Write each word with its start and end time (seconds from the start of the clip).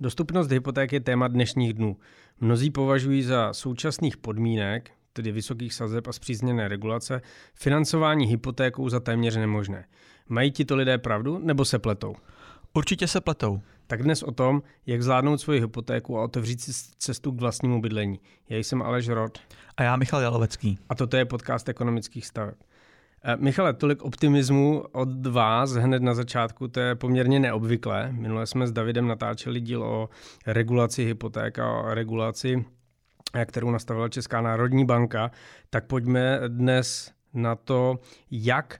Dostupnost 0.00 0.50
hypoték 0.50 0.92
je 0.92 1.00
téma 1.00 1.28
dnešních 1.28 1.72
dnů. 1.72 1.96
Mnozí 2.40 2.70
považují 2.70 3.22
za 3.22 3.52
současných 3.52 4.16
podmínek, 4.16 4.90
tedy 5.12 5.32
vysokých 5.32 5.74
sazeb 5.74 6.06
a 6.06 6.12
zpřízněné 6.12 6.68
regulace, 6.68 7.20
financování 7.54 8.26
hypotékou 8.26 8.88
za 8.88 9.00
téměř 9.00 9.36
nemožné. 9.36 9.84
Mají 10.28 10.50
tito 10.50 10.76
lidé 10.76 10.98
pravdu 10.98 11.38
nebo 11.38 11.64
se 11.64 11.78
pletou? 11.78 12.16
Určitě 12.72 13.08
se 13.08 13.20
pletou. 13.20 13.60
Tak 13.86 14.02
dnes 14.02 14.22
o 14.22 14.32
tom, 14.32 14.62
jak 14.86 15.02
zvládnout 15.02 15.40
svoji 15.40 15.60
hypotéku 15.60 16.18
a 16.18 16.24
otevřít 16.24 16.60
si 16.60 16.72
cestu 16.98 17.32
k 17.32 17.40
vlastnímu 17.40 17.80
bydlení. 17.80 18.20
Já 18.48 18.58
jsem 18.58 18.82
Aleš 18.82 19.08
Rod. 19.08 19.38
A 19.76 19.82
já 19.82 19.96
Michal 19.96 20.20
Jalovecký. 20.20 20.78
A 20.88 20.94
toto 20.94 21.16
je 21.16 21.24
podcast 21.24 21.68
ekonomických 21.68 22.26
staveb. 22.26 22.54
Eh, 23.26 23.36
Michale, 23.36 23.72
tolik 23.72 24.02
optimismu 24.02 24.84
od 24.92 25.26
vás 25.26 25.70
hned 25.72 26.02
na 26.02 26.14
začátku, 26.14 26.68
to 26.68 26.80
je 26.80 26.94
poměrně 26.94 27.40
neobvyklé. 27.40 28.12
Minule 28.12 28.46
jsme 28.46 28.66
s 28.66 28.72
Davidem 28.72 29.06
natáčeli 29.06 29.60
díl 29.60 29.82
o 29.82 30.08
regulaci 30.46 31.04
hypoték 31.04 31.58
a 31.58 31.72
o 31.72 31.94
regulaci, 31.94 32.64
eh, 33.34 33.44
kterou 33.44 33.70
nastavila 33.70 34.08
Česká 34.08 34.40
národní 34.40 34.84
banka. 34.84 35.30
Tak 35.70 35.86
pojďme 35.86 36.40
dnes 36.48 37.12
na 37.34 37.54
to, 37.54 37.98
jak 38.30 38.78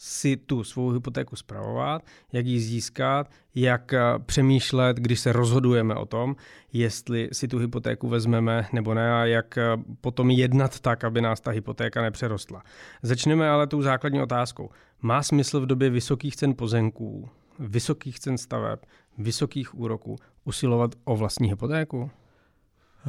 si 0.00 0.36
tu 0.36 0.64
svou 0.64 0.90
hypotéku 0.90 1.36
zpravovat, 1.36 2.02
jak 2.32 2.46
ji 2.46 2.60
získat, 2.60 3.30
jak 3.54 3.92
eh, 3.92 4.00
přemýšlet, 4.26 4.96
když 4.96 5.20
se 5.20 5.32
rozhodujeme 5.32 5.94
o 5.94 6.06
tom, 6.06 6.36
jestli 6.72 7.28
si 7.32 7.48
tu 7.48 7.58
hypotéku 7.58 8.08
vezmeme 8.08 8.66
nebo 8.72 8.94
ne 8.94 9.12
a 9.12 9.24
jak 9.24 9.58
eh, 9.58 9.62
potom 10.00 10.30
jednat 10.30 10.80
tak, 10.80 11.04
aby 11.04 11.20
nás 11.20 11.40
ta 11.40 11.50
hypotéka 11.50 12.02
nepřerostla. 12.02 12.62
Začneme 13.02 13.48
ale 13.48 13.66
tou 13.66 13.82
základní 13.82 14.22
otázkou. 14.22 14.70
Má 15.02 15.22
smysl 15.22 15.60
v 15.60 15.66
době 15.66 15.90
vysokých 15.90 16.36
cen 16.36 16.54
pozemků, 16.54 17.28
vysokých 17.58 18.20
cen 18.20 18.38
staveb, 18.38 18.78
vysokých 19.18 19.78
úroků 19.78 20.16
usilovat 20.44 20.94
o 21.04 21.16
vlastní 21.16 21.48
hypotéku? 21.48 22.10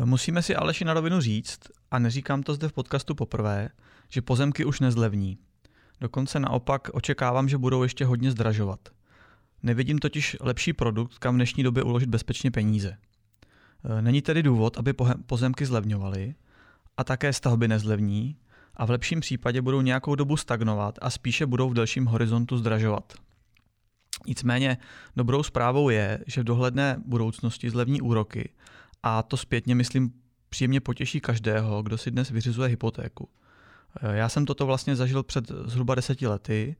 Musíme 0.05 0.41
si 0.41 0.55
Aleši 0.55 0.85
na 0.85 0.93
rovinu 0.93 1.21
říct, 1.21 1.59
a 1.91 1.99
neříkám 1.99 2.43
to 2.43 2.53
zde 2.53 2.67
v 2.67 2.73
podcastu 2.73 3.15
poprvé, 3.15 3.69
že 4.09 4.21
pozemky 4.21 4.65
už 4.65 4.79
nezlevní. 4.79 5.37
Dokonce 6.01 6.39
naopak 6.39 6.89
očekávám, 6.93 7.49
že 7.49 7.57
budou 7.57 7.83
ještě 7.83 8.05
hodně 8.05 8.31
zdražovat. 8.31 8.79
Nevidím 9.63 9.99
totiž 9.99 10.37
lepší 10.41 10.73
produkt, 10.73 11.17
kam 11.17 11.35
v 11.35 11.37
dnešní 11.37 11.63
době 11.63 11.83
uložit 11.83 12.09
bezpečně 12.09 12.51
peníze. 12.51 12.97
E, 13.83 14.01
není 14.01 14.21
tedy 14.21 14.43
důvod, 14.43 14.77
aby 14.77 14.93
pozemky 15.25 15.65
zlevňovaly 15.65 16.35
a 16.97 17.03
také 17.03 17.33
stavby 17.33 17.67
nezlevní 17.67 18.37
a 18.75 18.85
v 18.85 18.89
lepším 18.89 19.19
případě 19.19 19.61
budou 19.61 19.81
nějakou 19.81 20.15
dobu 20.15 20.37
stagnovat 20.37 20.99
a 21.01 21.09
spíše 21.09 21.45
budou 21.45 21.69
v 21.69 21.73
delším 21.73 22.05
horizontu 22.05 22.57
zdražovat. 22.57 23.13
Nicméně 24.27 24.77
dobrou 25.15 25.43
zprávou 25.43 25.89
je, 25.89 26.23
že 26.27 26.41
v 26.41 26.43
dohledné 26.43 27.01
budoucnosti 27.05 27.69
zlevní 27.69 28.01
úroky 28.01 28.53
a 29.03 29.23
to 29.23 29.37
zpětně 29.37 29.75
myslím 29.75 30.13
příjemně 30.49 30.79
potěší 30.79 31.21
každého, 31.21 31.83
kdo 31.83 31.97
si 31.97 32.11
dnes 32.11 32.29
vyřizuje 32.29 32.69
hypotéku. 32.69 33.29
Eh, 34.01 34.17
já 34.17 34.29
jsem 34.29 34.45
toto 34.45 34.65
vlastně 34.65 34.95
zažil 34.95 35.23
před 35.23 35.51
zhruba 35.65 35.95
deseti 35.95 36.27
lety. 36.27 36.75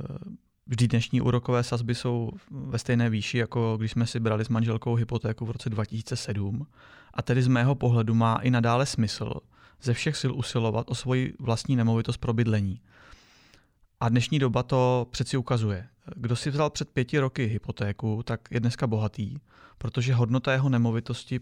Eh, 0.00 0.18
vždy 0.66 0.88
dnešní 0.88 1.20
úrokové 1.20 1.62
sazby 1.62 1.94
jsou 1.94 2.30
ve 2.50 2.78
stejné 2.78 3.10
výši, 3.10 3.38
jako 3.38 3.76
když 3.76 3.90
jsme 3.90 4.06
si 4.06 4.20
brali 4.20 4.44
s 4.44 4.48
manželkou 4.48 4.94
hypotéku 4.94 5.46
v 5.46 5.50
roce 5.50 5.70
2007. 5.70 6.66
A 7.14 7.22
tedy 7.22 7.42
z 7.42 7.48
mého 7.48 7.74
pohledu 7.74 8.14
má 8.14 8.36
i 8.36 8.50
nadále 8.50 8.86
smysl 8.86 9.32
ze 9.82 9.94
všech 9.94 10.16
sil 10.20 10.32
usilovat 10.36 10.90
o 10.90 10.94
svoji 10.94 11.34
vlastní 11.38 11.76
nemovitost 11.76 12.16
pro 12.16 12.32
bydlení. 12.32 12.80
A 14.00 14.08
dnešní 14.08 14.38
doba 14.38 14.62
to 14.62 15.06
přeci 15.10 15.36
ukazuje. 15.36 15.88
Kdo 16.16 16.36
si 16.36 16.50
vzal 16.50 16.70
před 16.70 16.88
pěti 16.88 17.18
roky 17.18 17.46
hypotéku, 17.46 18.22
tak 18.22 18.40
je 18.50 18.60
dneska 18.60 18.86
bohatý, 18.86 19.36
protože 19.78 20.14
hodnota 20.14 20.52
jeho 20.52 20.68
nemovitosti 20.68 21.40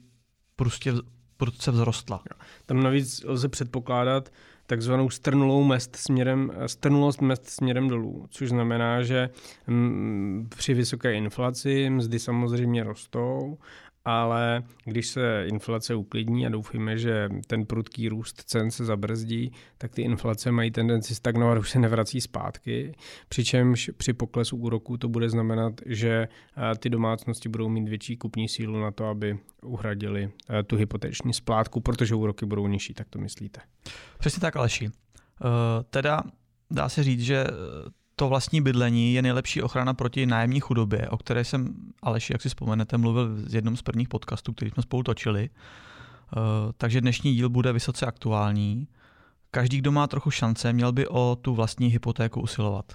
prostě 0.56 0.92
prudce 1.36 1.72
vzrostla. 1.72 2.22
Tam 2.66 2.82
navíc 2.82 3.24
lze 3.24 3.48
předpokládat, 3.48 4.32
takzvanou 4.68 5.10
strnulou 5.10 5.64
mest 5.64 5.96
směrem, 5.96 6.52
strnulost 6.66 7.20
mest 7.20 7.48
směrem 7.48 7.88
dolů, 7.88 8.26
což 8.30 8.48
znamená, 8.48 9.02
že 9.02 9.30
mm, 9.66 10.48
při 10.56 10.74
vysoké 10.74 11.14
inflaci 11.14 11.90
mzdy 11.90 12.18
samozřejmě 12.18 12.84
rostou 12.84 13.58
ale 14.04 14.62
když 14.84 15.06
se 15.06 15.46
inflace 15.46 15.94
uklidní 15.94 16.46
a 16.46 16.48
doufíme, 16.48 16.98
že 16.98 17.28
ten 17.46 17.66
prudký 17.66 18.08
růst 18.08 18.42
cen 18.42 18.70
se 18.70 18.84
zabrzdí, 18.84 19.52
tak 19.78 19.94
ty 19.94 20.02
inflace 20.02 20.52
mají 20.52 20.70
tendenci 20.70 21.14
stagnovat, 21.14 21.58
už 21.58 21.70
se 21.70 21.78
nevrací 21.78 22.20
zpátky, 22.20 22.94
přičemž 23.28 23.90
při 23.96 24.12
poklesu 24.12 24.56
úroku 24.56 24.96
to 24.96 25.08
bude 25.08 25.30
znamenat, 25.30 25.72
že 25.86 26.28
ty 26.78 26.90
domácnosti 26.90 27.48
budou 27.48 27.68
mít 27.68 27.88
větší 27.88 28.16
kupní 28.16 28.48
sílu 28.48 28.80
na 28.80 28.90
to, 28.90 29.04
aby 29.04 29.38
uhradili 29.62 30.30
tu 30.66 30.76
hypoteční 30.76 31.32
splátku, 31.32 31.80
protože 31.80 32.14
úroky 32.14 32.46
budou 32.46 32.66
nižší, 32.66 32.94
tak 32.94 33.08
to 33.08 33.18
myslíte? 33.18 33.60
Přesně 34.18 34.40
tak, 34.40 34.56
Aleši. 34.56 34.84
Uh, 34.84 34.90
teda 35.90 36.22
dá 36.70 36.88
se 36.88 37.02
říct, 37.02 37.20
že 37.20 37.44
to 38.18 38.28
vlastní 38.28 38.60
bydlení 38.60 39.14
je 39.14 39.22
nejlepší 39.22 39.62
ochrana 39.62 39.94
proti 39.94 40.26
nájemní 40.26 40.60
chudobě, 40.60 41.08
o 41.08 41.16
které 41.16 41.44
jsem, 41.44 41.74
Aleši, 42.02 42.32
jak 42.32 42.42
si 42.42 42.48
vzpomenete, 42.48 42.98
mluvil 42.98 43.28
v 43.34 43.54
jednom 43.54 43.76
z 43.76 43.82
prvních 43.82 44.08
podcastů, 44.08 44.52
který 44.52 44.70
jsme 44.70 44.82
spolu 44.82 45.02
točili. 45.02 45.50
Uh, 45.50 46.42
takže 46.76 47.00
dnešní 47.00 47.34
díl 47.34 47.48
bude 47.48 47.72
vysoce 47.72 48.06
aktuální. 48.06 48.88
Každý, 49.50 49.78
kdo 49.78 49.92
má 49.92 50.06
trochu 50.06 50.30
šance, 50.30 50.72
měl 50.72 50.92
by 50.92 51.08
o 51.08 51.38
tu 51.42 51.54
vlastní 51.54 51.88
hypotéku 51.88 52.40
usilovat. 52.40 52.92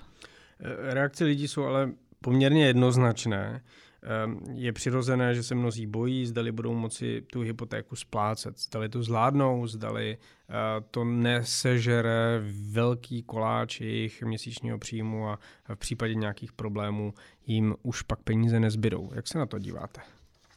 Reakce 0.90 1.24
lidí 1.24 1.48
jsou 1.48 1.66
ale 1.66 1.92
poměrně 2.22 2.66
jednoznačné. 2.66 3.62
Ehm, 4.06 4.40
je 4.54 4.74
přirozené, 4.74 5.36
že 5.36 5.44
se 5.44 5.56
mnozí 5.56 5.88
bojí, 5.88 6.26
zdali 6.26 6.52
budou 6.52 6.74
moci 6.74 7.22
tu 7.32 7.42
hypotéku 7.42 7.96
splácet, 7.96 8.60
zdali 8.60 8.90
to 8.90 9.04
zvládnou, 9.04 9.68
zdali 9.68 10.18
eh, 10.50 10.54
to 10.92 11.04
nesežere 11.04 12.42
velký 12.72 13.24
koláč 13.24 13.82
jejich 13.82 14.24
měsíčního 14.24 14.80
příjmu 14.80 15.30
a 15.30 15.40
v 15.76 15.78
případě 15.78 16.16
nějakých 16.16 16.52
problémů 16.52 17.14
jim 17.48 17.76
už 17.84 18.02
pak 18.02 18.20
peníze 18.20 18.60
nezbydou. 18.60 19.12
Jak 19.14 19.28
se 19.28 19.38
na 19.38 19.46
to 19.46 19.60
díváte? 19.60 20.02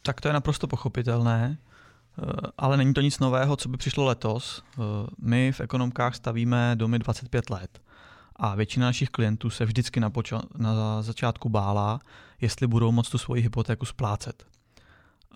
Tak 0.01 0.21
to 0.21 0.29
je 0.29 0.33
naprosto 0.33 0.67
pochopitelné, 0.67 1.57
eh, 1.57 2.23
ale 2.57 2.77
není 2.77 2.93
to 2.93 3.01
nic 3.01 3.19
nového, 3.19 3.55
co 3.55 3.69
by 3.69 3.77
přišlo 3.77 4.05
letos. 4.05 4.63
Eh, 4.63 4.81
my 5.19 5.51
v 5.51 5.61
ekonomkách 5.61 6.15
stavíme 6.15 6.75
domy 6.75 6.99
25 6.99 7.49
let 7.49 7.81
a 8.35 8.55
většina 8.55 8.85
našich 8.85 9.09
klientů 9.09 9.49
se 9.49 9.65
vždycky 9.65 9.99
na, 9.99 10.09
poča- 10.09 10.47
na 10.57 11.01
začátku 11.01 11.49
bála, 11.49 11.99
jestli 12.41 12.67
budou 12.67 12.91
moct 12.91 13.09
tu 13.09 13.17
svoji 13.17 13.41
hypotéku 13.41 13.85
splácet. 13.85 14.45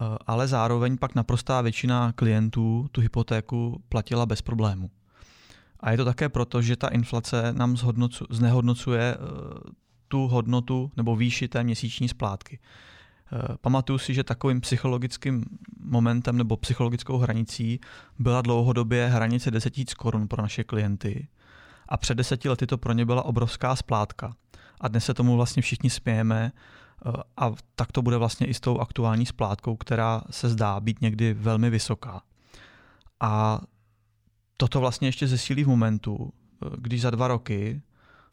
Eh, 0.01 0.17
ale 0.27 0.47
zároveň 0.47 0.97
pak 0.97 1.15
naprostá 1.15 1.61
většina 1.61 2.11
klientů 2.11 2.87
tu 2.91 3.01
hypotéku 3.01 3.83
platila 3.89 4.25
bez 4.25 4.41
problému. 4.41 4.91
A 5.79 5.91
je 5.91 5.97
to 5.97 6.05
také 6.05 6.29
proto, 6.29 6.61
že 6.61 6.75
ta 6.75 6.87
inflace 6.87 7.53
nám 7.53 7.77
znehodnocuje 8.29 9.15
eh, 9.15 9.17
tu 10.07 10.27
hodnotu 10.27 10.91
nebo 10.97 11.15
výši 11.15 11.47
té 11.47 11.63
měsíční 11.63 12.07
splátky. 12.07 12.59
Eh, 13.33 13.57
pamatuju 13.61 13.99
si, 13.99 14.13
že 14.13 14.23
takovým 14.23 14.61
psychologickým 14.61 15.45
momentem 15.79 16.37
nebo 16.37 16.57
psychologickou 16.57 17.17
hranicí 17.17 17.79
byla 18.19 18.41
dlouhodobě 18.41 19.07
hranice 19.07 19.51
10 19.51 19.77
000 19.77 19.85
korun 19.97 20.27
pro 20.27 20.41
naše 20.41 20.63
klienty, 20.63 21.27
a 21.91 21.97
před 21.97 22.15
deseti 22.15 22.49
lety 22.49 22.67
to 22.67 22.77
pro 22.77 22.93
ně 22.93 23.05
byla 23.05 23.25
obrovská 23.25 23.75
splátka. 23.75 24.35
A 24.81 24.87
dnes 24.87 25.05
se 25.05 25.13
tomu 25.13 25.35
vlastně 25.35 25.61
všichni 25.61 25.89
smějeme 25.89 26.51
a 27.37 27.51
tak 27.75 27.91
to 27.91 28.01
bude 28.01 28.17
vlastně 28.17 28.47
i 28.47 28.53
s 28.53 28.59
tou 28.59 28.79
aktuální 28.79 29.25
splátkou, 29.25 29.75
která 29.75 30.21
se 30.29 30.49
zdá 30.49 30.79
být 30.79 31.01
někdy 31.01 31.33
velmi 31.33 31.69
vysoká. 31.69 32.21
A 33.19 33.61
toto 34.57 34.79
vlastně 34.79 35.07
ještě 35.07 35.27
zesílí 35.27 35.63
v 35.63 35.67
momentu, 35.67 36.33
když 36.77 37.01
za 37.01 37.09
dva 37.09 37.27
roky 37.27 37.81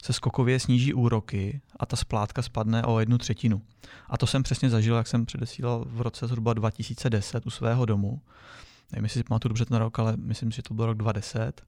se 0.02 0.12
skokově 0.12 0.60
sníží 0.60 0.94
úroky 0.94 1.60
a 1.80 1.86
ta 1.86 1.96
splátka 1.96 2.42
spadne 2.42 2.84
o 2.84 3.00
jednu 3.00 3.18
třetinu. 3.18 3.62
A 4.06 4.18
to 4.18 4.26
jsem 4.26 4.42
přesně 4.42 4.70
zažil, 4.70 4.96
jak 4.96 5.06
jsem 5.06 5.26
předesílal 5.26 5.84
v 5.88 6.00
roce 6.00 6.26
zhruba 6.26 6.54
2010 6.54 7.46
u 7.46 7.50
svého 7.50 7.86
domu. 7.86 8.20
Nevím, 8.92 9.04
jestli 9.04 9.22
pamatuju 9.22 9.48
dobře 9.48 9.64
ten 9.64 9.76
rok, 9.76 9.98
ale 9.98 10.16
myslím, 10.16 10.50
že 10.50 10.62
to 10.62 10.74
byl 10.74 10.86
rok 10.86 10.98
2010. 10.98 11.62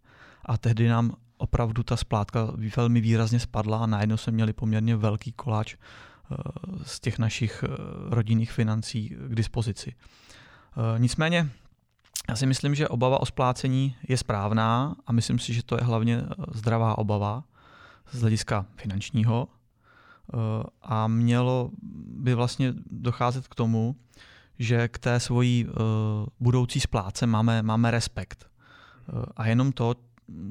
A 0.45 0.59
tehdy 0.59 0.89
nám 0.89 1.15
opravdu 1.37 1.83
ta 1.83 1.97
splátka 1.97 2.49
velmi 2.77 3.01
výrazně 3.01 3.41
spadla 3.41 3.79
a 3.79 3.87
najednou 3.87 4.17
jsme 4.17 4.33
měli 4.33 4.53
poměrně 4.53 4.97
velký 4.97 5.33
koláč 5.33 5.77
z 6.83 7.01
těch 7.01 7.19
našich 7.19 7.65
eh, 7.65 7.69
rodinných 8.11 8.53
financí 8.53 9.09
k 9.09 9.35
dispozici. 9.35 9.95
Eh, 9.95 10.99
nicméně 10.99 11.51
já 12.29 12.37
si 12.37 12.47
myslím, 12.47 12.75
že 12.75 12.89
obava 12.89 13.21
o 13.21 13.27
splácení 13.27 13.97
je 14.09 14.17
správná 14.17 14.97
a 15.07 15.13
myslím 15.13 15.39
si, 15.39 15.55
že 15.55 15.63
to 15.63 15.77
je 15.77 15.85
hlavně 15.85 16.23
zdravá 16.55 16.99
obava 16.99 17.45
z 18.13 18.21
hlediska 18.21 18.67
finančního 18.77 19.49
a 20.83 21.07
mělo 21.07 21.71
by 22.07 22.35
vlastně 22.35 22.75
docházet 22.91 23.49
k 23.49 23.55
tomu, 23.55 23.97
že 24.59 24.89
k 24.89 24.99
té 24.99 25.21
svojí 25.21 25.67
budoucí 26.41 26.81
spláce 26.81 27.27
máme, 27.27 27.63
máme 27.63 27.91
respekt. 27.91 28.51
A 29.37 29.47
jenom 29.47 29.73
to, 29.73 29.95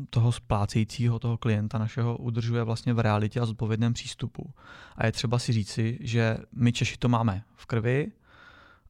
toho 0.10 0.32
splácejícího, 0.32 1.20
toho 1.20 1.38
klienta 1.38 1.78
našeho 1.78 2.18
udržuje 2.18 2.64
vlastně 2.64 2.94
v 2.94 3.00
realitě 3.00 3.40
a 3.40 3.46
zodpovědném 3.46 3.94
přístupu. 3.94 4.54
A 4.96 5.06
je 5.06 5.12
třeba 5.12 5.40
si 5.40 5.54
říci, 5.54 5.98
že 6.02 6.38
my 6.52 6.74
Češi 6.74 6.98
to 6.98 7.10
máme 7.10 7.44
v 7.56 7.66
krvi 7.66 8.12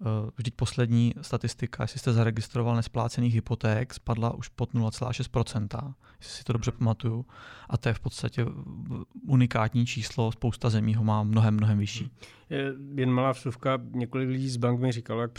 Eh, 0.01 0.31
vždyť 0.37 0.53
poslední 0.53 1.13
statistika, 1.21 1.83
jestli 1.83 1.99
jste 1.99 2.13
zaregistroval 2.13 2.75
nesplácených 2.75 3.33
hypoték, 3.33 3.93
spadla 3.93 4.33
už 4.33 4.47
pod 4.47 4.73
0,6%, 4.73 5.93
jestli 6.19 6.37
si 6.37 6.43
to 6.43 6.53
dobře 6.53 6.71
pamatuju. 6.71 7.25
A 7.69 7.77
to 7.77 7.89
je 7.89 7.93
v 7.93 7.99
podstatě 7.99 8.45
unikátní 9.27 9.85
číslo, 9.85 10.31
spousta 10.31 10.69
zemí 10.69 10.95
ho 10.95 11.03
má 11.03 11.23
mnohem, 11.23 11.53
mnohem 11.53 11.77
vyšší. 11.77 12.11
Je 12.49 12.73
jen 12.95 13.11
malá 13.11 13.31
vsuvka, 13.31 13.81
několik 13.91 14.29
lidí 14.29 14.49
z 14.49 14.57
bank 14.57 14.79
mi 14.79 14.91
říkalo, 14.91 15.21
jak 15.21 15.31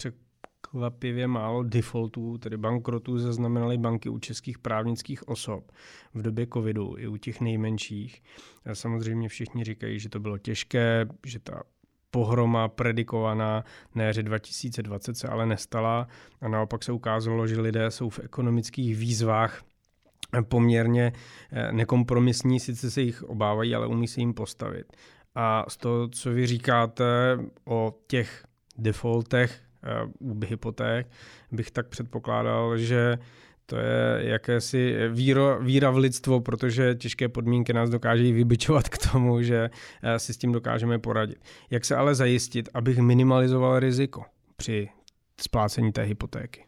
překvapivě 0.71 1.27
málo 1.27 1.63
defaultů, 1.63 2.39
tedy 2.39 2.57
bankrotů, 2.57 3.19
zaznamenaly 3.19 3.79
banky 3.79 4.09
u 4.09 4.19
českých 4.19 4.59
právnických 4.59 5.29
osob 5.29 5.73
v 6.15 6.23
době 6.23 6.47
covidu, 6.53 6.95
i 6.99 7.07
u 7.07 7.17
těch 7.17 7.41
nejmenších. 7.41 8.23
A 8.67 8.75
samozřejmě 8.75 9.29
všichni 9.29 9.65
říkají, 9.65 9.99
že 9.99 10.09
to 10.09 10.21
bylo 10.21 10.39
těžké, 10.39 11.07
že 11.27 11.39
ta 11.39 11.63
pohroma 12.11 12.69
predikovaná 12.69 13.65
na 13.95 14.05
jaře 14.05 14.23
2020 14.23 15.17
se 15.17 15.29
ale 15.29 15.47
nestala 15.47 16.07
a 16.41 16.49
naopak 16.49 16.83
se 16.83 16.93
ukázalo, 16.93 17.47
že 17.47 17.61
lidé 17.61 17.91
jsou 17.91 18.09
v 18.09 18.19
ekonomických 18.19 18.97
výzvách 18.97 19.63
poměrně 20.49 21.13
eh, 21.53 21.73
nekompromisní, 21.73 22.61
sice 22.61 22.91
se 22.91 23.03
jich 23.03 23.23
obávají, 23.23 23.75
ale 23.75 23.87
umí 23.87 24.09
se 24.09 24.21
jim 24.21 24.35
postavit. 24.35 24.87
A 25.35 25.65
z 25.69 25.77
toho, 25.77 26.09
co 26.09 26.31
vy 26.31 26.47
říkáte 26.47 27.39
o 27.65 27.95
těch 28.07 28.45
defaultech 28.79 29.70
u 30.19 30.41
hypoték, 30.47 31.07
bych 31.53 31.71
tak 31.71 31.89
předpokládal, 31.89 32.79
že 32.79 33.19
to 33.71 33.77
je 33.77 34.19
jakési 34.19 35.09
víro, 35.09 35.59
víra 35.61 35.91
v 35.91 35.97
lidstvo, 35.97 36.41
protože 36.41 36.95
těžké 36.95 37.29
podmínky 37.29 37.73
nás 37.73 37.91
dokáží 37.91 38.33
vybičovat 38.33 38.89
k 38.89 39.11
tomu, 39.13 39.43
že 39.43 39.71
eh, 40.03 40.19
si 40.19 40.35
s 40.35 40.37
tím 40.37 40.53
dokážeme 40.53 40.99
poradit. 40.99 41.39
Jak 41.71 41.85
se 41.85 41.97
ale 41.97 42.15
zajistit, 42.15 42.69
abych 42.75 42.99
minimalizoval 42.99 43.79
riziko 43.79 44.25
při 44.57 44.89
splácení 45.41 45.93
té 45.93 46.03
hypotéky? 46.03 46.65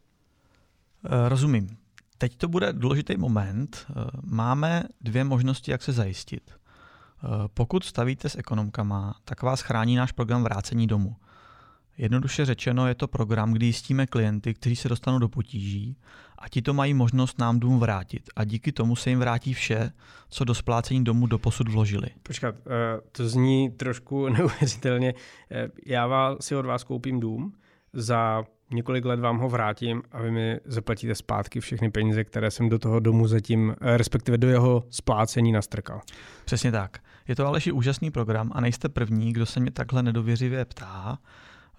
Eh, 1.05 1.29
rozumím. 1.29 1.77
Teď 2.19 2.37
to 2.37 2.49
bude 2.49 2.73
důležitý 2.73 3.17
moment. 3.17 3.87
Eh, 3.91 3.93
máme 4.23 4.83
dvě 5.01 5.25
možnosti, 5.25 5.71
jak 5.71 5.83
se 5.83 5.93
zajistit. 5.93 6.51
Pokud 7.55 7.85
stavíte 7.85 8.29
s 8.29 8.37
ekonomkama, 8.37 9.15
tak 9.25 9.43
vás 9.43 9.61
chrání 9.61 9.97
náš 9.97 10.13
program 10.13 10.43
vrácení 10.43 10.87
domů. 10.87 11.17
Jednoduše 11.99 12.45
řečeno 12.45 12.89
je 12.89 12.95
to 12.95 13.09
program, 13.09 13.53
kdy 13.53 13.67
jistíme 13.67 14.07
klienty, 14.07 14.55
kteří 14.55 14.77
se 14.77 14.89
dostanou 14.89 15.19
do 15.19 15.29
potíží 15.29 15.97
a 16.39 16.49
ti 16.49 16.63
to 16.63 16.75
mají 16.75 16.95
možnost 16.95 17.39
nám 17.39 17.61
dům 17.61 17.79
vrátit 17.79 18.23
a 18.37 18.45
díky 18.45 18.73
tomu 18.73 18.97
se 18.97 19.11
jim 19.11 19.19
vrátí 19.19 19.55
vše, 19.55 19.91
co 20.29 20.45
do 20.45 20.55
splácení 20.55 21.05
domu 21.05 21.27
do 21.27 21.39
posud 21.39 21.69
vložili. 21.69 22.07
Počkat, 22.23 22.55
eh, 22.55 23.01
to 23.13 23.29
zní 23.29 23.71
trošku 23.71 24.29
neuvěřitelně. 24.39 25.15
Eh, 25.51 25.69
já 25.87 26.07
vás, 26.07 26.37
si 26.41 26.57
od 26.57 26.67
vás 26.67 26.85
koupím 26.85 27.21
dům, 27.21 27.53
za 27.93 28.45
několik 28.71 29.05
let 29.05 29.21
vám 29.21 29.39
ho 29.39 29.49
vrátím 29.49 30.03
a 30.13 30.23
vy 30.23 30.31
mi 30.31 30.61
zaplatíte 30.65 31.15
zpátky 31.15 31.61
všechny 31.61 31.91
peníze, 31.91 32.25
které 32.25 32.51
jsem 32.51 32.69
do 32.69 32.79
toho 32.79 33.01
domu 33.01 33.27
zatím, 33.27 33.77
eh, 33.81 33.97
respektive 33.97 34.39
do 34.39 34.49
jeho 34.49 34.85
splácení 34.91 35.53
nastrkal. 35.53 36.01
Přesně 36.45 36.73
tak. 36.73 36.99
Je 37.29 37.37
to 37.37 37.47
Aleši 37.47 37.73
úžasný 37.73 38.11
program 38.11 38.51
a 38.55 38.61
nejste 38.61 38.89
první, 38.89 39.33
kdo 39.33 39.47
se 39.47 39.61
mě 39.61 39.71
takhle 39.71 40.03
nedověřivě 40.03 40.65
ptá. 40.65 41.19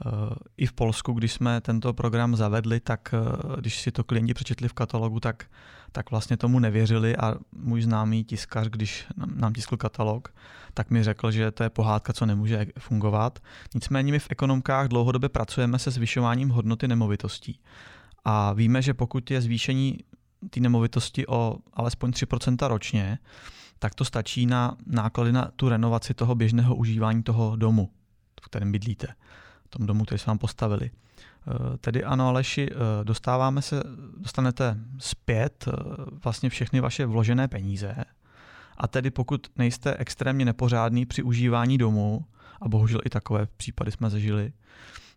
Eh, 0.05 0.35
I 0.57 0.65
v 0.65 0.73
Polsku, 0.73 1.13
když 1.13 1.33
jsme 1.33 1.61
tento 1.61 1.93
program 1.93 2.35
zavedli, 2.35 2.79
tak 2.79 3.13
eh, 3.13 3.59
když 3.59 3.81
si 3.81 3.91
to 3.91 4.03
klienti 4.03 4.33
přečetli 4.33 4.67
v 4.67 4.73
katalogu, 4.73 5.19
tak, 5.19 5.45
tak 5.91 6.11
vlastně 6.11 6.37
tomu 6.37 6.59
nevěřili 6.59 7.17
a 7.17 7.35
můj 7.51 7.81
známý 7.81 8.23
tiskař, 8.23 8.67
když 8.67 9.05
nám 9.35 9.53
tiskl 9.53 9.77
katalog, 9.77 10.33
tak 10.73 10.89
mi 10.89 11.03
řekl, 11.03 11.31
že 11.31 11.51
to 11.51 11.63
je 11.63 11.69
pohádka, 11.69 12.13
co 12.13 12.25
nemůže 12.25 12.65
fungovat. 12.79 13.39
Nicméně 13.75 14.11
my 14.11 14.19
v 14.19 14.27
ekonomkách 14.29 14.87
dlouhodobě 14.87 15.29
pracujeme 15.29 15.79
se 15.79 15.91
zvyšováním 15.91 16.49
hodnoty 16.49 16.87
nemovitostí. 16.87 17.59
A 18.25 18.53
víme, 18.53 18.81
že 18.81 18.93
pokud 18.93 19.31
je 19.31 19.41
zvýšení 19.41 19.97
té 20.49 20.59
nemovitosti 20.59 21.27
o 21.27 21.57
alespoň 21.73 22.11
3% 22.11 22.67
ročně, 22.67 23.19
tak 23.79 23.95
to 23.95 24.05
stačí 24.05 24.45
na 24.45 24.77
náklady 24.85 25.31
na 25.31 25.51
tu 25.55 25.69
renovaci 25.69 26.13
toho 26.13 26.35
běžného 26.35 26.75
užívání 26.75 27.23
toho 27.23 27.55
domu, 27.55 27.89
v 28.43 28.45
kterém 28.45 28.71
bydlíte 28.71 29.07
tom 29.77 29.85
domu, 29.85 30.05
který 30.05 30.19
jsme 30.19 30.31
vám 30.31 30.37
postavili. 30.37 30.91
Eh, 30.91 31.77
tedy 31.77 32.03
ano, 32.03 32.27
Aleši, 32.27 32.69
eh, 32.71 33.03
dostáváme 33.03 33.61
se, 33.61 33.83
dostanete 34.17 34.77
zpět 34.97 35.65
eh, 35.67 35.71
vlastně 36.23 36.49
všechny 36.49 36.79
vaše 36.79 37.05
vložené 37.05 37.47
peníze 37.47 37.95
a 38.77 38.87
tedy 38.87 39.11
pokud 39.11 39.47
nejste 39.55 39.95
extrémně 39.97 40.45
nepořádný 40.45 41.05
při 41.05 41.23
užívání 41.23 41.77
domu, 41.77 42.25
a 42.61 42.67
bohužel 42.69 43.01
i 43.05 43.09
takové 43.09 43.47
případy 43.57 43.91
jsme 43.91 44.09
zažili, 44.09 44.53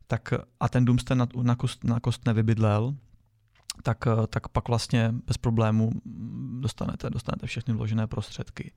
tak 0.06 0.34
a 0.60 0.68
ten 0.68 0.84
dům 0.84 0.98
jste 0.98 1.14
na, 1.14 1.26
na, 1.42 1.54
kost, 1.56 1.84
na 1.84 2.00
kost 2.00 2.26
nevybydlel, 2.26 2.94
tak, 3.82 4.04
tak 4.28 4.48
pak 4.48 4.68
vlastně 4.68 5.14
bez 5.26 5.36
problému 5.36 5.90
dostanete, 6.60 7.10
dostanete 7.10 7.46
všechny 7.46 7.74
vložené 7.74 8.06
prostředky. 8.06 8.72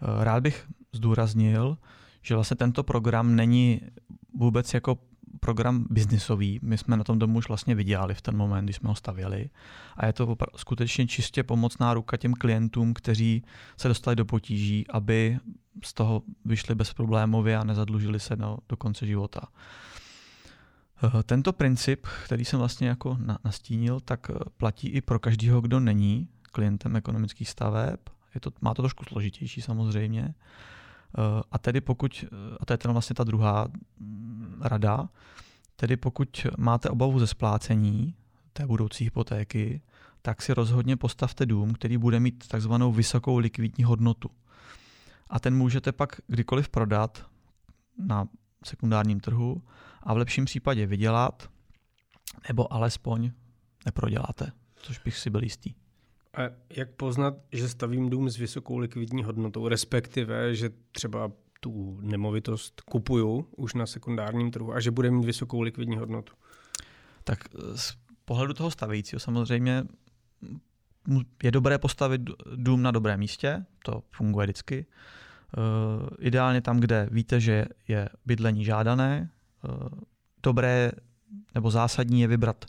Rád 0.00 0.42
bych 0.42 0.66
zdůraznil, 0.92 1.78
že 2.22 2.34
vlastně 2.34 2.56
tento 2.56 2.82
program 2.82 3.36
není 3.36 3.80
vůbec 4.34 4.74
jako 4.74 4.98
program 5.40 5.86
biznisový. 5.90 6.60
My 6.62 6.78
jsme 6.78 6.96
na 6.96 7.04
tom 7.04 7.18
domu 7.18 7.38
už 7.38 7.48
vlastně 7.48 7.74
vydělali 7.74 8.14
v 8.14 8.22
ten 8.22 8.36
moment, 8.36 8.64
když 8.64 8.76
jsme 8.76 8.88
ho 8.88 8.94
stavěli. 8.94 9.50
A 9.96 10.06
je 10.06 10.12
to 10.12 10.36
skutečně 10.56 11.06
čistě 11.06 11.42
pomocná 11.42 11.94
ruka 11.94 12.16
těm 12.16 12.34
klientům, 12.34 12.94
kteří 12.94 13.42
se 13.76 13.88
dostali 13.88 14.16
do 14.16 14.24
potíží, 14.24 14.86
aby 14.88 15.38
z 15.84 15.94
toho 15.94 16.22
vyšli 16.44 16.74
bezproblémově 16.74 17.56
a 17.56 17.64
nezadlužili 17.64 18.20
se 18.20 18.36
do, 18.36 18.58
do 18.68 18.76
konce 18.76 19.06
života. 19.06 19.40
Eh, 21.04 21.22
tento 21.22 21.52
princip, 21.52 22.06
který 22.24 22.44
jsem 22.44 22.58
vlastně 22.58 22.88
jako 22.88 23.18
nastínil, 23.44 24.00
tak 24.00 24.30
eh, 24.30 24.34
platí 24.56 24.88
i 24.88 25.00
pro 25.00 25.18
každého, 25.18 25.60
kdo 25.60 25.80
není 25.80 26.28
klientem 26.52 26.96
ekonomických 26.96 27.48
staveb. 27.48 28.00
Je 28.34 28.40
to, 28.40 28.50
má 28.60 28.74
to 28.74 28.82
trošku 28.82 29.04
složitější 29.04 29.62
samozřejmě. 29.62 30.34
Eh, 31.18 31.42
a 31.52 31.58
tedy 31.58 31.80
pokud, 31.80 32.24
eh, 32.24 32.56
a 32.60 32.64
to 32.64 32.72
je 32.72 32.78
ten 32.78 32.92
vlastně 32.92 33.14
ta 33.14 33.24
druhá 33.24 33.68
mm, 33.98 34.60
rada, 34.64 35.08
tedy 35.76 35.96
pokud 35.96 36.46
máte 36.58 36.90
obavu 36.90 37.18
ze 37.18 37.26
splácení 37.26 38.14
té 38.52 38.66
budoucí 38.66 39.04
hypotéky, 39.04 39.82
tak 40.22 40.42
si 40.42 40.54
rozhodně 40.54 40.96
postavte 40.96 41.46
dům, 41.46 41.74
který 41.74 41.98
bude 41.98 42.20
mít 42.20 42.48
takzvanou 42.48 42.92
vysokou 42.92 43.38
likvidní 43.38 43.84
hodnotu. 43.84 44.30
A 45.30 45.40
ten 45.40 45.56
můžete 45.56 45.92
pak 45.92 46.20
kdykoliv 46.26 46.68
prodat 46.68 47.26
na 47.98 48.28
sekundárním 48.64 49.20
trhu 49.20 49.62
a 50.02 50.14
v 50.14 50.16
lepším 50.16 50.44
případě 50.44 50.86
vydělat, 50.86 51.50
nebo 52.48 52.72
alespoň 52.72 53.30
neproděláte, 53.86 54.52
což 54.76 54.98
bych 54.98 55.16
si 55.16 55.30
byl 55.30 55.42
jistý. 55.42 55.74
A 56.34 56.40
jak 56.76 56.90
poznat, 56.90 57.34
že 57.52 57.68
stavím 57.68 58.10
dům 58.10 58.30
s 58.30 58.36
vysokou 58.36 58.78
likvidní 58.78 59.24
hodnotou, 59.24 59.68
respektive, 59.68 60.54
že 60.54 60.70
třeba 60.92 61.32
tu 61.60 61.98
nemovitost 62.02 62.80
kupuju 62.80 63.48
už 63.56 63.74
na 63.74 63.86
sekundárním 63.86 64.50
trhu 64.50 64.72
a 64.72 64.80
že 64.80 64.90
bude 64.90 65.10
mít 65.10 65.24
vysokou 65.24 65.60
likvidní 65.60 65.96
hodnotu? 65.96 66.32
Tak 67.24 67.38
z 67.74 67.96
pohledu 68.24 68.54
toho 68.54 68.70
stavějícího 68.70 69.20
samozřejmě 69.20 69.84
je 71.42 71.50
dobré 71.50 71.78
postavit 71.78 72.20
dům 72.56 72.82
na 72.82 72.90
dobrém 72.90 73.20
místě, 73.20 73.64
to 73.84 74.02
funguje 74.10 74.46
vždycky. 74.46 74.86
Uh, 75.58 76.08
ideálně 76.18 76.60
tam, 76.60 76.80
kde 76.80 77.08
víte, 77.10 77.40
že 77.40 77.64
je 77.88 78.08
bydlení 78.26 78.64
žádané. 78.64 79.30
Uh, 79.68 79.88
dobré 80.42 80.92
nebo 81.54 81.70
zásadní 81.70 82.20
je 82.20 82.28
vybrat 82.28 82.64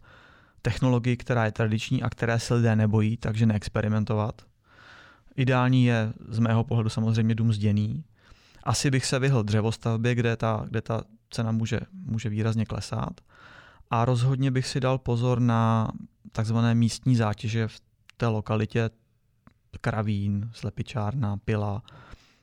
technologii, 0.62 1.18
která 1.18 1.46
je 1.46 1.52
tradiční 1.52 2.04
a 2.04 2.10
které 2.10 2.40
se 2.40 2.54
lidé 2.54 2.76
nebojí, 2.76 3.18
takže 3.18 3.46
neexperimentovat. 3.46 4.42
Ideální 5.36 5.86
je 5.86 6.14
z 6.30 6.40
mého 6.40 6.64
pohledu 6.64 6.90
samozřejmě 6.90 7.36
dům 7.36 7.54
zděný. 7.54 8.04
Asi 8.64 8.92
bych 8.92 9.06
se 9.06 9.20
vyhl 9.20 9.44
dřevostavbě, 9.44 10.16
kde 10.16 10.38
ta, 10.38 10.66
kde 10.70 10.82
ta 10.82 11.04
cena 11.30 11.52
může, 11.52 11.80
může 11.94 12.30
výrazně 12.30 12.66
klesat. 12.66 13.22
A 13.90 14.06
rozhodně 14.06 14.52
bych 14.52 14.68
si 14.68 14.80
dal 14.80 14.98
pozor 14.98 15.40
na 15.40 15.92
takzvané 16.32 16.76
místní 16.76 17.16
zátěže 17.16 17.68
v 17.68 17.82
té 18.18 18.28
lokalitě 18.28 18.90
Kravín, 19.82 20.50
Slepičárna, 20.54 21.38
Pila, 21.38 21.84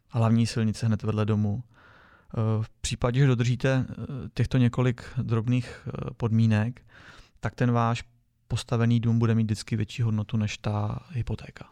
hlavní 0.08 0.46
silnice 0.46 0.87
hned 0.87 1.02
vedle 1.02 1.26
domu. 1.26 1.62
V 2.62 2.70
případě, 2.80 3.20
že 3.20 3.26
dodržíte 3.26 3.87
těchto 4.34 4.58
několik 4.58 5.04
drobných 5.22 5.88
podmínek, 6.16 6.82
tak 7.40 7.54
ten 7.54 7.73
váš 7.73 8.04
postavený 8.49 9.00
dům 9.00 9.18
bude 9.18 9.35
mít 9.35 9.45
vždycky 9.45 9.76
větší 9.76 10.02
hodnotu 10.02 10.37
než 10.37 10.59
ta 10.59 10.99
hypotéka. 11.11 11.68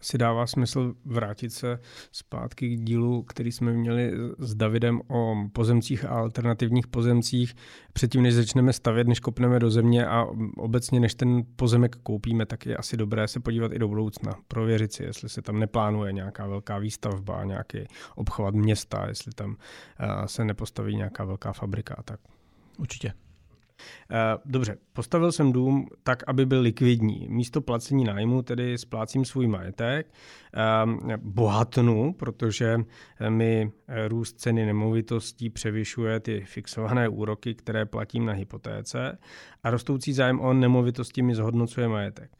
Asi 0.00 0.18
dává 0.18 0.46
smysl 0.46 0.94
vrátit 1.04 1.52
se 1.52 1.78
zpátky 2.12 2.76
k 2.76 2.80
dílu, 2.80 3.22
který 3.22 3.52
jsme 3.52 3.72
měli 3.72 4.12
s 4.38 4.54
Davidem 4.54 5.00
o 5.08 5.34
pozemcích 5.52 6.04
a 6.04 6.08
alternativních 6.08 6.86
pozemcích. 6.86 7.54
Předtím, 7.92 8.22
než 8.22 8.34
začneme 8.34 8.72
stavět, 8.72 9.08
než 9.08 9.20
kopneme 9.20 9.58
do 9.58 9.70
země 9.70 10.06
a 10.06 10.26
obecně, 10.56 11.00
než 11.00 11.14
ten 11.14 11.42
pozemek 11.56 11.96
koupíme, 11.96 12.46
tak 12.46 12.66
je 12.66 12.76
asi 12.76 12.96
dobré 12.96 13.28
se 13.28 13.40
podívat 13.40 13.72
i 13.72 13.78
do 13.78 13.88
budoucna. 13.88 14.34
Prověřit 14.48 14.92
si, 14.92 15.02
jestli 15.02 15.28
se 15.28 15.42
tam 15.42 15.58
neplánuje 15.58 16.12
nějaká 16.12 16.46
velká 16.46 16.78
výstavba, 16.78 17.44
nějaký 17.44 17.78
obchvat 18.14 18.54
města, 18.54 19.06
jestli 19.08 19.32
tam 19.32 19.56
eh, 20.00 20.28
se 20.28 20.44
nepostaví 20.44 20.96
nějaká 20.96 21.24
velká 21.24 21.52
fabrika. 21.52 22.02
Tak. 22.04 22.20
Určitě. 22.78 23.12
Dobře, 24.44 24.78
postavil 24.92 25.32
jsem 25.32 25.52
dům 25.52 25.88
tak, 26.02 26.22
aby 26.26 26.46
byl 26.46 26.60
likvidní. 26.60 27.26
Místo 27.30 27.60
placení 27.60 28.04
nájmu 28.04 28.42
tedy 28.42 28.78
splácím 28.78 29.24
svůj 29.24 29.46
majetek, 29.46 30.12
bohatnu, 31.16 32.12
protože 32.12 32.78
mi 33.28 33.70
růst 34.08 34.40
ceny 34.40 34.66
nemovitostí 34.66 35.50
převyšuje 35.50 36.20
ty 36.20 36.40
fixované 36.40 37.08
úroky, 37.08 37.54
které 37.54 37.86
platím 37.86 38.26
na 38.26 38.32
hypotéce 38.32 39.18
a 39.62 39.70
rostoucí 39.70 40.12
zájem 40.12 40.40
o 40.40 40.52
nemovitosti 40.52 41.22
mi 41.22 41.34
zhodnocuje 41.34 41.88
majetek. 41.88 42.30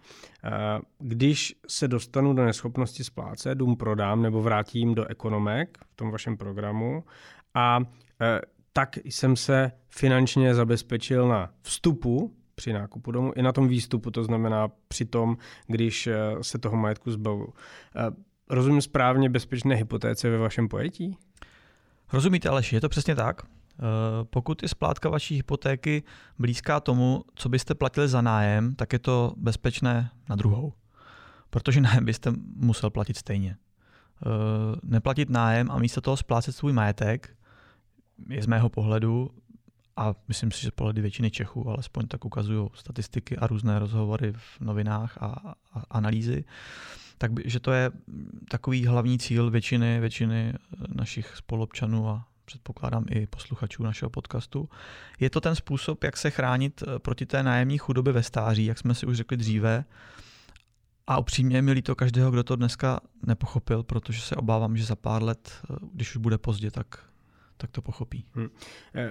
Když 0.99 1.55
se 1.69 1.89
dostanu 1.89 2.33
do 2.35 2.45
neschopnosti 2.45 3.05
splácet, 3.05 3.59
dům 3.59 3.77
prodám 3.77 4.23
nebo 4.23 4.43
vrátím 4.43 4.95
do 4.95 5.05
ekonomek 5.05 5.79
v 5.93 5.97
tom 5.97 6.11
vašem 6.11 6.37
programu 6.37 7.05
a 7.55 7.81
tak 8.79 8.97
jsem 9.05 9.37
se 9.37 9.73
finančně 9.89 10.55
zabezpečil 10.55 11.29
na 11.29 11.51
vstupu 11.63 12.35
při 12.55 12.73
nákupu 12.73 13.13
domu 13.13 13.33
i 13.37 13.43
na 13.43 13.53
tom 13.53 13.69
výstupu, 13.69 14.11
to 14.11 14.25
znamená 14.25 14.69
při 14.89 15.05
tom, 15.05 15.37
když 15.67 16.07
eh, 16.07 16.17
se 16.43 16.59
toho 16.59 16.77
majetku 16.77 17.11
zbavu. 17.11 17.47
Eh, 17.97 18.11
rozumím 18.51 18.83
správně 18.83 19.31
bezpečné 19.31 19.75
hypotéce 19.75 20.31
ve 20.31 20.39
vašem 20.39 20.69
pojetí? 20.69 21.17
Rozumíte, 22.13 22.49
Aleši, 22.49 22.77
je 22.77 22.81
to 22.81 22.89
přesně 22.89 23.15
tak. 23.15 23.43
Eh, 23.43 23.85
pokud 24.25 24.63
je 24.63 24.69
splátka 24.69 25.09
vaší 25.09 25.35
hypotéky 25.35 26.03
blízká 26.39 26.81
tomu, 26.81 27.25
co 27.35 27.49
byste 27.49 27.75
platili 27.75 28.09
za 28.09 28.21
nájem, 28.21 28.75
tak 28.75 28.93
je 28.93 28.99
to 28.99 29.33
bezpečné 29.37 30.11
na 30.29 30.37
druhou. 30.37 30.73
Protože 31.51 31.81
nájem 31.81 32.05
byste 32.05 32.33
musel 32.57 32.91
platit 32.91 33.17
stejně. 33.17 33.57
Neplatit 34.83 35.31
nájem 35.31 35.71
a 35.71 35.79
místo 35.79 36.01
toho 36.01 36.17
splácet 36.17 36.57
svůj 36.57 36.73
majetek 36.73 37.38
je 38.29 38.43
z 38.43 38.47
mého 38.47 38.69
pohledu, 38.69 39.31
a 39.99 40.15
myslím 40.29 40.51
si, 40.51 40.63
že 40.63 40.71
pohledy 40.71 41.01
většiny 41.01 41.31
Čechů, 41.31 41.69
alespoň 41.69 42.07
tak 42.07 42.25
ukazují 42.25 42.69
statistiky 42.75 43.37
a 43.37 43.47
různé 43.47 43.79
rozhovory 43.79 44.33
v 44.33 44.61
novinách 44.61 45.19
a, 45.23 45.55
a 45.73 45.83
analýzy, 45.91 46.45
tak 47.19 47.33
by, 47.33 47.43
že 47.47 47.61
to 47.61 47.73
je 47.73 47.91
takový 48.51 48.87
hlavní 48.87 49.19
cíl 49.19 49.51
většiny, 49.51 50.01
většiny 50.01 50.55
našich 50.95 51.37
spolupčanů 51.37 52.09
a 52.09 52.25
předpokládám 52.45 53.05
i 53.11 53.27
posluchačů 53.27 53.83
našeho 53.83 54.11
podcastu. 54.11 54.69
Je 55.21 55.31
to 55.31 55.41
ten 55.41 55.55
způsob, 55.55 56.05
jak 56.05 56.17
se 56.17 56.31
chránit 56.31 56.83
eh, 56.83 56.99
proti 56.99 57.27
té 57.27 57.43
nájemní 57.43 57.79
chudobě 57.79 58.13
ve 58.13 58.23
stáří, 58.23 58.65
jak 58.65 58.79
jsme 58.79 58.95
si 58.95 59.07
už 59.07 59.17
řekli 59.17 59.37
dříve. 59.37 59.85
A 61.07 61.19
upřímně 61.19 61.63
mi 61.63 61.73
líto 61.73 61.95
každého, 61.95 62.31
kdo 62.31 62.45
to 62.45 62.57
dneska 62.57 63.01
nepochopil, 63.27 63.83
protože 63.83 64.21
se 64.21 64.37
obávám, 64.37 64.77
že 64.77 64.85
za 64.85 64.97
pár 64.97 65.23
let, 65.23 65.53
eh, 65.71 65.75
když 65.93 66.11
už 66.11 66.17
bude 66.17 66.39
pozdě, 66.39 66.71
tak 66.71 67.09
tak 67.61 67.71
to 67.71 67.83
pochopí. 67.83 68.25
Hmm. 68.33 68.49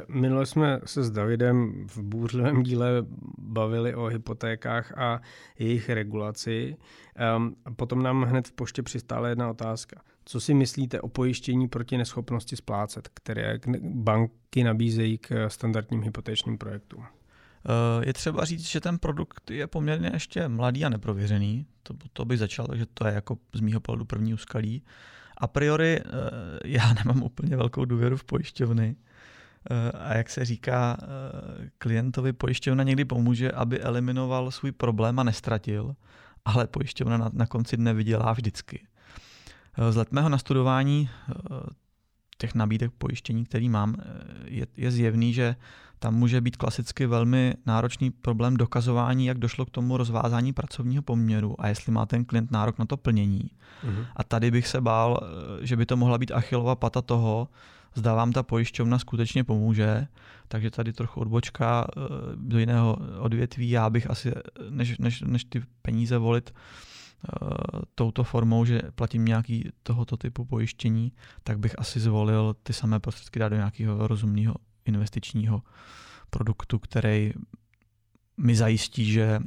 Minule 0.07 0.45
jsme 0.45 0.79
se 0.85 1.03
s 1.03 1.11
Davidem 1.11 1.87
v 1.87 1.97
bůřlivém 1.97 2.63
díle 2.63 2.89
bavili 3.37 3.95
o 3.95 4.05
hypotékách 4.05 4.97
a 4.97 5.21
jejich 5.59 5.89
regulaci. 5.89 6.77
Um, 7.37 7.55
potom 7.75 8.03
nám 8.03 8.23
hned 8.23 8.47
v 8.47 8.51
poště 8.51 8.83
přistála 8.83 9.29
jedna 9.29 9.49
otázka. 9.49 10.01
Co 10.25 10.39
si 10.39 10.53
myslíte 10.53 11.01
o 11.01 11.07
pojištění 11.07 11.67
proti 11.67 11.97
neschopnosti 11.97 12.55
splácet, 12.55 13.07
které 13.13 13.59
banky 13.81 14.63
nabízejí 14.63 15.17
k 15.17 15.49
standardním 15.49 16.03
hypotečním 16.03 16.57
projektům? 16.57 17.03
Eh, 17.03 18.07
je 18.07 18.13
třeba 18.13 18.45
říct, 18.45 18.67
že 18.67 18.81
ten 18.81 18.99
produkt 18.99 19.51
je 19.51 19.67
poměrně 19.67 20.09
ještě 20.13 20.47
mladý 20.47 20.85
a 20.85 20.89
neprověřený. 20.89 21.65
To, 21.83 21.93
to 22.13 22.25
by 22.25 22.37
začal, 22.37 22.67
takže 22.67 22.85
to 22.93 23.07
je 23.07 23.13
jako 23.13 23.37
z 23.53 23.59
mýho 23.59 23.79
pohledu 23.79 24.05
první 24.05 24.33
úskalí 24.33 24.83
a 25.37 25.47
priori 25.47 25.99
eh, 25.99 26.03
já 26.65 26.93
nemám 27.05 27.23
úplně 27.23 27.57
velkou 27.57 27.85
důvěru 27.85 28.17
v 28.17 28.23
pojišťovny. 28.23 28.95
Eh, 29.69 29.91
a 29.91 30.17
jak 30.17 30.29
se 30.29 30.45
říká, 30.45 30.97
eh, 31.01 31.69
klientovi 31.77 32.33
pojišťovna 32.33 32.83
někdy 32.83 33.05
pomůže, 33.05 33.51
aby 33.51 33.81
eliminoval 33.81 34.51
svůj 34.51 34.71
problém 34.71 35.19
a 35.19 35.23
nestratil, 35.23 35.95
ale 36.45 36.67
pojišťovna 36.67 37.17
na, 37.17 37.29
na 37.33 37.45
konci 37.45 37.77
dne 37.77 37.93
vydělá 37.93 38.33
vždycky. 38.33 38.87
Z 39.89 39.95
let 39.95 40.11
mého 40.11 40.29
nastudování 40.29 41.09
těch 42.37 42.55
nabídek 42.55 42.91
pojištění, 42.97 43.45
který 43.45 43.69
mám, 43.69 43.95
je, 44.45 44.67
je 44.77 44.91
zjevný, 44.91 45.33
že 45.33 45.55
tam 45.99 46.15
může 46.15 46.41
být 46.41 46.57
klasicky 46.57 47.05
velmi 47.05 47.53
náročný 47.65 48.11
problém 48.11 48.57
dokazování, 48.57 49.25
jak 49.25 49.37
došlo 49.37 49.65
k 49.65 49.69
tomu 49.69 49.97
rozvázání 49.97 50.53
pracovního 50.53 51.03
poměru 51.03 51.55
a 51.61 51.67
jestli 51.67 51.91
má 51.91 52.05
ten 52.05 52.25
klient 52.25 52.51
nárok 52.51 52.79
na 52.79 52.85
to 52.85 52.97
plnění. 52.97 53.51
Uh-huh. 53.83 54.05
A 54.15 54.23
tady 54.23 54.51
bych 54.51 54.67
se 54.67 54.81
bál, 54.81 55.19
že 55.61 55.75
by 55.75 55.85
to 55.85 55.97
mohla 55.97 56.17
být 56.17 56.31
achilová 56.31 56.75
pata 56.75 57.01
toho, 57.01 57.47
zda 57.95 58.13
vám 58.13 58.31
ta 58.31 58.43
pojišťovna 58.43 58.99
skutečně 58.99 59.43
pomůže, 59.43 60.07
takže 60.47 60.71
tady 60.71 60.93
trochu 60.93 61.19
odbočka 61.19 61.87
eh, 61.87 62.01
do 62.35 62.59
jiného 62.59 62.97
odvětví. 63.19 63.69
Já 63.69 63.89
bych 63.89 64.09
asi, 64.09 64.31
než, 64.69 64.97
než, 64.97 65.21
než 65.21 65.43
ty 65.43 65.63
peníze 65.81 66.17
volit 66.17 66.53
touto 67.95 68.23
formou, 68.23 68.65
že 68.65 68.81
platím 68.95 69.25
nějaký 69.25 69.69
tohoto 69.83 70.17
typu 70.17 70.45
pojištění, 70.45 71.11
tak 71.43 71.59
bych 71.59 71.79
asi 71.79 71.99
zvolil 71.99 72.55
ty 72.63 72.73
samé 72.73 72.99
prostředky 72.99 73.39
dát 73.39 73.49
do 73.49 73.55
nějakého 73.55 74.07
rozumného 74.07 74.55
investičního 74.87 75.61
produktu, 76.29 76.79
který 76.79 77.33
mi 78.37 78.55
zajistí, 78.55 79.11
že 79.11 79.39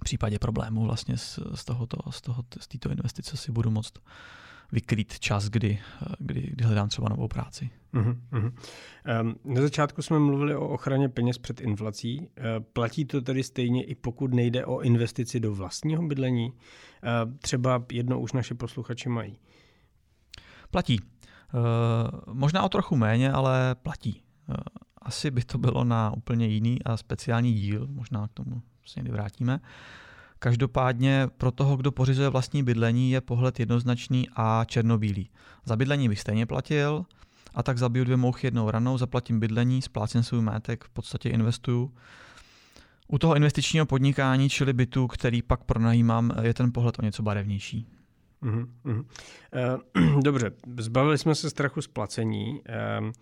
v 0.00 0.04
případě 0.04 0.38
problému 0.38 0.84
vlastně 0.84 1.16
z, 1.16 1.38
z, 1.54 1.64
tohoto, 1.64 2.12
z, 2.12 2.20
tohoto, 2.20 2.60
z 2.60 2.68
této 2.68 2.90
investice 2.90 3.36
si 3.36 3.52
budu 3.52 3.70
moct 3.70 3.92
vykrýt 4.72 5.18
čas, 5.18 5.48
kdy, 5.48 5.78
kdy, 6.18 6.40
kdy 6.40 6.64
hledám 6.64 6.88
třeba 6.88 7.08
novou 7.08 7.28
práci. 7.28 7.70
Uh-huh, 7.94 8.16
uh-huh. 8.32 8.52
Um, 9.20 9.54
na 9.54 9.60
začátku 9.60 10.02
jsme 10.02 10.18
mluvili 10.18 10.56
o 10.56 10.68
ochraně 10.68 11.08
peněz 11.08 11.38
před 11.38 11.60
inflací. 11.60 12.20
Uh, 12.20 12.26
platí 12.72 13.04
to 13.04 13.20
tedy 13.20 13.42
stejně 13.42 13.84
i 13.84 13.94
pokud 13.94 14.34
nejde 14.34 14.66
o 14.66 14.80
investici 14.80 15.40
do 15.40 15.54
vlastního 15.54 16.02
bydlení? 16.02 16.52
Uh, 16.52 16.58
třeba 17.38 17.84
jedno 17.92 18.20
už 18.20 18.32
naše 18.32 18.54
posluchači 18.54 19.08
mají. 19.08 19.38
Platí. 20.70 21.00
Uh, 21.00 22.34
možná 22.34 22.62
o 22.62 22.68
trochu 22.68 22.96
méně, 22.96 23.32
ale 23.32 23.74
platí. 23.74 24.22
Uh, 24.48 24.54
asi 25.02 25.30
by 25.30 25.44
to 25.44 25.58
bylo 25.58 25.84
na 25.84 26.10
úplně 26.10 26.46
jiný 26.46 26.82
a 26.82 26.96
speciální 26.96 27.52
díl, 27.54 27.86
možná 27.90 28.28
k 28.28 28.32
tomu 28.32 28.62
se 28.86 29.00
někdy 29.00 29.12
vrátíme. 29.12 29.60
Každopádně 30.38 31.28
pro 31.38 31.50
toho, 31.50 31.76
kdo 31.76 31.92
pořizuje 31.92 32.28
vlastní 32.28 32.62
bydlení, 32.62 33.10
je 33.10 33.20
pohled 33.20 33.60
jednoznačný 33.60 34.28
a 34.36 34.64
černobílý. 34.64 35.30
Za 35.64 35.76
bydlení 35.76 36.08
bych 36.08 36.20
stejně 36.20 36.46
platil, 36.46 37.04
a 37.54 37.62
tak 37.62 37.78
zabiju 37.78 38.04
dvě 38.04 38.16
mouchy 38.16 38.46
jednou 38.46 38.70
ranou, 38.70 38.98
zaplatím 38.98 39.40
bydlení, 39.40 39.82
splácím 39.82 40.22
svůj 40.22 40.42
majetek, 40.42 40.84
v 40.84 40.90
podstatě 40.90 41.28
investuju. 41.28 41.94
U 43.08 43.18
toho 43.18 43.36
investičního 43.36 43.86
podnikání, 43.86 44.48
čili 44.48 44.72
bytu, 44.72 45.06
který 45.06 45.42
pak 45.42 45.64
pronajímám, 45.64 46.32
je 46.42 46.54
ten 46.54 46.72
pohled 46.72 46.98
o 46.98 47.02
něco 47.02 47.22
barevnější. 47.22 47.86
Uh-huh. 48.42 49.04
Dobře, 50.22 50.50
zbavili 50.78 51.18
jsme 51.18 51.34
se 51.34 51.50
strachu 51.50 51.82
z 51.82 51.86
placení. 51.86 52.60
Uh, 53.00 53.12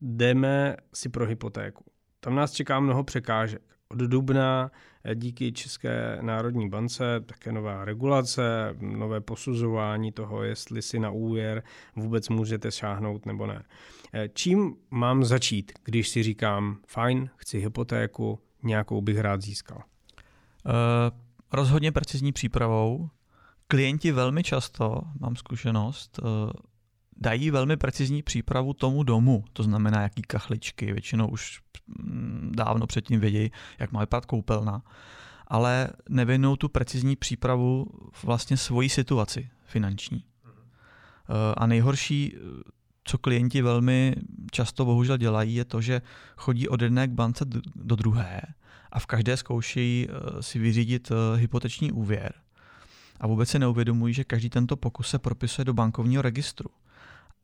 jdeme 0.00 0.76
si 0.94 1.08
pro 1.08 1.26
hypotéku. 1.26 1.84
Tam 2.20 2.34
nás 2.34 2.52
čeká 2.52 2.80
mnoho 2.80 3.04
překážek. 3.04 3.62
Od 3.88 3.98
dubna 3.98 4.70
eh, 5.04 5.14
díky 5.14 5.52
České 5.52 6.18
národní 6.20 6.68
bance 6.68 7.20
také 7.20 7.52
nová 7.52 7.84
regulace, 7.84 8.76
nové 8.80 9.20
posuzování 9.20 10.12
toho, 10.12 10.42
jestli 10.42 10.82
si 10.82 10.98
na 10.98 11.10
úvěr 11.10 11.62
vůbec 11.96 12.28
můžete 12.28 12.72
šáhnout 12.72 13.26
nebo 13.26 13.46
ne. 13.46 13.62
Eh, 14.12 14.28
čím 14.34 14.76
mám 14.90 15.24
začít, 15.24 15.72
když 15.84 16.08
si 16.08 16.22
říkám, 16.22 16.78
fajn, 16.86 17.30
chci 17.36 17.58
hypotéku, 17.58 18.38
nějakou 18.62 19.00
bych 19.00 19.18
rád 19.18 19.42
získal? 19.42 19.82
Uh, 20.66 20.72
rozhodně 21.52 21.92
precizní 21.92 22.32
přípravou. 22.32 23.10
Klienti 23.66 24.12
velmi 24.12 24.42
často, 24.42 25.02
mám 25.20 25.36
zkušenost, 25.36 26.20
dají 27.20 27.50
velmi 27.50 27.76
precizní 27.76 28.22
přípravu 28.22 28.72
tomu 28.72 29.02
domu, 29.02 29.44
to 29.52 29.62
znamená 29.62 30.02
jaký 30.02 30.22
kachličky, 30.22 30.92
většinou 30.92 31.28
už 31.28 31.60
mm, 31.86 32.52
dávno 32.56 32.86
předtím 32.86 33.20
vědějí, 33.20 33.50
jak 33.78 33.92
má 33.92 34.00
vypadat 34.00 34.26
koupelna, 34.26 34.82
ale 35.46 35.88
nevěnou 36.08 36.56
tu 36.56 36.68
precizní 36.68 37.16
přípravu 37.16 37.86
vlastně 38.22 38.56
svojí 38.56 38.88
situaci 38.88 39.50
finanční. 39.64 40.24
Eh, 41.30 41.54
a 41.56 41.66
nejhorší, 41.66 42.36
co 43.04 43.18
klienti 43.18 43.62
velmi 43.62 44.14
často 44.50 44.84
bohužel 44.84 45.16
dělají, 45.16 45.54
je 45.54 45.64
to, 45.64 45.80
že 45.80 46.02
chodí 46.36 46.68
od 46.68 46.82
jedné 46.82 47.08
k 47.08 47.10
bance 47.10 47.44
do 47.74 47.96
druhé 47.96 48.40
a 48.92 48.98
v 48.98 49.06
každé 49.06 49.36
zkoušejí 49.36 50.08
eh, 50.08 50.42
si 50.42 50.58
vyřídit 50.58 51.10
eh, 51.10 51.38
hypoteční 51.38 51.92
úvěr. 51.92 52.32
A 53.20 53.26
vůbec 53.26 53.48
se 53.48 53.58
neuvědomují, 53.58 54.14
že 54.14 54.24
každý 54.24 54.50
tento 54.50 54.76
pokus 54.76 55.08
se 55.08 55.18
propisuje 55.18 55.64
do 55.64 55.74
bankovního 55.74 56.22
registru. 56.22 56.70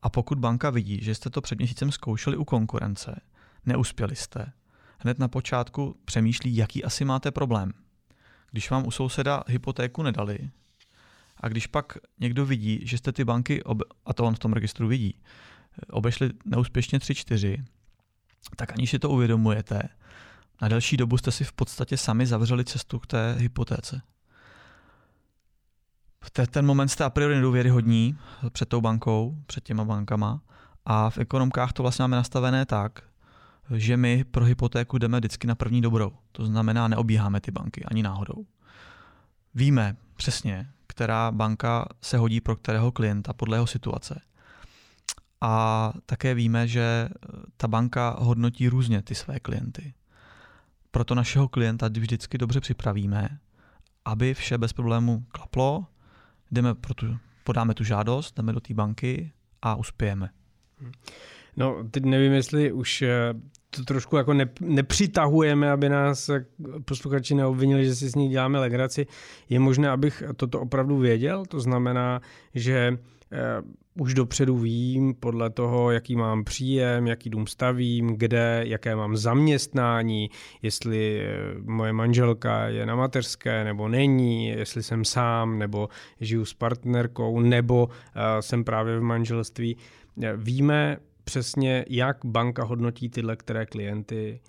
A 0.07 0.11
pokud 0.11 0.39
banka 0.39 0.71
vidí, 0.71 0.99
že 1.03 1.15
jste 1.15 1.31
to 1.31 1.41
před 1.41 1.59
měsícem 1.59 1.93
zkoušeli 1.93 2.37
u 2.37 2.45
konkurence, 2.45 3.21
neuspěli 3.67 4.17
jste, 4.17 4.53
hned 4.99 5.19
na 5.19 5.29
počátku 5.29 5.97
přemýšlí, 6.05 6.57
jaký 6.57 6.85
asi 6.85 7.05
máte 7.05 7.31
problém. 7.31 7.73
Když 8.51 8.71
vám 8.71 8.87
u 8.87 8.91
souseda 8.91 9.43
hypotéku 9.47 10.03
nedali, 10.03 10.51
a 11.41 11.49
když 11.49 11.67
pak 11.67 11.99
někdo 12.21 12.47
vidí, 12.47 12.81
že 12.83 12.99
jste 12.99 13.13
ty 13.13 13.25
banky, 13.25 13.63
obe- 13.63 13.85
a 14.07 14.15
to 14.15 14.25
on 14.25 14.35
v 14.35 14.39
tom 14.39 14.53
registru 14.53 14.89
vidí, 14.89 15.21
obešli 15.91 16.31
neúspěšně 16.45 16.99
3-4, 16.99 17.65
tak 18.57 18.73
aniž 18.73 18.91
si 18.91 18.99
to 18.99 19.11
uvědomujete, 19.11 19.83
na 20.63 20.69
delší 20.69 20.97
dobu 20.97 21.19
jste 21.19 21.33
si 21.33 21.45
v 21.45 21.53
podstatě 21.53 21.97
sami 21.97 22.27
zavřeli 22.27 22.65
cestu 22.65 22.99
k 22.99 23.07
té 23.07 23.37
hypotéce. 23.39 24.03
V 26.27 26.47
ten 26.47 26.67
moment 26.67 26.89
jste 26.89 27.05
a 27.05 27.11
priori 27.11 27.35
nedůvěryhodní 27.35 28.19
před 28.53 28.69
tou 28.69 28.81
bankou, 28.81 29.37
před 29.47 29.65
těma 29.65 29.85
bankama 29.85 30.41
a 30.85 31.11
v 31.11 31.19
ekonomkách 31.19 31.73
to 31.73 31.83
vlastně 31.83 32.03
máme 32.03 32.17
nastavené 32.17 32.67
tak, 32.67 33.03
že 33.75 33.97
my 33.97 34.25
pro 34.25 34.45
hypotéku 34.45 34.99
jdeme 34.99 35.19
vždycky 35.19 35.47
na 35.47 35.55
první 35.55 35.81
dobrou. 35.81 36.13
To 36.33 36.47
znamená, 36.47 36.89
neobíháme 36.89 37.41
ty 37.41 37.51
banky 37.51 37.85
ani 37.85 38.03
náhodou. 38.03 38.47
Víme 39.55 39.97
přesně, 40.17 40.71
která 40.87 41.33
banka 41.33 41.89
se 42.03 42.19
hodí 42.19 42.41
pro 42.41 42.57
kterého 42.57 42.93
klienta 42.93 43.33
podle 43.33 43.57
jeho 43.57 43.67
situace. 43.67 44.21
A 45.41 45.93
také 46.07 46.35
víme, 46.35 46.69
že 46.69 47.09
ta 47.57 47.69
banka 47.69 48.17
hodnotí 48.19 48.69
různě 48.69 49.03
ty 49.03 49.15
své 49.15 49.41
klienty. 49.41 49.95
Proto 50.91 51.15
našeho 51.15 51.49
klienta 51.49 51.89
vždycky 51.89 52.39
dobře 52.39 52.61
připravíme, 52.61 53.39
aby 54.05 54.35
vše 54.35 54.59
bez 54.59 54.73
problému 54.73 55.25
klaplo, 55.29 55.87
jdeme 56.51 56.75
pro 56.75 56.95
tu, 56.95 57.07
podáme 57.45 57.75
tu 57.75 57.85
žádost, 57.85 58.37
jdeme 58.37 58.53
do 58.53 58.61
té 58.61 58.75
banky 58.75 59.33
a 59.63 59.75
uspějeme. 59.75 60.31
No, 61.57 61.85
teď 61.91 62.05
nevím, 62.05 62.33
jestli 62.33 62.73
už 62.73 63.03
eh, 63.03 63.35
to 63.71 63.85
trošku 63.85 64.17
jako 64.17 64.35
ne, 64.35 64.49
nepřitahujeme, 64.61 65.71
aby 65.71 65.89
nás 65.89 66.31
posluchači 66.85 67.35
neobvinili, 67.35 67.85
že 67.85 67.95
si 67.95 68.09
s 68.09 68.15
ní 68.15 68.29
děláme 68.29 68.59
legraci. 68.59 69.07
Je 69.49 69.61
možné, 69.61 69.91
abych 69.91 70.23
toto 70.37 70.61
opravdu 70.61 70.99
věděl? 70.99 71.45
To 71.47 71.61
znamená, 71.61 72.21
že 72.55 72.99
eh, 72.99 73.16
už 73.99 74.15
dopředu 74.15 74.57
vím 74.57 75.15
podle 75.15 75.51
toho, 75.51 75.91
jaký 75.91 76.17
mám 76.17 76.45
příjem, 76.45 77.07
jaký 77.07 77.31
dům 77.31 77.47
stavím, 77.47 78.17
kde, 78.17 78.63
jaké 78.67 78.97
mám 78.97 79.17
zaměstnání, 79.17 80.31
jestli 80.63 81.21
eh, 81.21 81.55
moje 81.65 81.93
manželka 81.93 82.69
je 82.69 82.87
na 82.87 82.97
mateřské 82.97 83.65
nebo 83.65 83.89
není, 83.89 84.49
jestli 84.49 84.83
jsem 84.83 85.05
sám 85.05 85.59
nebo 85.59 85.89
žiju 86.21 86.45
s 86.45 86.55
partnerkou 86.55 87.41
nebo 87.41 87.89
eh, 87.89 88.43
jsem 88.43 88.65
právě 88.65 88.99
v 88.99 89.03
manželství. 89.03 89.77
Víme 90.37 90.97
přesně, 91.25 91.85
jak 91.89 92.25
banka 92.25 92.65
hodnotí 92.65 93.09
tyhle 93.09 93.37
které 93.37 93.67
klienty, 93.67 94.41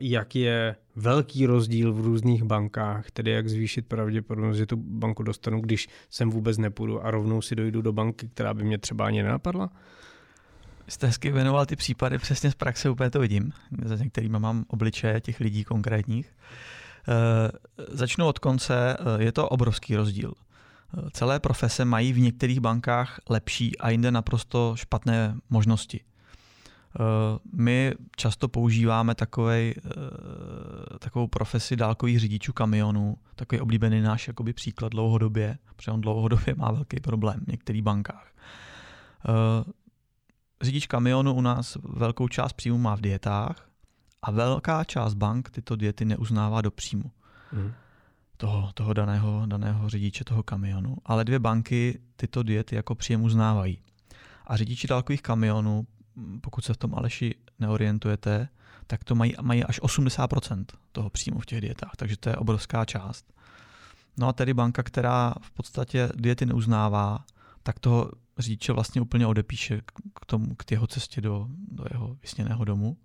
jak 0.00 0.36
je 0.36 0.76
velký 0.96 1.46
rozdíl 1.46 1.92
v 1.92 2.00
různých 2.00 2.42
bankách, 2.42 3.10
tedy 3.10 3.30
jak 3.30 3.48
zvýšit 3.48 3.86
pravděpodobnost, 3.86 4.56
že 4.56 4.66
tu 4.66 4.76
banku 4.76 5.22
dostanu, 5.22 5.60
když 5.60 5.88
sem 6.10 6.30
vůbec 6.30 6.58
nepůjdu 6.58 7.04
a 7.04 7.10
rovnou 7.10 7.42
si 7.42 7.56
dojdu 7.56 7.82
do 7.82 7.92
banky, 7.92 8.28
která 8.28 8.54
by 8.54 8.64
mě 8.64 8.78
třeba 8.78 9.06
ani 9.06 9.22
nenapadla? 9.22 9.70
Jste 10.88 11.06
hezky 11.06 11.30
věnoval 11.30 11.66
ty 11.66 11.76
případy, 11.76 12.18
přesně 12.18 12.50
z 12.50 12.54
praxe 12.54 12.90
úplně 12.90 13.10
to 13.10 13.20
vidím. 13.20 13.52
Za 13.84 13.96
některými 13.96 14.38
mám 14.38 14.64
obličeje 14.68 15.20
těch 15.20 15.40
lidí 15.40 15.64
konkrétních. 15.64 16.32
E, 17.08 17.50
začnu 17.88 18.26
od 18.26 18.38
konce, 18.38 18.96
e, 18.96 19.22
je 19.22 19.32
to 19.32 19.48
obrovský 19.48 19.96
rozdíl. 19.96 20.32
E, 20.32 21.10
celé 21.10 21.40
profese 21.40 21.84
mají 21.84 22.12
v 22.12 22.20
některých 22.20 22.60
bankách 22.60 23.20
lepší 23.30 23.78
a 23.78 23.90
jinde 23.90 24.10
naprosto 24.10 24.72
špatné 24.76 25.34
možnosti. 25.50 26.00
Eh, 26.96 27.38
my 27.52 27.94
často 28.16 28.48
používáme 28.48 29.14
takovej, 29.14 29.74
eh, 29.76 30.98
takovou 30.98 31.26
profesi 31.26 31.76
dálkových 31.76 32.20
řidičů 32.20 32.52
kamionů, 32.52 33.16
takový 33.34 33.60
oblíbený 33.60 34.00
náš 34.00 34.28
jakoby 34.28 34.52
příklad 34.52 34.92
dlouhodobě, 34.92 35.58
protože 35.66 35.90
on 35.90 36.00
dlouhodobě 36.00 36.54
má 36.54 36.72
velký 36.72 37.00
problém 37.00 37.40
v 37.44 37.48
některých 37.48 37.82
bankách. 37.82 38.32
Eh, 39.28 39.72
řidič 40.62 40.86
kamionu 40.86 41.34
u 41.34 41.40
nás 41.40 41.76
velkou 41.84 42.28
část 42.28 42.52
příjmu 42.52 42.78
má 42.78 42.96
v 42.96 43.00
dietách 43.00 43.68
a 44.22 44.30
velká 44.30 44.84
část 44.84 45.14
bank 45.14 45.50
tyto 45.50 45.76
diety 45.76 46.04
neuznává 46.04 46.60
do 46.60 46.70
příjmu. 46.70 47.10
Mm. 47.52 47.72
Toho, 48.36 48.70
toho 48.74 48.92
daného, 48.92 49.42
daného 49.46 49.88
řidiče 49.88 50.24
toho 50.24 50.42
kamionu. 50.42 50.96
Ale 51.04 51.24
dvě 51.24 51.38
banky 51.38 51.98
tyto 52.16 52.42
diety 52.42 52.76
jako 52.76 52.94
příjem 52.94 53.22
uznávají. 53.22 53.82
A 54.46 54.56
řidiči 54.56 54.86
dálkových 54.86 55.22
kamionů 55.22 55.86
pokud 56.40 56.64
se 56.64 56.74
v 56.74 56.76
tom 56.76 56.94
Aleši 56.94 57.34
neorientujete, 57.58 58.48
tak 58.86 59.04
to 59.04 59.14
mají, 59.14 59.34
mají 59.40 59.64
až 59.64 59.80
80% 59.80 60.64
toho 60.92 61.10
příjmu 61.10 61.40
v 61.40 61.46
těch 61.46 61.60
dietách, 61.60 61.92
takže 61.96 62.16
to 62.16 62.28
je 62.28 62.36
obrovská 62.36 62.84
část. 62.84 63.32
No 64.16 64.28
a 64.28 64.32
tedy 64.32 64.54
banka, 64.54 64.82
která 64.82 65.34
v 65.40 65.50
podstatě 65.50 66.08
diety 66.14 66.46
neuznává, 66.46 67.24
tak 67.62 67.78
toho 67.78 68.10
řidiče 68.38 68.72
vlastně 68.72 69.00
úplně 69.00 69.26
odepíše 69.26 69.80
k, 70.20 70.26
tomu, 70.26 70.54
k 70.54 70.70
jeho 70.70 70.86
cestě 70.86 71.20
do, 71.20 71.46
do 71.50 71.84
jeho 71.92 72.16
vysněného 72.22 72.64
domu. 72.64 72.96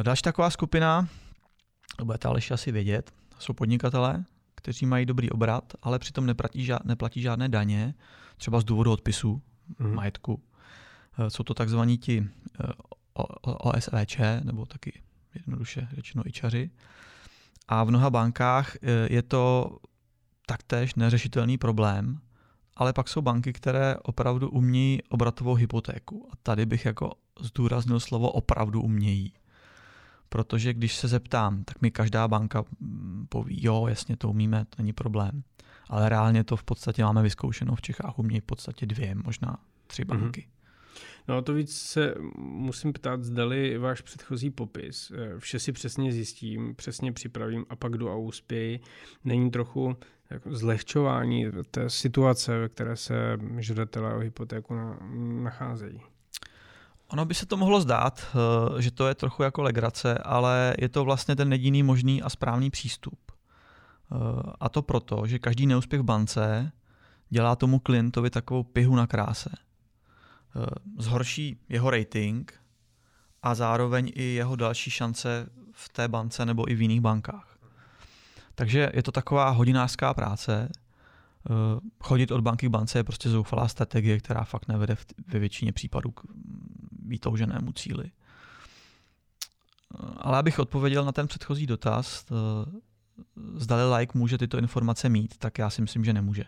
Eh, 0.00 0.02
další 0.02 0.22
taková 0.22 0.50
skupina, 0.50 1.08
to 1.96 2.04
budete 2.04 2.28
Aleši 2.28 2.54
asi 2.54 2.72
vědět, 2.72 3.12
jsou 3.38 3.52
podnikatelé, 3.52 4.24
kteří 4.54 4.86
mají 4.86 5.06
dobrý 5.06 5.30
obrat, 5.30 5.72
ale 5.82 5.98
přitom 5.98 6.26
neplatí, 6.26 6.68
neplatí 6.84 7.22
žádné 7.22 7.48
daně, 7.48 7.94
třeba 8.36 8.60
z 8.60 8.64
důvodu 8.64 8.92
odpisu 8.92 9.42
mm. 9.78 9.94
majetku 9.94 10.42
jsou 11.28 11.42
to 11.42 11.54
takzvaní 11.54 11.98
ti 11.98 12.26
eh, 12.60 12.72
OSVČ, 13.42 14.18
nebo 14.42 14.66
taky 14.66 15.02
jednoduše 15.34 15.88
řečeno 15.94 16.22
ičaři. 16.26 16.70
A 17.68 17.84
v 17.84 17.88
mnoha 17.88 18.10
bankách 18.10 18.76
eh, 18.76 18.78
je 19.10 19.22
to 19.22 19.76
taktéž 20.46 20.94
neřešitelný 20.94 21.58
problém, 21.58 22.20
ale 22.76 22.92
pak 22.92 23.08
jsou 23.08 23.22
banky, 23.22 23.52
které 23.52 23.96
opravdu 24.02 24.50
umějí 24.50 25.02
obratovou 25.02 25.54
hypotéku. 25.54 26.28
A 26.32 26.36
tady 26.42 26.66
bych 26.66 26.84
jako 26.84 27.12
zdůraznil 27.40 28.00
slovo 28.00 28.30
opravdu 28.30 28.82
umějí. 28.82 29.32
Protože 30.28 30.74
když 30.74 30.96
se 30.96 31.08
zeptám, 31.08 31.64
tak 31.64 31.82
mi 31.82 31.90
každá 31.90 32.28
banka 32.28 32.64
mm, 32.80 33.26
poví, 33.28 33.58
jo, 33.64 33.86
jasně 33.88 34.16
to 34.16 34.30
umíme, 34.30 34.64
to 34.64 34.74
není 34.78 34.92
problém. 34.92 35.42
Ale 35.88 36.08
reálně 36.08 36.44
to 36.44 36.56
v 36.56 36.64
podstatě 36.64 37.04
máme 37.04 37.22
vyzkoušeno 37.22 37.74
v 37.74 37.82
Čechách, 37.82 38.18
umějí 38.18 38.40
v 38.40 38.44
podstatě 38.44 38.86
dvě, 38.86 39.14
možná 39.14 39.56
tři 39.86 40.04
banky. 40.04 40.40
Mm-hmm. 40.40 40.63
No 41.28 41.36
a 41.36 41.42
to 41.42 41.54
víc 41.54 41.76
se 41.76 42.14
musím 42.38 42.92
ptát, 42.92 43.24
zdali 43.24 43.78
váš 43.78 44.00
předchozí 44.00 44.50
popis, 44.50 45.12
eh, 45.14 45.38
vše 45.38 45.58
si 45.58 45.72
přesně 45.72 46.12
zjistím, 46.12 46.74
přesně 46.74 47.12
připravím 47.12 47.66
a 47.68 47.76
pak 47.76 47.98
jdu 47.98 48.10
a 48.10 48.16
uspěji, 48.16 48.80
není 49.24 49.50
trochu 49.50 49.96
jako 50.30 50.54
zlehčování 50.54 51.46
té 51.70 51.90
situace, 51.90 52.58
ve 52.58 52.68
které 52.68 52.96
se 52.96 53.38
žadatelé 53.58 54.14
o 54.14 54.18
hypotéku 54.18 54.74
nacházejí. 55.42 56.00
Ono 57.08 57.24
by 57.24 57.34
se 57.34 57.46
to 57.46 57.56
mohlo 57.56 57.80
zdát, 57.80 58.26
eh, 58.26 58.82
že 58.82 58.90
to 58.90 59.08
je 59.08 59.14
trochu 59.14 59.42
jako 59.42 59.62
legrace, 59.62 60.18
ale 60.18 60.74
je 60.78 60.88
to 60.88 61.04
vlastně 61.04 61.36
ten 61.36 61.52
jediný 61.52 61.82
možný 61.82 62.22
a 62.22 62.30
správný 62.30 62.70
přístup. 62.70 63.18
A 64.60 64.68
to 64.68 64.82
proto, 64.82 65.26
že 65.26 65.38
každý 65.38 65.66
neúspěch 65.66 66.00
v 66.00 66.04
bance 66.04 66.72
dělá 67.30 67.56
tomu 67.56 67.78
klientovi 67.78 68.30
takovou 68.30 68.62
pihu 68.62 68.96
na 68.96 69.06
kráse. 69.06 69.50
Eh, 70.56 70.66
zhorší 70.98 71.56
jeho 71.68 71.90
rating 71.90 72.52
a 73.42 73.54
zároveň 73.54 74.12
i 74.14 74.22
jeho 74.22 74.56
další 74.56 74.90
šance 74.90 75.48
v 75.72 75.88
té 75.88 76.08
bance 76.08 76.46
nebo 76.46 76.70
i 76.70 76.74
v 76.74 76.82
jiných 76.82 77.00
bankách. 77.00 77.58
Takže 78.54 78.90
je 78.94 79.02
to 79.02 79.12
taková 79.12 79.50
hodinářská 79.50 80.14
práce. 80.14 80.68
Eh, 80.70 81.50
chodit 82.00 82.30
od 82.30 82.40
banky 82.40 82.66
k 82.66 82.70
bance 82.70 82.98
je 82.98 83.04
prostě 83.04 83.30
zoufalá 83.30 83.68
strategie, 83.68 84.18
která 84.18 84.44
fakt 84.44 84.68
nevede 84.68 84.96
ve 85.26 85.38
většině 85.38 85.72
případů 85.72 86.10
k 86.10 86.22
vytouženému 87.06 87.72
cíli. 87.72 88.04
Eh, 88.04 89.98
ale 90.16 90.38
abych 90.38 90.58
odpověděl 90.58 91.04
na 91.04 91.12
ten 91.12 91.26
předchozí 91.26 91.66
dotaz, 91.66 92.26
zdali 93.54 93.96
like 93.96 94.18
může 94.18 94.38
tyto 94.38 94.58
informace 94.58 95.08
mít, 95.08 95.38
tak 95.38 95.58
já 95.58 95.70
si 95.70 95.82
myslím, 95.82 96.04
že 96.04 96.12
nemůže. 96.12 96.44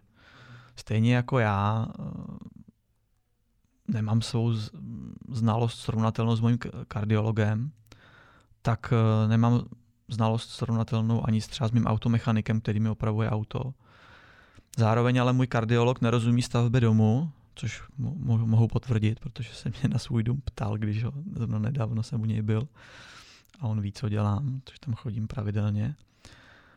Stejně 0.76 1.14
jako 1.14 1.38
já 1.38 1.86
nemám 3.88 4.22
svou 4.22 4.52
znalost 5.28 5.78
srovnatelnou 5.78 6.36
s 6.36 6.40
mojím 6.40 6.58
kardiologem, 6.88 7.70
tak 8.62 8.92
eh, 8.92 9.28
nemám 9.28 9.62
znalost 10.08 10.50
srovnatelnou 10.50 11.28
ani 11.28 11.40
třeba 11.40 11.68
s 11.68 11.72
mým 11.72 11.86
automechanikem, 11.86 12.60
který 12.60 12.80
mi 12.80 12.88
opravuje 12.88 13.30
auto. 13.30 13.74
Zároveň 14.76 15.20
ale 15.20 15.32
můj 15.32 15.46
kardiolog 15.46 16.00
nerozumí 16.00 16.42
stavbě 16.42 16.80
domu, 16.80 17.30
což 17.54 17.82
mohu 17.98 18.68
potvrdit, 18.68 19.20
protože 19.20 19.50
se 19.52 19.68
mě 19.68 19.88
na 19.88 19.98
svůj 19.98 20.22
dům 20.22 20.42
ptal, 20.44 20.78
když 20.78 21.04
ho 21.04 21.12
zrovna 21.34 21.58
nedávno 21.58 22.02
jsem 22.02 22.20
u 22.20 22.24
něj 22.24 22.42
byl 22.42 22.68
a 23.60 23.66
on 23.66 23.80
ví, 23.80 23.92
co 23.92 24.08
dělám, 24.08 24.60
což 24.64 24.78
tam 24.78 24.94
chodím 24.94 25.26
pravidelně. 25.26 25.94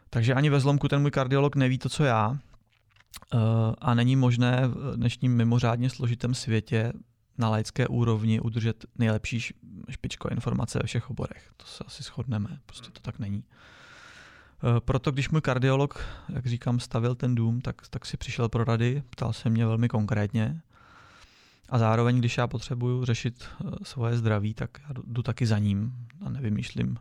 Takže 0.09 0.33
ani 0.33 0.49
ve 0.49 0.59
zlomku 0.59 0.87
ten 0.87 1.01
můj 1.01 1.11
kardiolog 1.11 1.55
neví 1.55 1.77
to, 1.77 1.89
co 1.89 2.03
já, 2.03 2.37
a 3.77 3.93
není 3.93 4.15
možné 4.15 4.67
v 4.67 4.95
dnešním 4.95 5.35
mimořádně 5.35 5.89
složitém 5.89 6.33
světě 6.33 6.93
na 7.37 7.49
laické 7.49 7.87
úrovni 7.87 8.39
udržet 8.39 8.85
nejlepší 8.97 9.39
špičko 9.89 10.29
informace 10.29 10.79
ve 10.79 10.87
všech 10.87 11.09
oborech. 11.09 11.51
To 11.57 11.65
se 11.65 11.83
asi 11.87 12.03
shodneme, 12.03 12.59
prostě 12.65 12.91
to 12.91 12.99
tak 12.99 13.19
není. 13.19 13.43
Eh, 14.63 14.79
proto 14.79 15.11
když 15.11 15.29
můj 15.29 15.41
kardiolog, 15.41 16.05
jak 16.29 16.45
říkám, 16.45 16.79
stavil 16.79 17.15
ten 17.15 17.35
dům, 17.35 17.61
tak, 17.61 17.81
tak 17.89 18.05
si 18.05 18.17
přišel 18.17 18.49
pro 18.49 18.63
rady, 18.63 19.03
ptal 19.09 19.33
se 19.33 19.49
mě 19.49 19.65
velmi 19.65 19.89
konkrétně 19.89 20.61
A 21.69 21.77
zároveň, 21.77 22.19
když 22.19 22.37
já 22.37 22.47
potřebuju 22.47 23.05
řešit 23.05 23.43
eh, 23.43 23.69
svoje 23.83 24.17
zdraví, 24.17 24.53
tak 24.53 24.69
já 24.79 24.89
jdu 25.03 25.21
taky 25.21 25.45
za 25.45 25.57
ním 25.57 26.07
a 26.25 26.29
nevymýšlím 26.29 26.97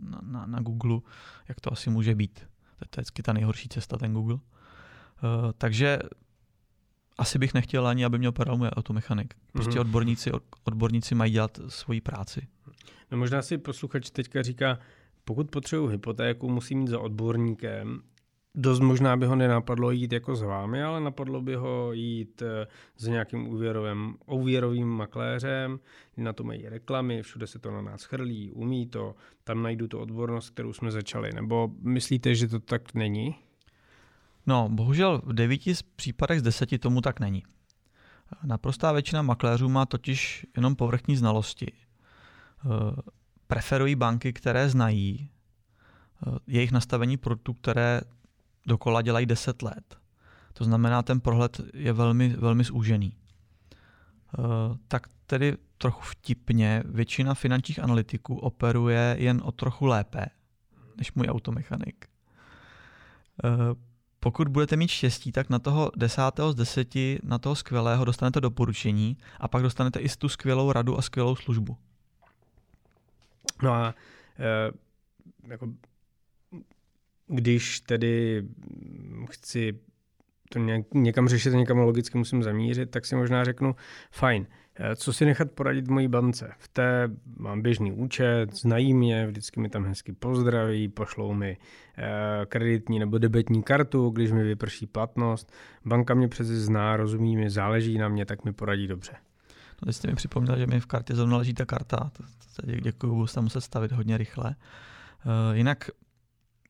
na, 0.00 0.20
na, 0.22 0.46
na 0.46 0.60
Google, 0.60 1.00
jak 1.48 1.60
to 1.60 1.72
asi 1.72 1.90
může 1.90 2.14
být. 2.14 2.40
To 2.78 3.00
je 3.00 3.02
vždycky 3.02 3.22
ta 3.22 3.32
nejhorší 3.32 3.68
cesta, 3.68 3.96
ten 3.96 4.12
Google. 4.12 4.38
Uh, 5.22 5.52
takže 5.58 5.98
asi 7.18 7.38
bych 7.38 7.54
nechtěl 7.54 7.86
ani, 7.86 8.04
aby 8.04 8.18
mě 8.18 8.28
operoval 8.28 8.58
můj 8.58 8.68
automechanik. 8.68 9.34
Prostě 9.52 9.72
mm-hmm. 9.72 9.80
odborníci, 9.80 10.30
odborníci 10.64 11.14
mají 11.14 11.32
dělat 11.32 11.58
svoji 11.68 12.00
práci. 12.00 12.46
No 13.10 13.18
možná 13.18 13.42
si 13.42 13.58
posluchač 13.58 14.10
teďka 14.10 14.42
říká, 14.42 14.78
pokud 15.24 15.50
potřebuji 15.50 15.86
hypotéku, 15.86 16.48
musím 16.48 16.80
jít 16.80 16.88
za 16.88 17.00
odborníkem. 17.00 18.02
Dost 18.54 18.80
možná 18.80 19.16
by 19.16 19.26
ho 19.26 19.36
nenapadlo 19.36 19.90
jít 19.90 20.12
jako 20.12 20.36
s 20.36 20.42
vámi, 20.42 20.82
ale 20.82 21.00
napadlo 21.00 21.42
by 21.42 21.54
ho 21.54 21.92
jít 21.92 22.42
eh, 22.42 22.66
s 22.96 23.06
nějakým 23.06 23.48
úvěrovým, 23.48 24.16
úvěrovým 24.26 24.88
makléřem, 24.88 25.80
na 26.16 26.32
to 26.32 26.44
mají 26.44 26.68
reklamy, 26.68 27.22
všude 27.22 27.46
se 27.46 27.58
to 27.58 27.70
na 27.70 27.82
nás 27.82 28.04
chrlí, 28.04 28.52
umí 28.52 28.86
to, 28.86 29.14
tam 29.44 29.62
najdu 29.62 29.88
tu 29.88 29.98
odbornost, 29.98 30.50
kterou 30.50 30.72
jsme 30.72 30.90
začali. 30.90 31.30
Nebo 31.34 31.70
myslíte, 31.82 32.34
že 32.34 32.48
to 32.48 32.60
tak 32.60 32.94
není? 32.94 33.34
No, 34.46 34.68
bohužel 34.68 35.22
v 35.24 35.32
devíti 35.32 35.74
případech 35.96 36.40
z 36.40 36.42
deseti 36.42 36.78
tomu 36.78 37.00
tak 37.00 37.20
není. 37.20 37.42
Naprostá 38.42 38.92
většina 38.92 39.22
makléřů 39.22 39.68
má 39.68 39.86
totiž 39.86 40.46
jenom 40.56 40.76
povrchní 40.76 41.16
znalosti. 41.16 41.72
Eh, 41.72 42.68
preferují 43.46 43.94
banky, 43.94 44.32
které 44.32 44.68
znají 44.68 45.30
eh, 46.26 46.38
jejich 46.46 46.72
nastavení 46.72 47.16
produktů, 47.16 47.54
které 47.54 48.00
dokola 48.66 49.02
dělají 49.02 49.26
10 49.26 49.62
let. 49.62 49.98
To 50.52 50.64
znamená, 50.64 51.02
ten 51.02 51.20
prohled 51.20 51.60
je 51.74 51.92
velmi, 51.92 52.28
velmi 52.28 52.64
zúžený. 52.64 53.12
Eh, 54.38 54.42
tak 54.88 55.06
tedy 55.26 55.56
trochu 55.78 56.00
vtipně, 56.02 56.82
většina 56.86 57.34
finančních 57.34 57.78
analytiků 57.78 58.36
operuje 58.36 59.16
jen 59.18 59.40
o 59.44 59.52
trochu 59.52 59.86
lépe 59.86 60.26
než 60.96 61.12
můj 61.12 61.26
automechanik. 61.26 62.06
Pokud 64.26 64.48
budete 64.48 64.76
mít 64.76 64.88
štěstí, 64.88 65.32
tak 65.32 65.50
na 65.50 65.58
toho 65.58 65.90
desátého 65.96 66.52
z 66.52 66.54
deseti, 66.54 67.18
na 67.22 67.38
toho 67.38 67.54
skvělého 67.54 68.04
dostanete 68.04 68.40
doporučení 68.40 69.16
a 69.40 69.48
pak 69.48 69.62
dostanete 69.62 70.00
i 70.00 70.08
tu 70.08 70.28
skvělou 70.28 70.72
radu 70.72 70.98
a 70.98 71.02
skvělou 71.02 71.36
službu. 71.36 71.76
No 73.62 73.72
a 73.72 73.94
e, 74.38 74.72
jako, 75.48 75.68
když 77.26 77.80
tedy 77.80 78.42
chci 79.30 79.78
to 80.48 80.58
někam 80.94 81.28
řešit, 81.28 81.50
někam 81.50 81.78
logicky 81.78 82.18
musím 82.18 82.42
zamířit, 82.42 82.90
tak 82.90 83.06
si 83.06 83.16
možná 83.16 83.44
řeknu, 83.44 83.76
fajn, 84.10 84.46
co 84.96 85.12
si 85.12 85.24
nechat 85.24 85.50
poradit 85.50 85.88
mojí 85.88 86.08
bance? 86.08 86.52
V 86.58 86.68
té 86.68 87.10
mám 87.36 87.62
běžný 87.62 87.92
účet, 87.92 88.54
znají 88.54 88.94
mě, 88.94 89.26
vždycky 89.26 89.60
mi 89.60 89.68
tam 89.68 89.84
hezky 89.84 90.12
pozdraví, 90.12 90.88
pošlou 90.88 91.34
mi 91.34 91.56
eh, 91.98 92.46
kreditní 92.46 92.98
nebo 92.98 93.18
debetní 93.18 93.62
kartu, 93.62 94.10
když 94.10 94.32
mi 94.32 94.42
vyprší 94.42 94.86
platnost. 94.86 95.52
Banka 95.84 96.14
mě 96.14 96.28
přece 96.28 96.60
zná, 96.60 96.96
rozumí 96.96 97.36
mi, 97.36 97.50
záleží 97.50 97.98
na 97.98 98.08
mě, 98.08 98.26
tak 98.26 98.44
mi 98.44 98.52
poradí 98.52 98.86
dobře. 98.86 99.12
No, 99.82 99.86
teď 99.86 99.96
jste 99.96 100.08
mi 100.08 100.14
připomněl, 100.14 100.58
že 100.58 100.66
mi 100.66 100.80
v 100.80 100.86
kartě 100.86 101.14
zrovna 101.14 101.36
leží 101.36 101.54
ta 101.54 101.64
karta. 101.64 102.10
Děkuji, 102.82 103.14
budu 103.14 103.26
se 103.26 103.40
muset 103.40 103.60
stavit 103.60 103.92
hodně 103.92 104.18
rychle. 104.18 104.54
Uh, 105.26 105.56
jinak 105.56 105.90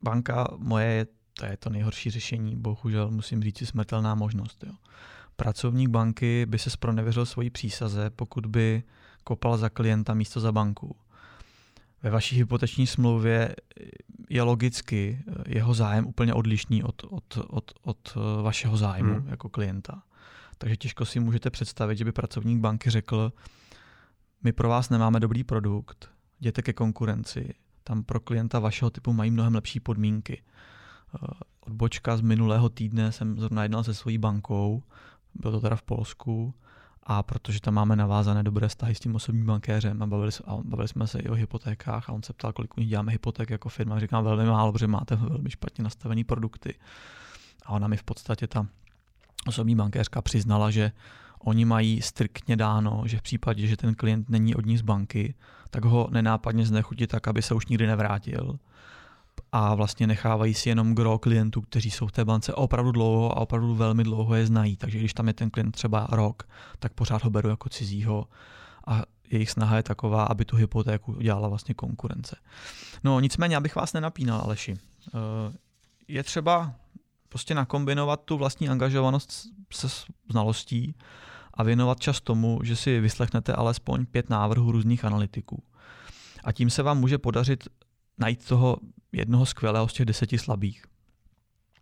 banka 0.02 0.48
moje 0.56 0.86
je 0.86 1.06
to, 1.34 1.46
je 1.46 1.56
to 1.56 1.70
nejhorší 1.70 2.10
řešení, 2.10 2.56
bohužel 2.56 3.10
musím 3.10 3.42
říct, 3.42 3.68
smrtelná 3.68 4.14
možnost. 4.14 4.64
Jo 4.66 4.72
pracovník 5.36 5.88
banky 5.88 6.46
by 6.46 6.58
se 6.58 6.70
spronevěřil 6.70 7.26
svojí 7.26 7.50
přísaze, 7.50 8.10
pokud 8.10 8.46
by 8.46 8.82
kopal 9.24 9.56
za 9.56 9.68
klienta 9.68 10.14
místo 10.14 10.40
za 10.40 10.52
banku. 10.52 10.96
Ve 12.02 12.10
vaší 12.10 12.36
hypoteční 12.36 12.86
smlouvě 12.86 13.56
je 14.28 14.42
logicky 14.42 15.24
jeho 15.46 15.74
zájem 15.74 16.06
úplně 16.06 16.34
odlišný 16.34 16.82
od, 16.82 17.04
od, 17.04 17.38
od, 17.48 17.72
od 17.82 18.14
vašeho 18.42 18.76
zájmu 18.76 19.14
hmm. 19.14 19.28
jako 19.28 19.48
klienta. 19.48 20.02
Takže 20.58 20.76
těžko 20.76 21.04
si 21.04 21.20
můžete 21.20 21.50
představit, 21.50 21.96
že 21.96 22.04
by 22.04 22.12
pracovník 22.12 22.60
banky 22.60 22.90
řekl, 22.90 23.32
my 24.42 24.52
pro 24.52 24.68
vás 24.68 24.90
nemáme 24.90 25.20
dobrý 25.20 25.44
produkt, 25.44 26.10
jděte 26.40 26.62
ke 26.62 26.72
konkurenci, 26.72 27.54
tam 27.84 28.02
pro 28.02 28.20
klienta 28.20 28.58
vašeho 28.58 28.90
typu 28.90 29.12
mají 29.12 29.30
mnohem 29.30 29.54
lepší 29.54 29.80
podmínky. 29.80 30.42
Odbočka 31.60 32.16
z 32.16 32.20
minulého 32.20 32.68
týdne 32.68 33.12
jsem 33.12 33.40
zrovna 33.40 33.62
jednal 33.62 33.84
se 33.84 33.94
svojí 33.94 34.18
bankou, 34.18 34.82
bylo 35.40 35.52
to 35.52 35.60
teda 35.60 35.76
v 35.76 35.82
Polsku, 35.82 36.54
a 37.08 37.22
protože 37.22 37.60
tam 37.60 37.74
máme 37.74 37.96
navázané 37.96 38.42
dobré 38.42 38.68
vztahy 38.68 38.94
s 38.94 39.00
tím 39.00 39.14
osobním 39.14 39.46
bankéřem 39.46 40.02
a 40.02 40.06
bavili, 40.06 40.30
a 40.46 40.56
bavili 40.64 40.88
jsme 40.88 41.06
se 41.06 41.18
i 41.18 41.28
o 41.28 41.34
hypotékách 41.34 42.10
a 42.10 42.12
on 42.12 42.22
se 42.22 42.32
ptal, 42.32 42.52
kolik 42.52 42.76
u 42.76 42.80
nich 42.80 42.88
děláme 42.88 43.12
hypoték 43.12 43.50
jako 43.50 43.68
firma. 43.68 44.00
Říkám 44.00 44.24
velmi 44.24 44.44
málo, 44.44 44.72
protože 44.72 44.86
máte 44.86 45.16
velmi 45.16 45.50
špatně 45.50 45.84
nastavené 45.84 46.24
produkty. 46.24 46.74
A 47.66 47.72
ona 47.72 47.88
mi 47.88 47.96
v 47.96 48.02
podstatě 48.02 48.46
ta 48.46 48.66
osobní 49.46 49.76
bankéřka 49.76 50.22
přiznala, 50.22 50.70
že 50.70 50.92
oni 51.38 51.64
mají 51.64 52.02
striktně 52.02 52.56
dáno, 52.56 53.02
že 53.06 53.18
v 53.18 53.22
případě, 53.22 53.66
že 53.66 53.76
ten 53.76 53.94
klient 53.94 54.28
není 54.28 54.54
od 54.54 54.66
ní 54.66 54.78
z 54.78 54.82
banky, 54.82 55.34
tak 55.70 55.84
ho 55.84 56.08
nenápadně 56.10 56.66
znechutí 56.66 57.06
tak, 57.06 57.28
aby 57.28 57.42
se 57.42 57.54
už 57.54 57.66
nikdy 57.66 57.86
nevrátil 57.86 58.58
a 59.52 59.74
vlastně 59.74 60.06
nechávají 60.06 60.54
si 60.54 60.68
jenom 60.68 60.94
gro 60.94 61.18
klientů, 61.18 61.60
kteří 61.60 61.90
jsou 61.90 62.06
v 62.06 62.12
té 62.12 62.24
bance 62.24 62.54
opravdu 62.54 62.92
dlouho 62.92 63.32
a 63.32 63.40
opravdu 63.40 63.74
velmi 63.74 64.04
dlouho 64.04 64.34
je 64.34 64.46
znají. 64.46 64.76
Takže 64.76 64.98
když 64.98 65.14
tam 65.14 65.28
je 65.28 65.34
ten 65.34 65.50
klient 65.50 65.72
třeba 65.72 66.06
rok, 66.10 66.42
tak 66.78 66.92
pořád 66.92 67.24
ho 67.24 67.30
beru 67.30 67.48
jako 67.48 67.68
cizího 67.68 68.28
a 68.86 69.02
jejich 69.30 69.50
snaha 69.50 69.76
je 69.76 69.82
taková, 69.82 70.24
aby 70.24 70.44
tu 70.44 70.56
hypotéku 70.56 71.12
dělala 71.12 71.48
vlastně 71.48 71.74
konkurence. 71.74 72.36
No 73.04 73.20
nicméně, 73.20 73.56
abych 73.56 73.76
vás 73.76 73.92
nenapínal, 73.92 74.40
Aleši, 74.40 74.74
eh, 74.74 75.18
je 76.08 76.22
třeba 76.22 76.74
prostě 77.28 77.54
nakombinovat 77.54 78.20
tu 78.24 78.36
vlastní 78.36 78.68
angažovanost 78.68 79.46
se 79.72 79.88
znalostí 80.30 80.94
a 81.54 81.62
věnovat 81.62 82.00
čas 82.00 82.20
tomu, 82.20 82.60
že 82.62 82.76
si 82.76 83.00
vyslechnete 83.00 83.52
alespoň 83.52 84.06
pět 84.06 84.30
návrhů 84.30 84.72
různých 84.72 85.04
analytiků. 85.04 85.62
A 86.44 86.52
tím 86.52 86.70
se 86.70 86.82
vám 86.82 86.98
může 86.98 87.18
podařit 87.18 87.68
najít 88.18 88.48
toho 88.48 88.76
jednoho 89.12 89.46
skvělého 89.46 89.88
z 89.88 89.92
těch 89.92 90.06
deseti 90.06 90.38
slabých. 90.38 90.84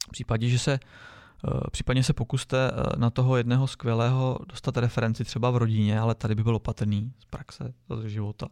V 0.08 0.10
případě, 0.10 0.48
že 0.48 0.58
se 0.58 0.72
eh, 0.72 1.70
Případně 1.70 2.02
se 2.02 2.12
pokuste 2.12 2.70
eh, 2.70 2.98
na 2.98 3.10
toho 3.10 3.36
jedného 3.36 3.66
skvělého 3.66 4.38
dostat 4.48 4.76
referenci 4.76 5.24
třeba 5.24 5.50
v 5.50 5.56
rodině, 5.56 6.00
ale 6.00 6.14
tady 6.14 6.34
by 6.34 6.42
byl 6.42 6.56
opatrný 6.56 7.12
z 7.18 7.24
praxe, 7.24 7.74
z 8.00 8.08
života. 8.08 8.48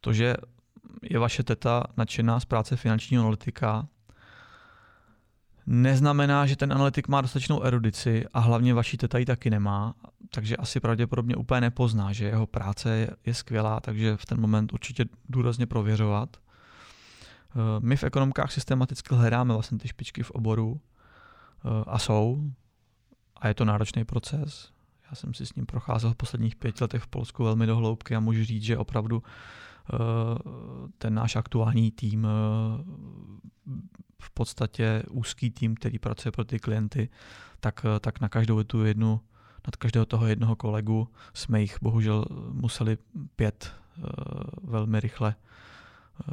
To, 0.00 0.12
že 0.12 0.34
je 1.02 1.18
vaše 1.18 1.42
teta 1.42 1.84
nadšená 1.96 2.40
z 2.40 2.44
práce 2.44 2.76
finančního 2.76 3.22
analytika, 3.22 3.88
neznamená, 5.66 6.46
že 6.46 6.56
ten 6.56 6.72
analytik 6.72 7.08
má 7.08 7.20
dostatečnou 7.20 7.62
erudici 7.62 8.24
a 8.34 8.40
hlavně 8.40 8.74
vaší 8.74 8.96
teta 8.96 9.18
ji 9.18 9.24
taky 9.24 9.50
nemá, 9.50 9.94
takže 10.30 10.56
asi 10.56 10.80
pravděpodobně 10.80 11.36
úplně 11.36 11.60
nepozná, 11.60 12.12
že 12.12 12.24
jeho 12.24 12.46
práce 12.46 13.08
je 13.26 13.34
skvělá, 13.34 13.80
takže 13.80 14.16
v 14.16 14.26
ten 14.26 14.40
moment 14.40 14.72
určitě 14.72 15.04
důrazně 15.28 15.66
prověřovat. 15.66 16.36
Eh, 17.54 17.80
my 17.80 17.96
v 17.96 18.04
ekonomkách 18.04 18.52
systematicky 18.52 19.14
hledáme 19.14 19.54
vlastně 19.54 19.78
ty 19.78 19.88
špičky 19.88 20.22
v 20.22 20.30
oboru 20.30 20.80
eh, 20.80 21.84
a 21.86 21.98
jsou. 21.98 22.50
A 23.36 23.48
je 23.48 23.54
to 23.54 23.64
náročný 23.64 24.04
proces. 24.04 24.72
Já 25.10 25.14
jsem 25.14 25.34
si 25.34 25.46
s 25.46 25.54
ním 25.54 25.66
procházel 25.66 26.10
v 26.12 26.16
posledních 26.16 26.56
pěti 26.56 26.84
letech 26.84 27.02
v 27.02 27.06
Polsku 27.06 27.44
velmi 27.44 27.66
do 27.66 27.76
hloubky 27.76 28.16
a 28.16 28.20
můžu 28.20 28.44
říct, 28.44 28.62
že 28.62 28.78
opravdu 28.78 29.22
eh, 29.22 29.96
ten 30.98 31.14
náš 31.14 31.36
aktuální 31.36 31.90
tým 31.90 32.26
v 34.20 34.30
podstatě 34.30 35.02
úzký 35.10 35.50
tým, 35.50 35.74
který 35.74 35.98
pracuje 35.98 36.32
pro 36.32 36.44
ty 36.44 36.58
klienty, 36.58 37.08
tak, 37.60 37.86
tak 38.00 38.20
na 38.20 38.28
každou 38.28 38.62
tu 38.62 38.84
jednu, 38.84 39.20
nad 39.66 39.76
každého 39.76 40.06
toho 40.06 40.26
jednoho 40.26 40.56
kolegu 40.56 41.08
jsme 41.34 41.60
jich 41.60 41.78
bohužel 41.82 42.24
museli 42.52 42.98
pět 43.36 43.74
velmi 44.62 45.00
rychle 45.00 45.34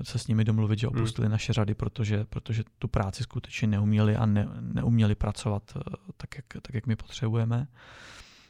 se 0.04 0.20
s 0.20 0.28
nimi 0.28 0.44
domluvit, 0.44 0.80
že 0.80 0.88
hmm. 0.88 0.98
opustili 0.98 1.26
hmm. 1.26 1.32
naše 1.32 1.54
řady, 1.54 1.74
protože, 1.74 2.26
protože 2.30 2.63
tu 2.80 2.88
práci 2.88 3.24
skutečně 3.24 3.67
neuměli 3.67 4.15
a 4.15 4.26
ne, 4.26 4.48
neuměli 4.62 5.15
pracovat 5.15 5.63
eh, 5.76 5.82
tak 6.17 6.36
jak, 6.36 6.46
tak, 6.62 6.74
jak 6.74 6.88
my 6.88 6.96
potřebujeme. 6.96 7.67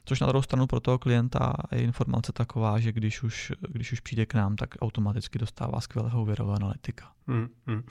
Což 0.05 0.19
na 0.19 0.27
druhou 0.27 0.41
stranu 0.41 0.67
pro 0.67 0.79
toho 0.79 0.99
klienta 0.99 1.53
je 1.71 1.81
informace 1.81 2.31
taková, 2.33 2.79
že 2.79 2.91
když 2.91 3.23
už, 3.23 3.51
když 3.69 3.91
už 3.91 3.99
přijde 3.99 4.25
k 4.25 4.33
nám, 4.33 4.55
tak 4.55 4.69
automaticky 4.81 5.39
dostává 5.39 5.81
skvělého 5.81 6.21
úvěrového 6.21 6.55
analytika. 6.55 7.11
Hmm, 7.27 7.47
hmm. 7.67 7.77
Uh, 7.77 7.83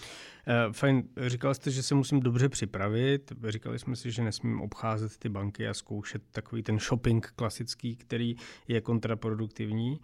fajn, 0.73 1.03
říkal 1.27 1.55
jste, 1.55 1.71
že 1.71 1.83
se 1.83 1.95
musím 1.95 2.21
dobře 2.21 2.49
připravit. 2.49 3.33
Říkali 3.49 3.79
jsme 3.79 3.97
si, 3.97 4.11
že 4.11 4.23
nesmím 4.23 4.61
obcházet 4.61 5.19
ty 5.19 5.29
banky 5.29 5.69
a 5.69 5.75
zkoušet 5.75 6.23
takový 6.31 6.63
ten 6.63 6.79
shopping 6.79 7.33
klasický, 7.37 7.97
který 7.97 8.37
je 8.69 8.81
kontraproduktivní. 8.81 10.01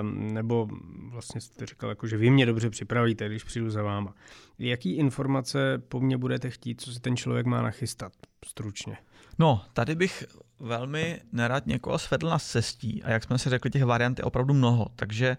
Um, 0.00 0.34
nebo 0.34 0.68
vlastně 1.10 1.40
jste 1.40 1.66
říkal, 1.66 1.90
jako, 1.90 2.06
že 2.06 2.16
vy 2.16 2.30
mě 2.30 2.46
dobře 2.46 2.70
připravíte, 2.70 3.28
když 3.28 3.44
přijdu 3.44 3.70
za 3.70 3.82
váma. 3.82 4.14
Jaký 4.58 4.96
informace 4.96 5.82
po 5.88 6.00
mně 6.00 6.16
budete 6.16 6.50
chtít, 6.50 6.80
co 6.80 6.92
si 6.92 7.00
ten 7.00 7.16
člověk 7.16 7.46
má 7.46 7.62
nachystat 7.62 8.12
stručně? 8.44 8.96
No, 9.40 9.64
tady 9.72 9.94
bych 9.94 10.24
velmi 10.58 11.20
nerad 11.32 11.66
někoho 11.66 11.98
svedl 11.98 12.28
na 12.28 12.38
cestí 12.38 13.02
a 13.02 13.10
jak 13.10 13.24
jsme 13.24 13.38
si 13.38 13.50
řekli, 13.50 13.70
těch 13.70 13.84
variant 13.84 14.18
je 14.18 14.24
opravdu 14.24 14.54
mnoho, 14.54 14.86
takže 14.96 15.36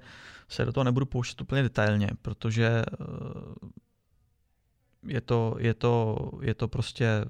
se 0.49 0.65
do 0.65 0.71
toho 0.71 0.83
nebudu 0.83 1.05
pouštět 1.05 1.41
úplně 1.41 1.61
detailně, 1.61 2.09
protože 2.21 2.67
eh, 2.67 3.05
je 5.07 5.21
to, 5.21 5.55
je 5.59 5.73
to, 5.73 6.17
je 6.41 6.53
to 6.53 6.67
prostě 6.67 7.25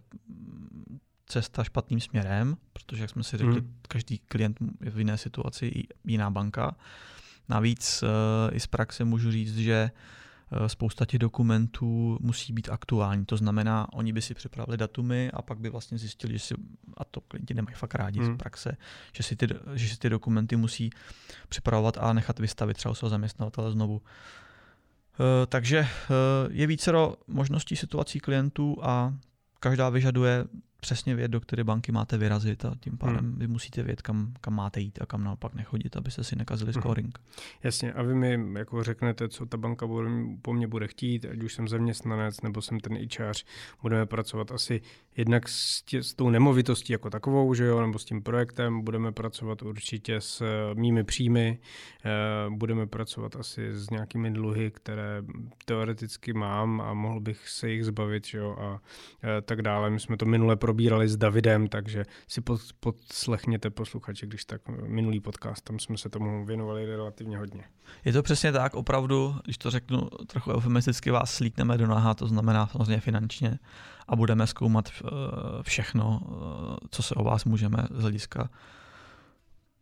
cesta 1.25 1.63
špatným 1.63 1.99
směrem, 1.99 2.57
protože, 2.73 3.03
jak 3.03 3.09
jsme 3.09 3.23
si 3.23 3.37
řekli, 3.37 3.59
hmm. 3.59 3.75
každý 3.87 4.17
klient 4.17 4.57
je 4.81 4.91
v 4.91 4.97
jiné 4.97 5.17
situaci, 5.17 5.83
jiná 6.03 6.29
banka. 6.29 6.75
Navíc 7.49 8.03
uh, 8.03 8.09
i 8.55 8.59
z 8.59 8.67
praxe 8.67 9.03
můžu 9.03 9.31
říct, 9.31 9.57
že 9.57 9.91
spousta 10.67 11.05
těch 11.05 11.19
dokumentů 11.19 12.17
musí 12.21 12.53
být 12.53 12.69
aktuální. 12.69 13.25
To 13.25 13.37
znamená, 13.37 13.87
oni 13.93 14.13
by 14.13 14.21
si 14.21 14.33
připravili 14.33 14.77
datumy 14.77 15.31
a 15.33 15.41
pak 15.41 15.59
by 15.59 15.69
vlastně 15.69 15.97
zjistili, 15.97 16.33
že 16.33 16.39
si, 16.39 16.55
a 16.97 17.05
to 17.05 17.21
klienti 17.21 17.53
nemají 17.53 17.75
fakt 17.75 17.95
rádi 17.95 18.19
hmm. 18.19 18.35
z 18.35 18.37
praxe, 18.37 18.77
že 19.13 19.23
si, 19.23 19.35
ty, 19.35 19.47
že 19.73 19.89
si 19.89 19.99
ty 19.99 20.09
dokumenty 20.09 20.55
musí 20.55 20.89
připravovat 21.49 21.97
a 21.97 22.13
nechat 22.13 22.39
vystavit 22.39 22.77
třeba 22.77 22.95
svého 22.95 23.09
zaměstnavatele 23.09 23.71
znovu. 23.71 23.95
Uh, 23.95 24.01
takže 25.47 25.87
je 26.49 26.67
vícero 26.67 27.15
možností 27.27 27.75
situací 27.75 28.19
klientů 28.19 28.77
a 28.81 29.13
každá 29.59 29.89
vyžaduje 29.89 30.45
přesně 30.81 31.15
vědět, 31.15 31.31
do 31.31 31.41
které 31.41 31.63
banky 31.63 31.91
máte 31.91 32.17
vyrazit 32.17 32.65
a 32.65 32.75
tím 32.79 32.97
pádem 32.97 33.25
hmm. 33.25 33.35
vy 33.39 33.47
musíte 33.47 33.83
vědět, 33.83 34.01
kam, 34.01 34.33
kam 34.41 34.55
máte 34.55 34.79
jít 34.79 35.01
a 35.01 35.05
kam 35.05 35.23
naopak 35.23 35.53
nechodit, 35.53 35.97
abyste 35.97 36.23
si 36.23 36.35
nekazili 36.35 36.71
hmm. 36.71 36.81
scoring. 36.81 37.19
Jasně, 37.63 37.93
a 37.93 38.01
vy 38.01 38.15
mi 38.15 38.59
jako 38.59 38.83
řeknete, 38.83 39.29
co 39.29 39.45
ta 39.45 39.57
banka 39.57 39.87
bude, 39.87 40.09
po 40.41 40.53
mně 40.53 40.67
bude 40.67 40.87
chtít, 40.87 41.25
ať 41.25 41.43
už 41.43 41.53
jsem 41.53 41.67
zaměstnanec 41.67 42.41
nebo 42.41 42.61
jsem 42.61 42.79
ten 42.79 42.97
ičář, 42.97 43.45
budeme 43.81 44.05
pracovat 44.05 44.51
asi 44.51 44.81
jednak 45.17 45.49
s, 45.49 45.81
tě, 45.81 46.03
s 46.03 46.13
tou 46.13 46.29
nemovitostí 46.29 46.93
jako 46.93 47.09
takovou, 47.09 47.53
že 47.53 47.65
jo, 47.65 47.81
nebo 47.81 47.99
s 47.99 48.05
tím 48.05 48.21
projektem, 48.21 48.81
budeme 48.81 49.11
pracovat 49.11 49.61
určitě 49.61 50.21
s 50.21 50.41
eh, 50.41 50.75
mými 50.75 51.03
příjmy, 51.03 51.59
eh, 52.05 52.09
budeme 52.49 52.87
pracovat 52.87 53.35
asi 53.35 53.73
s 53.73 53.89
nějakými 53.89 54.31
dluhy, 54.31 54.71
které 54.71 55.23
teoreticky 55.65 56.33
mám 56.33 56.81
a 56.81 56.93
mohl 56.93 57.19
bych 57.19 57.49
se 57.49 57.69
jich 57.69 57.85
zbavit, 57.85 58.27
že 58.27 58.37
jo, 58.37 58.55
a 58.59 58.81
eh, 59.23 59.41
tak 59.41 59.61
dále. 59.61 59.89
My 59.89 59.99
jsme 59.99 60.17
to 60.17 60.25
minule 60.25 60.55
probírali 60.71 61.09
s 61.09 61.17
Davidem, 61.17 61.67
takže 61.67 62.05
si 62.27 62.41
pod, 62.41 62.61
podslechněte 62.79 63.69
posluchače, 63.69 64.25
když 64.25 64.45
tak 64.45 64.61
minulý 64.87 65.19
podcast, 65.19 65.63
tam 65.63 65.79
jsme 65.79 65.97
se 65.97 66.09
tomu 66.09 66.45
věnovali 66.45 66.85
relativně 66.85 67.37
hodně. 67.37 67.63
Je 68.05 68.13
to 68.13 68.23
přesně 68.23 68.51
tak, 68.51 68.75
opravdu, 68.75 69.35
když 69.43 69.57
to 69.57 69.71
řeknu 69.71 70.09
trochu 70.27 70.51
eufemisticky, 70.51 71.11
vás 71.11 71.33
slíkneme 71.33 71.77
do 71.77 71.87
naha, 71.87 72.13
to 72.13 72.27
znamená 72.27 72.67
samozřejmě 72.67 72.99
finančně 72.99 73.59
a 74.07 74.15
budeme 74.15 74.47
zkoumat 74.47 74.89
eh, 74.89 75.07
všechno, 75.61 76.21
eh, 76.23 76.87
co 76.89 77.03
se 77.03 77.15
o 77.15 77.23
vás 77.23 77.45
můžeme 77.45 77.77
z 77.91 78.01
hlediska 78.01 78.49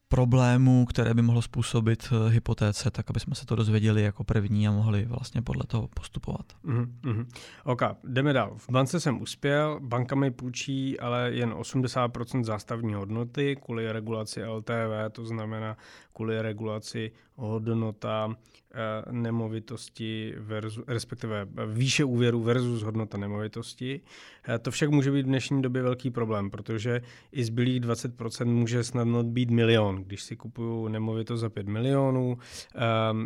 problémů, 0.09 0.85
které 0.85 1.13
by 1.13 1.21
mohlo 1.21 1.41
způsobit 1.41 2.09
eh, 2.11 2.29
hypotéce, 2.29 2.91
tak 2.91 3.09
aby 3.09 3.19
jsme 3.19 3.35
se 3.35 3.45
to 3.45 3.55
dozvěděli 3.55 4.01
jako 4.01 4.23
první 4.23 4.67
a 4.67 4.71
mohli 4.71 5.05
vlastně 5.05 5.41
podle 5.41 5.63
toho 5.67 5.87
postupovat. 5.87 6.45
Mm-hmm. 6.65 7.25
OK, 7.63 7.81
jdeme 8.03 8.33
dál. 8.33 8.53
V 8.57 8.69
bance 8.69 8.99
jsem 8.99 9.21
uspěl, 9.21 9.79
banka 9.81 10.15
mi 10.15 10.31
půjčí 10.31 10.99
ale 10.99 11.31
jen 11.31 11.49
80% 11.49 12.43
zástavní 12.43 12.93
hodnoty 12.93 13.55
kvůli 13.55 13.91
regulaci 13.91 14.45
LTV, 14.45 15.11
to 15.11 15.25
znamená 15.25 15.77
kvůli 16.13 16.41
regulaci 16.41 17.11
hodnota 17.39 18.35
eh, 18.73 19.11
nemovitosti, 19.11 20.33
versus, 20.37 20.83
respektive 20.87 21.47
výše 21.67 22.03
úvěru 22.03 22.43
versus 22.43 22.81
hodnota 22.81 23.17
nemovitosti. 23.17 24.01
Eh, 24.47 24.59
to 24.59 24.71
však 24.71 24.89
může 24.89 25.11
být 25.11 25.21
v 25.21 25.25
dnešní 25.25 25.61
době 25.61 25.81
velký 25.81 26.09
problém, 26.09 26.49
protože 26.49 27.01
i 27.31 27.43
zbylých 27.43 27.81
20% 27.81 28.45
může 28.45 28.83
snadno 28.83 29.23
být 29.23 29.51
milion. 29.51 30.03
Když 30.03 30.23
si 30.23 30.35
kupuju 30.35 30.87
nemovitost 30.87 31.39
za 31.39 31.49
5 31.49 31.67
milionů, 31.67 32.37
eh, 32.75 32.79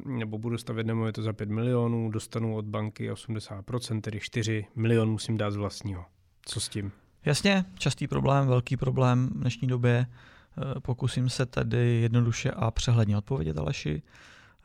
nebo 0.06 0.38
budu 0.38 0.58
stavět 0.58 0.88
nemovitost 0.88 1.26
za 1.26 1.34
5 1.34 1.50
milionů, 1.50 2.10
dostanu 2.10 2.56
od 2.56 2.66
banky 2.66 3.12
80%, 3.12 4.02
tedy 4.02 4.20
4 4.20 4.66
milion 4.76 5.12
musím 5.12 5.38
dát 5.38 5.52
z 5.52 5.56
vlastního. 5.56 6.06
Co 6.46 6.60
s 6.60 6.70
tím? 6.70 6.92
Jasně, 7.26 7.66
častý 7.78 8.08
problém, 8.08 8.48
velký 8.48 8.78
problém 8.78 9.30
v 9.36 9.40
dnešní 9.40 9.68
době. 9.68 10.06
Eh, 10.58 10.80
pokusím 10.80 11.30
se 11.30 11.46
tedy 11.46 12.02
jednoduše 12.02 12.52
a 12.52 12.72
přehledně 12.72 13.18
odpovědět 13.18 13.58
Aleši. 13.58 14.02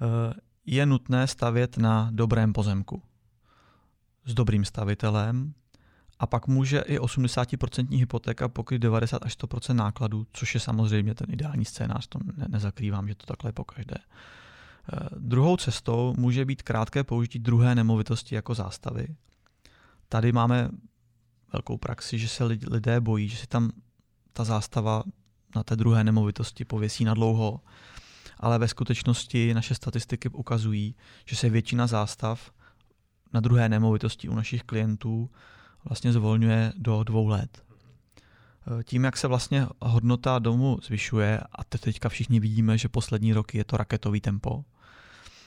Eh, 0.00 0.34
je 0.66 0.86
nutné 0.86 1.26
stavět 1.26 1.78
na 1.78 2.08
dobrém 2.12 2.52
pozemku 2.52 3.02
s 4.24 4.34
dobrým 4.34 4.64
stavitelem 4.64 5.54
a 6.18 6.26
pak 6.26 6.46
může 6.46 6.80
i 6.80 6.98
80% 6.98 7.98
hypotéka 7.98 8.48
pokryt 8.48 8.78
90 8.78 9.22
až 9.22 9.32
100% 9.32 9.76
nákladů, 9.76 10.26
což 10.32 10.54
je 10.54 10.60
samozřejmě 10.60 11.14
ten 11.14 11.26
ideální 11.30 11.64
scénář, 11.64 12.06
to 12.06 12.18
ne- 12.36 12.46
nezakrývám, 12.48 13.08
že 13.08 13.14
to 13.14 13.26
takhle 13.26 13.48
je 13.48 13.52
po 13.52 13.64
každé. 13.64 13.96
Eh, 13.96 14.96
druhou 15.18 15.56
cestou 15.56 16.14
může 16.18 16.44
být 16.44 16.62
krátké 16.62 17.04
použití 17.04 17.38
druhé 17.38 17.74
nemovitosti 17.74 18.34
jako 18.34 18.54
zástavy. 18.54 19.06
Tady 20.08 20.32
máme 20.32 20.68
velkou 21.52 21.76
praxi, 21.76 22.18
že 22.18 22.28
se 22.28 22.44
lidé 22.44 23.00
bojí, 23.00 23.28
že 23.28 23.36
si 23.36 23.46
tam 23.46 23.70
ta 24.32 24.44
zástava 24.44 25.02
na 25.58 25.64
té 25.64 25.76
druhé 25.76 26.04
nemovitosti 26.04 26.64
pověsí 26.64 27.04
na 27.04 27.14
dlouho, 27.14 27.60
ale 28.40 28.58
ve 28.58 28.68
skutečnosti 28.68 29.54
naše 29.54 29.74
statistiky 29.74 30.28
ukazují, 30.28 30.94
že 31.26 31.36
se 31.36 31.50
většina 31.50 31.86
zástav 31.86 32.50
na 33.32 33.40
druhé 33.40 33.68
nemovitosti 33.68 34.28
u 34.28 34.34
našich 34.34 34.62
klientů 34.62 35.30
vlastně 35.84 36.12
zvolňuje 36.12 36.72
do 36.76 37.02
dvou 37.02 37.26
let. 37.26 37.62
Tím, 38.84 39.04
jak 39.04 39.16
se 39.16 39.28
vlastně 39.28 39.66
hodnota 39.80 40.38
domu 40.38 40.78
zvyšuje, 40.82 41.40
a 41.52 41.64
teďka 41.64 42.08
všichni 42.08 42.40
vidíme, 42.40 42.78
že 42.78 42.88
poslední 42.88 43.32
roky 43.32 43.58
je 43.58 43.64
to 43.64 43.76
raketový 43.76 44.20
tempo, 44.20 44.64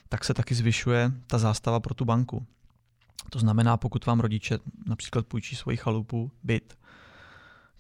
tak 0.10 0.24
se 0.24 0.34
taky 0.34 0.56
zvyšuje 0.56 1.12
ta 1.28 1.38
zástava 1.38 1.80
pro 1.80 1.94
tu 1.94 2.06
banku. 2.06 2.46
To 3.30 3.40
znamená, 3.40 3.78
pokud 3.78 4.06
vám 4.06 4.20
rodiče 4.20 4.60
například 4.86 5.28
půjčí 5.28 5.56
svoji 5.56 5.78
chalupu, 5.78 6.32
byt, 6.44 6.78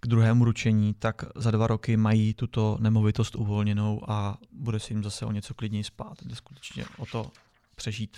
k 0.01 0.07
druhému 0.07 0.45
ručení, 0.45 0.93
tak 0.93 1.25
za 1.35 1.51
dva 1.51 1.67
roky 1.67 1.97
mají 1.97 2.33
tuto 2.33 2.77
nemovitost 2.79 3.35
uvolněnou 3.35 4.09
a 4.09 4.37
bude 4.51 4.79
si 4.79 4.93
jim 4.93 5.03
zase 5.03 5.25
o 5.25 5.31
něco 5.31 5.53
klidněji 5.53 5.83
spát. 5.83 6.17
Jde 6.25 6.35
skutečně 6.35 6.85
o 6.97 7.05
to 7.05 7.31
přežít, 7.75 8.17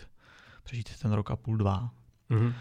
přežít 0.63 0.97
ten 1.01 1.11
rok 1.11 1.31
a 1.31 1.35
půl, 1.35 1.57
dva. 1.57 1.89
Mm-hmm. 2.29 2.47
Uh, 2.47 2.53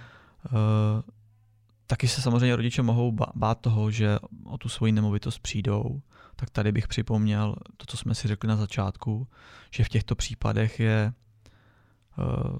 taky 1.86 2.08
se 2.08 2.22
samozřejmě 2.22 2.56
rodiče 2.56 2.82
mohou 2.82 3.12
bát 3.34 3.60
toho, 3.60 3.90
že 3.90 4.18
o 4.44 4.58
tu 4.58 4.68
svoji 4.68 4.92
nemovitost 4.92 5.38
přijdou. 5.38 6.02
Tak 6.36 6.50
tady 6.50 6.72
bych 6.72 6.88
připomněl 6.88 7.56
to, 7.76 7.86
co 7.86 7.96
jsme 7.96 8.14
si 8.14 8.28
řekli 8.28 8.48
na 8.48 8.56
začátku, 8.56 9.28
že 9.70 9.84
v 9.84 9.88
těchto 9.88 10.14
případech 10.14 10.80
je 10.80 11.12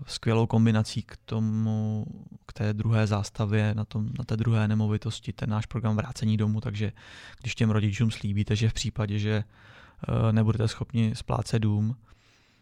skvělou 0.06 0.46
kombinací 0.46 1.02
k 1.02 1.16
tomu, 1.24 2.06
k 2.46 2.52
té 2.52 2.72
druhé 2.72 3.06
zástavě, 3.06 3.74
na, 3.74 3.84
tom, 3.84 4.08
na 4.18 4.24
té 4.24 4.36
druhé 4.36 4.68
nemovitosti, 4.68 5.32
ten 5.32 5.50
náš 5.50 5.66
program 5.66 5.96
vrácení 5.96 6.36
domů, 6.36 6.60
takže 6.60 6.92
když 7.40 7.54
těm 7.54 7.70
rodičům 7.70 8.10
slíbíte, 8.10 8.56
že 8.56 8.68
v 8.68 8.72
případě, 8.72 9.18
že 9.18 9.44
eh, 10.08 10.32
nebudete 10.32 10.68
schopni 10.68 11.12
splácet 11.14 11.62
dům, 11.62 11.96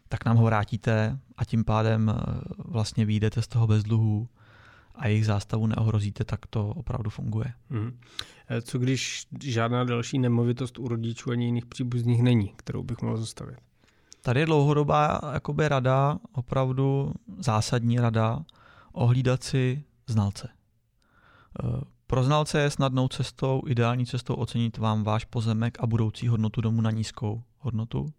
tak 0.09 0.25
nám 0.25 0.37
ho 0.37 0.45
vrátíte 0.45 1.19
a 1.37 1.45
tím 1.45 1.63
pádem 1.63 2.09
eh, 2.09 2.23
vlastně 2.57 3.05
výjdete 3.05 3.41
z 3.41 3.47
toho 3.47 3.67
bez 3.67 3.83
dluhů 3.83 4.29
a 4.95 5.07
jejich 5.07 5.25
zástavu 5.25 5.67
neohrozíte, 5.67 6.23
tak 6.23 6.45
to 6.45 6.67
opravdu 6.67 7.09
funguje. 7.09 7.53
Hmm. 7.69 7.99
Co 8.61 8.79
když 8.79 9.27
žádná 9.43 9.83
další 9.83 10.19
nemovitost 10.19 10.79
u 10.79 10.87
rodičů 10.87 11.31
ani 11.31 11.45
jiných 11.45 11.65
příbuzných 11.65 12.23
není, 12.23 12.53
kterou 12.55 12.83
bych 12.83 13.01
mohl 13.01 13.17
zastavit? 13.17 13.57
Tady 14.21 14.39
je 14.39 14.45
dlouhodobá 14.45 15.19
jakoby 15.33 15.67
rada, 15.67 16.19
opravdu 16.33 17.13
zásadní 17.37 17.99
rada, 17.99 18.39
ohlídat 18.91 19.43
si 19.43 19.83
znalce. 20.07 20.47
E, 20.47 20.51
pro 22.07 22.23
znalce 22.23 22.61
je 22.61 22.69
snadnou 22.69 23.07
cestou, 23.07 23.61
ideální 23.67 24.05
cestou 24.05 24.33
ocenit 24.33 24.77
vám 24.77 25.03
váš 25.03 25.25
pozemek 25.25 25.77
a 25.79 25.87
budoucí 25.87 26.27
hodnotu 26.27 26.61
domu 26.61 26.81
na 26.81 26.91
nízkou 26.91 27.43
hodnotu, 27.59 28.13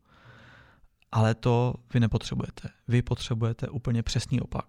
ale 1.12 1.34
to 1.34 1.74
vy 1.94 2.00
nepotřebujete. 2.00 2.68
Vy 2.88 3.02
potřebujete 3.02 3.68
úplně 3.68 4.02
přesný 4.02 4.40
opak. 4.40 4.66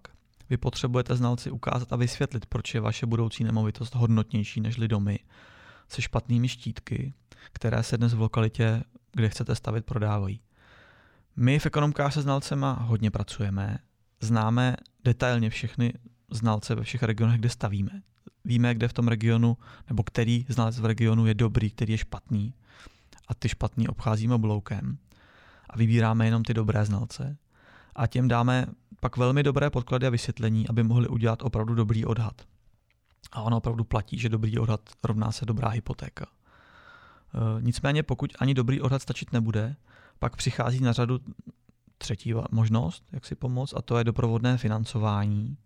Vy 0.49 0.57
potřebujete 0.57 1.15
znalci 1.15 1.51
ukázat 1.51 1.93
a 1.93 1.95
vysvětlit, 1.95 2.45
proč 2.45 2.73
je 2.73 2.81
vaše 2.81 3.05
budoucí 3.05 3.43
nemovitost 3.43 3.95
hodnotnější 3.95 4.61
než 4.61 4.75
domy 4.75 5.19
se 5.87 6.01
špatnými 6.01 6.49
štítky, 6.49 7.13
které 7.53 7.83
se 7.83 7.97
dnes 7.97 8.13
v 8.13 8.19
lokalitě, 8.19 8.83
kde 9.11 9.29
chcete 9.29 9.55
stavit, 9.55 9.85
prodávají. 9.85 10.39
My 11.35 11.59
v 11.59 11.65
ekonomkách 11.65 12.13
se 12.13 12.21
znalcema 12.21 12.73
hodně 12.73 13.11
pracujeme, 13.11 13.77
známe 14.21 14.75
detailně 15.03 15.49
všechny 15.49 15.93
znalce 16.31 16.75
ve 16.75 16.83
všech 16.83 17.03
regionech, 17.03 17.39
kde 17.39 17.49
stavíme. 17.49 18.01
Víme, 18.45 18.75
kde 18.75 18.87
v 18.87 18.93
tom 18.93 19.07
regionu, 19.07 19.57
nebo 19.89 20.03
který 20.03 20.45
znalec 20.49 20.79
v 20.79 20.85
regionu 20.85 21.25
je 21.25 21.33
dobrý, 21.33 21.69
který 21.69 21.93
je 21.93 21.97
špatný 21.97 22.53
a 23.27 23.33
ty 23.33 23.49
špatný 23.49 23.87
obcházíme 23.87 24.37
bloukem 24.37 24.97
a 25.69 25.77
vybíráme 25.77 26.25
jenom 26.25 26.43
ty 26.43 26.53
dobré 26.53 26.85
znalce 26.85 27.37
a 27.95 28.07
těm 28.07 28.27
dáme 28.27 28.65
pak 28.99 29.17
velmi 29.17 29.43
dobré 29.43 29.69
podklady 29.69 30.07
a 30.07 30.09
vysvětlení, 30.09 30.67
aby 30.67 30.83
mohli 30.83 31.07
udělat 31.07 31.43
opravdu 31.43 31.75
dobrý 31.75 32.05
odhad. 32.05 32.41
A 33.31 33.41
ono 33.41 33.57
opravdu 33.57 33.83
platí, 33.83 34.19
že 34.19 34.29
dobrý 34.29 34.59
odhad 34.59 34.81
rovná 35.03 35.31
se 35.31 35.45
dobrá 35.45 35.69
hypotéka. 35.69 36.25
nicméně 37.59 38.03
pokud 38.03 38.33
ani 38.39 38.53
dobrý 38.53 38.81
odhad 38.81 39.01
stačit 39.01 39.33
nebude, 39.33 39.75
pak 40.19 40.35
přichází 40.35 40.79
na 40.79 40.93
řadu 40.93 41.19
třetí 41.97 42.33
možnost, 42.51 43.03
jak 43.11 43.25
si 43.25 43.35
pomoct, 43.35 43.73
a 43.77 43.81
to 43.81 43.97
je 43.97 44.03
doprovodné 44.03 44.57
financování. 44.57 45.57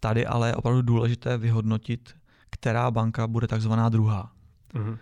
Tady 0.00 0.26
ale 0.26 0.48
je 0.48 0.54
opravdu 0.54 0.82
důležité 0.82 1.38
vyhodnotit, 1.38 2.14
která 2.50 2.90
banka 2.90 3.26
bude 3.26 3.46
takzvaná 3.46 3.88
druhá. 3.88 4.32
Mm-hmm. 4.74 4.98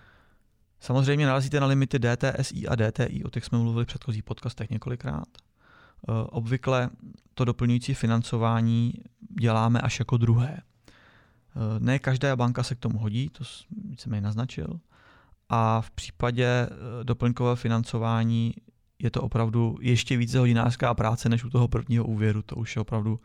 Samozřejmě 0.81 1.27
narazíte 1.27 1.61
na 1.61 1.67
limity 1.67 1.99
DTSI 1.99 2.69
a 2.69 2.77
DTI, 2.77 3.25
o 3.25 3.31
těch 3.31 3.45
jsme 3.45 3.59
mluvili 3.59 3.85
v 3.85 3.89
předchozích 3.89 4.23
podcastech 4.23 4.71
několikrát. 4.71 5.29
Eh, 5.39 6.13
obvykle 6.27 6.91
to 7.35 7.45
doplňující 7.45 7.95
financování 7.95 8.95
děláme 9.41 9.81
až 9.81 9.99
jako 9.99 10.17
druhé. 10.17 10.61
Eh, 10.61 10.91
ne 11.79 11.99
každá 11.99 12.37
banka 12.37 12.63
se 12.63 12.75
k 12.75 12.79
tomu 12.79 12.99
hodí, 12.99 13.29
to 13.29 13.45
jsem 13.97 14.15
ji 14.15 14.21
naznačil. 14.21 14.81
A 15.49 15.81
v 15.81 15.91
případě 15.91 16.47
eh, 16.47 16.69
doplňkového 17.05 17.57
financování 17.57 18.55
je 18.99 19.11
to 19.11 19.23
opravdu 19.23 19.77
ještě 19.81 20.17
více 20.17 20.39
hodinářská 20.39 20.95
práce 20.95 21.29
než 21.29 21.45
u 21.45 21.51
toho 21.51 21.69
prvního 21.69 22.05
úvěru. 22.05 22.43
To 22.43 22.57
už 22.57 22.77
je 22.77 22.81
opravdu, 22.83 23.21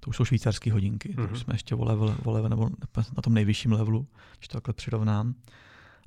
to 0.00 0.08
už 0.08 0.16
jsou 0.16 0.24
švýcarské 0.24 0.72
hodinky. 0.72 1.08
Mm-hmm. 1.08 1.16
To 1.16 1.22
už 1.22 1.30
mhm. 1.30 1.38
jsme 1.40 1.54
ještě 1.54 1.74
o 1.74 1.84
level, 1.84 2.16
o 2.24 2.30
level, 2.30 2.48
nebo 2.48 2.70
na 3.16 3.22
tom 3.22 3.34
nejvyšším 3.34 3.72
levelu, 3.72 4.06
když 4.38 4.48
to 4.48 4.56
takhle 4.56 4.74
přirovnám. 4.74 5.34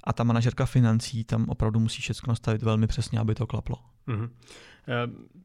A 0.04 0.14
ta 0.14 0.24
manažerka 0.24 0.66
financí 0.66 1.24
tam 1.24 1.46
opravdu 1.50 1.80
musí 1.80 2.02
všechno 2.02 2.32
nastavit 2.32 2.64
velmi 2.64 2.88
přesně, 2.88 3.20
aby 3.20 3.36
to 3.36 3.48
klaplo. 3.48 3.76
Mm-hmm. 4.08 4.30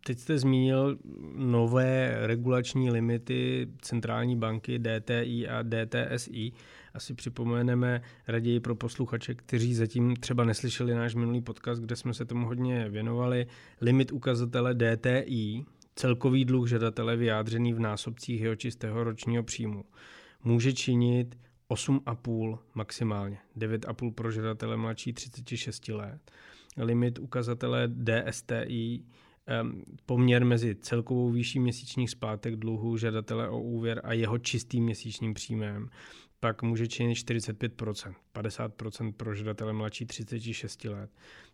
Teď 0.07 0.19
jste 0.19 0.39
zmínil 0.39 0.99
nové 1.37 2.15
regulační 2.27 2.91
limity 2.91 3.69
centrální 3.81 4.37
banky 4.37 4.79
DTI 4.79 5.49
a 5.49 5.63
DTSI. 5.63 6.53
Asi 6.95 7.15
připomeneme 7.15 8.03
raději 8.29 8.61
pro 8.61 8.75
posluchače, 8.75 9.35
kteří 9.35 9.75
zatím 9.75 10.17
třeba 10.17 10.45
neslyšeli 10.45 10.95
náš 10.95 11.15
minulý 11.15 11.41
podcast, 11.41 11.83
kde 11.83 11.97
jsme 11.97 12.15
se 12.15 12.25
tomu 12.25 12.47
hodně 12.47 12.89
věnovali. 12.89 13.47
Limit 13.81 14.13
ukazatele 14.13 14.75
DTI, 14.75 15.65
celkový 15.95 16.45
dluh 16.45 16.69
žadatele 16.69 17.17
vyjádřený 17.17 17.73
v 17.73 17.81
násobcích 17.81 18.41
jeho 18.41 18.57
čistého 18.57 19.05
ročního 19.05 19.43
příjmu, 19.43 19.85
může 20.45 20.73
činit 20.73 21.39
8,5 21.71 22.59
maximálně, 22.75 23.39
9,5 23.57 24.13
pro 24.13 24.31
žadatele 24.31 24.77
mladší 24.77 25.13
36 25.13 25.89
let. 25.89 26.31
Limit 26.77 27.19
ukazatele 27.19 27.89
DSTI 27.89 29.05
poměr 30.07 30.45
mezi 30.45 30.75
celkovou 30.75 31.31
výší 31.31 31.61
měsíčních 31.61 32.11
splátek 32.11 32.57
dluhu 32.57 32.97
žadatele 32.97 33.49
o 33.49 33.61
úvěr 33.61 34.01
a 34.05 34.13
jeho 34.13 34.39
čistým 34.39 34.85
měsíčním 34.85 35.35
příjmem 35.35 35.89
pak 36.43 36.63
může 36.63 36.89
činit 36.89 37.15
45%, 37.15 38.15
50% 38.35 39.13
pro 39.13 39.35
žadatele 39.35 39.73
mladší 39.73 40.07
36 40.07 40.85
let. 40.85 41.11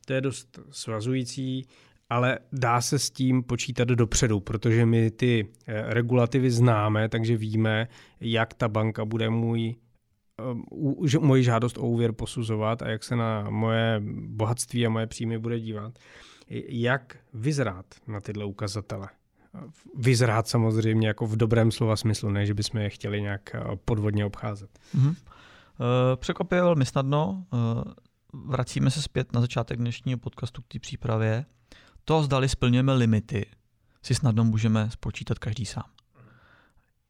To 0.06 0.12
je 0.12 0.20
dost 0.20 0.58
svazující, 0.70 1.66
ale 2.10 2.38
dá 2.52 2.80
se 2.80 2.98
s 2.98 3.10
tím 3.10 3.42
počítat 3.42 3.88
dopředu, 3.88 4.40
protože 4.40 4.86
my 4.86 5.10
ty 5.10 5.48
eh, 5.66 5.94
regulativy 5.94 6.50
známe, 6.50 7.08
takže 7.08 7.36
víme, 7.36 7.88
jak 8.20 8.54
ta 8.54 8.68
banka 8.68 9.04
bude 9.04 9.30
můj 9.30 9.74
moji 11.20 11.44
žádost 11.44 11.78
o 11.78 11.82
úvěr 11.82 12.12
posuzovat 12.12 12.82
a 12.82 12.88
jak 12.88 13.04
se 13.04 13.16
na 13.16 13.50
moje 13.50 14.02
bohatství 14.26 14.86
a 14.86 14.90
moje 14.90 15.06
příjmy 15.06 15.38
bude 15.38 15.60
dívat. 15.60 15.98
Jak 16.68 17.16
vyzrát 17.34 17.86
na 18.06 18.20
tyhle 18.20 18.44
ukazatele? 18.44 19.08
Vyzrát 19.94 20.48
samozřejmě 20.48 21.08
jako 21.08 21.26
v 21.26 21.36
dobrém 21.36 21.70
slova 21.70 21.96
smyslu, 21.96 22.30
ne, 22.30 22.46
že 22.46 22.54
bychom 22.54 22.80
je 22.80 22.90
chtěli 22.90 23.22
nějak 23.22 23.54
eh, 23.54 23.60
podvodně 23.84 24.24
obcházet. 24.24 24.70
Mm-hmm. 24.96 25.14
Překvapuje 26.16 26.62
velmi 26.62 26.86
snadno. 26.86 27.44
Eh, 27.52 27.58
vracíme 28.32 28.90
se 28.90 29.02
zpět 29.02 29.32
na 29.32 29.40
začátek 29.40 29.78
dnešního 29.78 30.18
podcastu 30.18 30.62
k 30.62 30.68
té 30.68 30.78
přípravě. 30.78 31.44
To, 32.04 32.22
zdali 32.22 32.48
splňujeme 32.48 32.92
limity, 32.92 33.46
si 34.02 34.14
snadno 34.14 34.44
můžeme 34.44 34.90
spočítat 34.90 35.38
každý 35.38 35.64
sám 35.64 35.84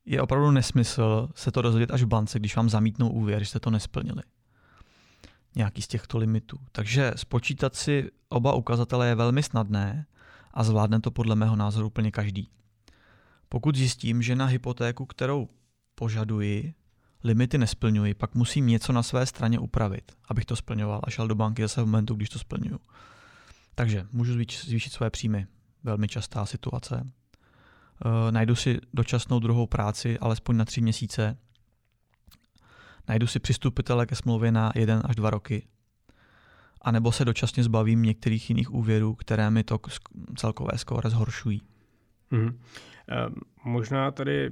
je 0.08 0.22
opravdu 0.22 0.50
nesmysl 0.50 1.28
se 1.34 1.52
to 1.52 1.62
dozvědět 1.62 1.90
až 1.90 2.02
v 2.02 2.06
bance, 2.06 2.38
když 2.38 2.56
vám 2.56 2.68
zamítnou 2.68 3.08
úvěr, 3.08 3.40
že 3.40 3.46
jste 3.46 3.60
to 3.60 3.70
nesplnili. 3.70 4.22
Nějaký 5.54 5.82
z 5.82 5.88
těchto 5.88 6.18
limitů. 6.18 6.58
Takže 6.72 7.12
spočítat 7.16 7.74
si 7.74 8.10
oba 8.28 8.52
ukazatele 8.52 9.08
je 9.08 9.14
velmi 9.14 9.42
snadné 9.42 10.06
a 10.54 10.64
zvládne 10.64 11.00
to 11.00 11.10
podle 11.10 11.34
mého 11.36 11.56
názoru 11.56 11.86
úplně 11.86 12.10
každý. 12.10 12.48
Pokud 13.48 13.76
zjistím, 13.76 14.22
že 14.22 14.36
na 14.36 14.46
hypotéku, 14.46 15.06
kterou 15.06 15.48
požaduji, 15.94 16.74
limity 17.24 17.58
nesplňuji, 17.58 18.14
pak 18.14 18.34
musím 18.34 18.66
něco 18.66 18.92
na 18.92 19.02
své 19.02 19.26
straně 19.26 19.58
upravit, 19.58 20.12
abych 20.28 20.44
to 20.44 20.56
splňoval 20.56 21.00
a 21.04 21.10
šel 21.10 21.28
do 21.28 21.34
banky 21.34 21.62
zase 21.62 21.82
v 21.82 21.86
momentu, 21.86 22.14
když 22.14 22.28
to 22.28 22.38
splňuju. 22.38 22.78
Takže 23.74 24.06
můžu 24.12 24.32
zvýšit 24.64 24.92
své 24.92 25.10
příjmy. 25.10 25.46
Velmi 25.84 26.08
častá 26.08 26.46
situace 26.46 27.02
uh, 28.04 28.30
najdu 28.30 28.54
si 28.54 28.78
dočasnou 28.94 29.38
druhou 29.38 29.66
práci, 29.66 30.18
alespoň 30.18 30.56
na 30.56 30.64
tři 30.64 30.80
měsíce, 30.80 31.36
najdu 33.08 33.26
si 33.26 33.40
přistupitele 33.40 34.06
ke 34.06 34.14
smlouvě 34.14 34.52
na 34.52 34.72
jeden 34.74 35.02
až 35.04 35.16
dva 35.16 35.30
roky, 35.30 35.68
a 36.82 36.90
nebo 36.90 37.12
se 37.12 37.24
dočasně 37.24 37.62
zbavím 37.62 38.02
některých 38.02 38.50
jiných 38.50 38.74
úvěrů, 38.74 39.14
které 39.14 39.50
mi 39.50 39.64
to 39.64 39.78
celkové 40.36 40.78
skóre 40.78 41.10
zhoršují. 41.10 41.62
Mm-hmm. 42.32 42.54
Uh, 43.28 43.34
možná 43.64 44.10
tady 44.10 44.50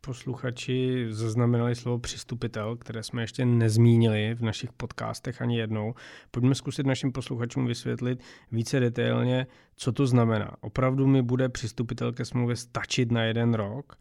posluchači 0.00 1.06
zaznamenali 1.10 1.74
slovo 1.74 1.98
přistupitel, 1.98 2.76
které 2.76 3.02
jsme 3.02 3.22
ještě 3.22 3.44
nezmínili 3.44 4.34
v 4.34 4.42
našich 4.42 4.72
podcastech 4.72 5.42
ani 5.42 5.58
jednou. 5.58 5.94
Pojďme 6.30 6.54
zkusit 6.54 6.86
našim 6.86 7.12
posluchačům 7.12 7.66
vysvětlit 7.66 8.22
více 8.52 8.80
detailně, 8.80 9.46
co 9.76 9.92
to 9.92 10.06
znamená. 10.06 10.56
Opravdu 10.60 11.06
mi 11.06 11.22
bude 11.22 11.48
přistupitel 11.48 12.12
ke 12.12 12.24
smlouvě 12.24 12.56
stačit 12.56 13.12
na 13.12 13.22
jeden 13.22 13.54
rok? 13.54 13.96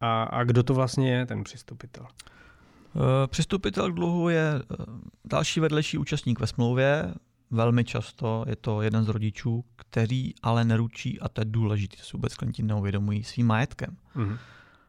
A, 0.00 0.22
a 0.22 0.44
kdo 0.44 0.62
to 0.62 0.74
vlastně 0.74 1.12
je, 1.12 1.26
ten 1.26 1.44
přistupitel? 1.44 2.06
Eh, 2.96 3.26
přistupitel 3.26 3.92
k 3.92 3.94
dluhu 3.94 4.28
je 4.28 4.52
eh, 4.54 4.76
další 5.24 5.60
vedlejší 5.60 5.98
účastník 5.98 6.40
ve 6.40 6.46
smlouvě. 6.46 7.14
Velmi 7.50 7.84
často 7.84 8.44
je 8.48 8.56
to 8.56 8.82
jeden 8.82 9.04
z 9.04 9.08
rodičů, 9.08 9.64
který 9.76 10.32
ale 10.42 10.64
neručí, 10.64 11.20
a 11.20 11.28
to 11.28 11.40
je 11.40 11.44
důležité, 11.44 11.96
to 11.96 12.02
si 12.02 12.10
vůbec 12.12 12.34
klienti 12.34 12.62
neuvědomují, 12.62 13.24
svým 13.24 13.46
majetkem. 13.46 13.96
Mm-hmm. 14.16 14.38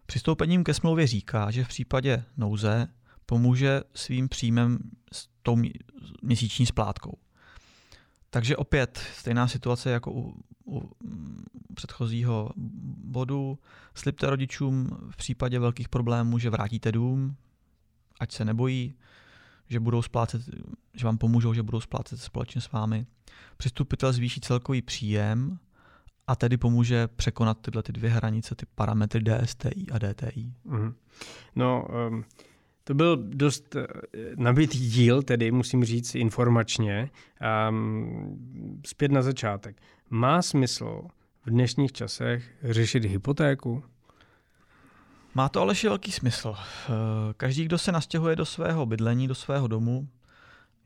Přistoupením 0.06 0.64
ke 0.64 0.74
smlouvě 0.74 1.08
říká, 1.08 1.52
že 1.52 1.64
v 1.64 1.68
případě 1.68 2.24
nouze 2.38 2.88
pomůže 3.26 3.82
svým 3.94 4.30
příjmem 4.30 4.80
s 5.14 5.28
tou 5.44 5.58
měsíční 6.22 6.66
splátkou. 6.66 7.18
Takže 8.30 8.58
opět 8.58 9.02
stejná 9.18 9.48
situace 9.48 9.90
jako 9.90 10.12
u, 10.12 10.36
u 10.66 10.96
předchozího 11.74 12.52
bodu. 13.06 13.60
Slibte 13.96 14.30
rodičům 14.30 14.98
v 15.10 15.16
případě 15.16 15.60
velkých 15.60 15.90
problémů, 15.90 16.40
že 16.40 16.50
vrátíte 16.50 16.92
dům, 16.92 17.36
ať 18.20 18.32
se 18.32 18.46
nebojí, 18.46 18.96
že 19.68 19.80
budou 19.80 20.02
splácet, 20.02 20.42
že 20.94 21.06
vám 21.06 21.18
pomůžou, 21.18 21.54
že 21.54 21.64
budou 21.64 21.80
splácet 21.82 22.20
společně 22.22 22.62
s 22.62 22.72
vámi. 22.72 23.06
Přistupitel 23.58 24.14
zvýší 24.14 24.42
celkový 24.42 24.82
příjem 24.82 25.60
a 26.28 26.36
tedy 26.36 26.58
pomůže 26.58 27.08
překonat 27.08 27.58
tyhle 27.62 27.84
ty 27.84 27.92
dvě 27.92 28.10
hranice, 28.10 28.56
ty 28.56 28.66
parametry 28.76 29.24
DSTI 29.24 29.86
a 29.92 30.00
DTI. 30.00 30.54
Mm. 30.66 30.94
No, 31.56 31.88
um, 32.10 32.24
to 32.84 32.94
byl 32.94 33.18
dost 33.18 33.76
uh, 33.76 33.84
nabitý 34.36 34.90
díl, 34.90 35.24
tedy 35.24 35.52
musím 35.52 35.86
říct 35.86 36.16
informačně. 36.16 37.10
Um, 37.70 38.82
zpět 38.86 39.12
na 39.12 39.22
začátek. 39.22 39.82
Má 40.10 40.42
smysl 40.42 41.02
v 41.46 41.50
dnešních 41.50 41.92
časech 41.92 42.52
řešit 42.64 43.06
hypotéku? 43.06 43.84
Má 45.34 45.50
to 45.50 45.62
ale 45.62 45.74
velký 45.84 46.12
smysl. 46.12 46.56
Eh, 46.58 46.94
každý, 47.38 47.66
kdo 47.66 47.78
se 47.78 47.92
nastěhuje 47.92 48.36
do 48.36 48.46
svého 48.46 48.86
bydlení, 48.86 49.28
do 49.28 49.36
svého 49.36 49.68
domu, 49.68 50.10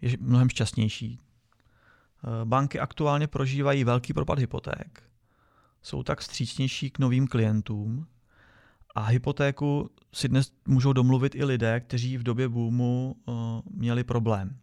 je 0.02 0.18
mnohem 0.20 0.50
šťastnější. 0.50 1.20
Eh, 1.20 2.46
banky 2.46 2.80
aktuálně 2.80 3.28
prožívají 3.28 3.84
velký 3.84 4.14
propad 4.14 4.39
hypoték 4.39 5.04
jsou 5.84 6.04
tak 6.04 6.22
střícnější 6.22 6.89
k 6.89 7.00
novým 7.00 7.28
klientům 7.28 8.08
a 8.96 9.04
hypotéku 9.04 9.89
si 10.14 10.30
dnes 10.30 10.52
můžou 10.68 10.94
domluvit 10.94 11.36
i 11.36 11.44
lidé, 11.44 11.80
kteří 11.80 12.18
v 12.18 12.24
době 12.24 12.50
boomu 12.50 13.16
uh, 13.26 13.36
měli 13.72 14.04
problém. 14.04 14.58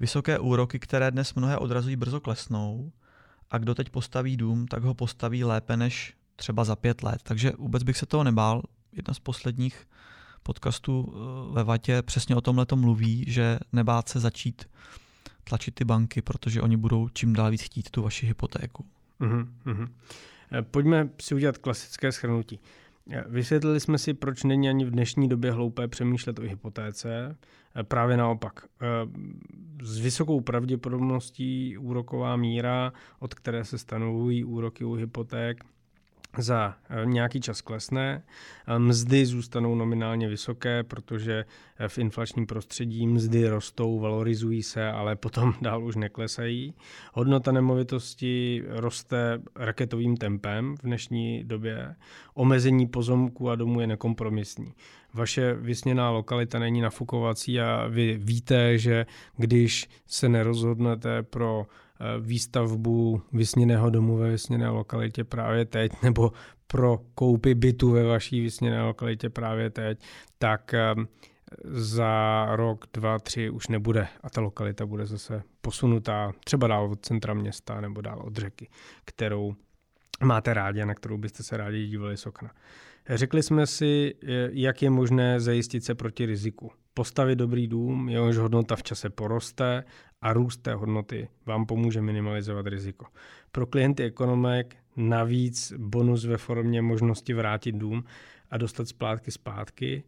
Vysoké 0.00 0.38
úroky, 0.38 0.78
které 0.78 1.10
dnes 1.10 1.34
mnohé 1.34 1.58
odrazují, 1.58 1.96
brzo 1.96 2.20
klesnou 2.20 2.92
a 3.50 3.58
kdo 3.58 3.74
teď 3.74 3.90
postaví 3.90 4.36
dům, 4.36 4.66
tak 4.66 4.82
ho 4.82 4.94
postaví 4.94 5.44
lépe 5.44 5.76
než 5.76 6.14
třeba 6.36 6.64
za 6.64 6.76
pět 6.76 7.02
let. 7.02 7.22
Takže 7.22 7.52
vůbec 7.58 7.82
bych 7.82 7.96
se 7.96 8.06
toho 8.06 8.24
nebál. 8.24 8.62
Jedna 8.92 9.14
z 9.14 9.18
posledních 9.18 9.88
podcastů 10.42 11.00
uh, 11.00 11.54
ve 11.54 11.64
Vatě 11.64 12.02
přesně 12.02 12.36
o 12.36 12.40
tomhle 12.40 12.66
mluví, 12.74 13.24
že 13.28 13.58
nebát 13.72 14.08
se 14.08 14.20
začít 14.20 14.68
tlačit 15.44 15.74
ty 15.74 15.84
banky, 15.84 16.22
protože 16.22 16.62
oni 16.62 16.76
budou 16.76 17.08
čím 17.08 17.32
dál 17.32 17.50
víc 17.50 17.62
chtít 17.62 17.90
tu 17.90 18.02
vaši 18.02 18.26
hypotéku. 18.26 18.84
Mm-hmm. 19.20 19.88
Pojďme 20.70 21.08
si 21.20 21.34
udělat 21.34 21.58
klasické 21.58 22.12
schrnutí. 22.12 22.60
Vysvětlili 23.26 23.80
jsme 23.80 23.98
si, 23.98 24.14
proč 24.14 24.44
není 24.44 24.68
ani 24.68 24.84
v 24.84 24.90
dnešní 24.90 25.28
době 25.28 25.52
hloupé 25.52 25.88
přemýšlet 25.88 26.38
o 26.38 26.42
hypotéce. 26.42 27.36
Právě 27.82 28.16
naopak. 28.16 28.66
S 29.82 29.98
vysokou 29.98 30.40
pravděpodobností 30.40 31.78
úroková 31.78 32.36
míra, 32.36 32.92
od 33.18 33.34
které 33.34 33.64
se 33.64 33.78
stanovují 33.78 34.44
úroky 34.44 34.84
u 34.84 34.94
hypoték, 34.94 35.64
za 36.38 36.74
eh, 36.90 37.06
nějaký 37.06 37.40
čas 37.40 37.60
klesne. 37.60 38.22
Eh, 38.66 38.78
mzdy 38.78 39.26
zůstanou 39.26 39.74
nominálně 39.74 40.28
vysoké, 40.28 40.82
protože 40.82 41.44
eh, 41.78 41.88
v 41.88 41.98
inflačním 41.98 42.46
prostředí 42.46 43.06
mzdy 43.06 43.48
rostou, 43.48 44.00
valorizují 44.00 44.62
se, 44.62 44.88
ale 44.88 45.16
potom 45.16 45.54
dál 45.60 45.84
už 45.84 45.96
neklesají. 45.96 46.74
Hodnota 47.12 47.52
nemovitosti 47.52 48.62
roste 48.68 49.40
raketovým 49.56 50.16
tempem 50.16 50.74
v 50.76 50.82
dnešní 50.82 51.44
době. 51.44 51.94
Omezení 52.34 52.86
pozemku 52.86 53.50
a 53.50 53.54
domů 53.54 53.80
je 53.80 53.86
nekompromisní. 53.86 54.74
Vaše 55.14 55.54
vysněná 55.54 56.10
lokalita 56.10 56.58
není 56.58 56.80
nafukovací 56.80 57.60
a 57.60 57.86
vy 57.88 58.18
víte, 58.22 58.78
že 58.78 59.06
když 59.36 59.88
se 60.06 60.28
nerozhodnete 60.28 61.22
pro 61.22 61.66
výstavbu 62.20 63.22
vysněného 63.32 63.90
domu 63.90 64.16
ve 64.16 64.30
vysněné 64.30 64.68
lokalitě 64.68 65.24
právě 65.24 65.64
teď, 65.64 65.92
nebo 66.02 66.32
pro 66.66 66.98
koupy 67.14 67.54
bytu 67.54 67.90
ve 67.90 68.04
vaší 68.04 68.40
vysněné 68.40 68.82
lokalitě 68.82 69.30
právě 69.30 69.70
teď, 69.70 70.04
tak 70.38 70.74
eh, 70.74 70.94
za 71.64 72.46
rok, 72.50 72.84
dva, 72.92 73.18
tři 73.18 73.50
už 73.50 73.68
nebude 73.68 74.08
a 74.20 74.30
ta 74.30 74.40
lokalita 74.40 74.86
bude 74.86 75.06
zase 75.06 75.42
posunutá 75.60 76.32
třeba 76.44 76.66
dál 76.66 76.90
od 76.90 77.06
centra 77.06 77.34
města 77.34 77.80
nebo 77.80 78.00
dál 78.00 78.22
od 78.24 78.36
řeky, 78.36 78.68
kterou 79.04 79.54
máte 80.24 80.54
rádi 80.54 80.82
a 80.82 80.86
na 80.86 80.94
kterou 80.94 81.18
byste 81.18 81.42
se 81.42 81.56
rádi 81.56 81.86
dívali 81.86 82.16
z 82.16 82.26
okna. 82.26 82.50
Řekli 83.08 83.42
jsme 83.42 83.66
si, 83.66 84.14
jak 84.52 84.82
je 84.82 84.90
možné 84.90 85.40
zajistit 85.40 85.84
se 85.84 85.94
proti 85.94 86.26
riziku. 86.26 86.70
Postavit 86.94 87.36
dobrý 87.36 87.66
dům, 87.68 88.08
jehož 88.08 88.36
hodnota 88.36 88.76
v 88.76 88.82
čase 88.82 89.10
poroste 89.10 89.84
a 90.20 90.32
růst 90.32 90.62
té 90.62 90.74
hodnoty 90.74 91.28
vám 91.46 91.66
pomůže 91.66 92.00
minimalizovat 92.02 92.66
riziko. 92.66 93.06
Pro 93.52 93.66
klienty 93.66 94.04
ekonomek 94.04 94.76
navíc 94.96 95.72
bonus 95.78 96.24
ve 96.24 96.36
formě 96.36 96.82
možnosti 96.82 97.34
vrátit 97.34 97.72
dům 97.72 98.04
a 98.50 98.56
dostat 98.58 98.88
splátky 98.88 99.30
zpátky. 99.30 100.04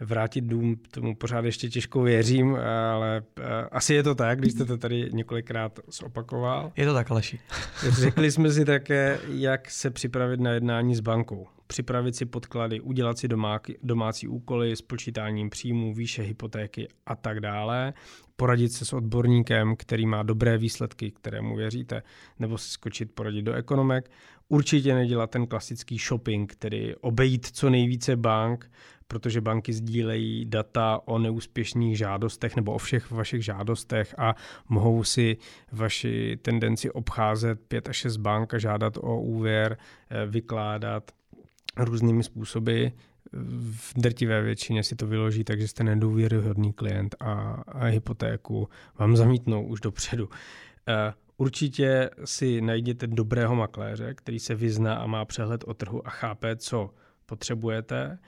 Vrátit 0.00 0.44
dům, 0.44 0.76
tomu 0.90 1.16
pořád 1.16 1.44
ještě 1.44 1.68
těžko 1.68 2.02
věřím, 2.02 2.56
ale 2.94 3.22
eh, 3.40 3.42
asi 3.72 3.94
je 3.94 4.02
to 4.02 4.14
tak, 4.14 4.38
když 4.38 4.52
jste 4.52 4.64
to 4.64 4.76
tady 4.76 5.10
několikrát 5.12 5.80
zopakoval. 5.88 6.72
Je 6.76 6.86
to 6.86 6.94
tak, 6.94 7.10
Aleši. 7.10 7.40
Řekli 7.88 8.30
jsme 8.30 8.50
si 8.50 8.64
také, 8.64 9.20
jak 9.28 9.70
se 9.70 9.90
připravit 9.90 10.40
na 10.40 10.50
jednání 10.50 10.94
s 10.94 11.00
bankou 11.00 11.46
připravit 11.68 12.16
si 12.16 12.26
podklady, 12.26 12.80
udělat 12.80 13.18
si 13.18 13.28
domáky, 13.28 13.78
domácí 13.82 14.28
úkoly 14.28 14.76
s 14.76 14.82
počítáním 14.82 15.50
příjmů, 15.50 15.94
výše 15.94 16.22
hypotéky 16.22 16.88
a 17.06 17.16
tak 17.16 17.40
dále, 17.40 17.92
poradit 18.36 18.72
se 18.72 18.84
s 18.84 18.92
odborníkem, 18.92 19.76
který 19.76 20.06
má 20.06 20.22
dobré 20.22 20.58
výsledky, 20.58 21.10
kterému 21.10 21.56
věříte, 21.56 22.02
nebo 22.38 22.58
si 22.58 22.70
skočit 22.70 23.12
poradit 23.12 23.42
do 23.42 23.52
ekonomek. 23.52 24.10
Určitě 24.48 24.94
nedělat 24.94 25.30
ten 25.30 25.46
klasický 25.46 25.98
shopping, 25.98 26.54
tedy 26.54 26.96
obejít 27.00 27.46
co 27.46 27.70
nejvíce 27.70 28.16
bank, 28.16 28.70
protože 29.08 29.40
banky 29.40 29.72
sdílejí 29.72 30.44
data 30.44 31.00
o 31.04 31.18
neúspěšných 31.18 31.98
žádostech 31.98 32.56
nebo 32.56 32.72
o 32.72 32.78
všech 32.78 33.10
vašich 33.10 33.44
žádostech 33.44 34.14
a 34.18 34.34
mohou 34.68 35.04
si 35.04 35.36
vaši 35.72 36.38
tendenci 36.42 36.90
obcházet 36.90 37.60
pět 37.68 37.88
až 37.88 37.96
šest 37.96 38.16
bank 38.16 38.54
a 38.54 38.58
žádat 38.58 38.96
o 38.96 39.20
úvěr, 39.20 39.76
eh, 40.10 40.26
vykládat 40.26 41.10
různými 41.76 42.22
způsoby. 42.22 42.86
V 43.32 43.92
drtivé 43.96 44.42
většině 44.42 44.82
si 44.82 44.96
to 44.96 45.06
vyloží, 45.06 45.44
takže 45.44 45.68
jste 45.68 45.84
nedůvěryhodný 45.84 46.72
klient 46.72 47.14
a, 47.20 47.32
a 47.66 47.84
hypotéku 47.84 48.68
vám 48.98 49.16
zamítnou 49.16 49.66
už 49.66 49.80
dopředu. 49.80 50.28
Eh, 50.88 51.12
určitě 51.36 52.10
si 52.24 52.60
najděte 52.60 53.06
dobrého 53.06 53.54
makléře, 53.54 54.14
který 54.14 54.38
se 54.38 54.54
vyzná 54.54 54.94
a 54.94 55.06
má 55.06 55.24
přehled 55.24 55.64
o 55.66 55.74
trhu 55.74 56.06
a 56.06 56.10
chápe, 56.10 56.56
co 56.56 56.90
potřebujete. 57.26 58.18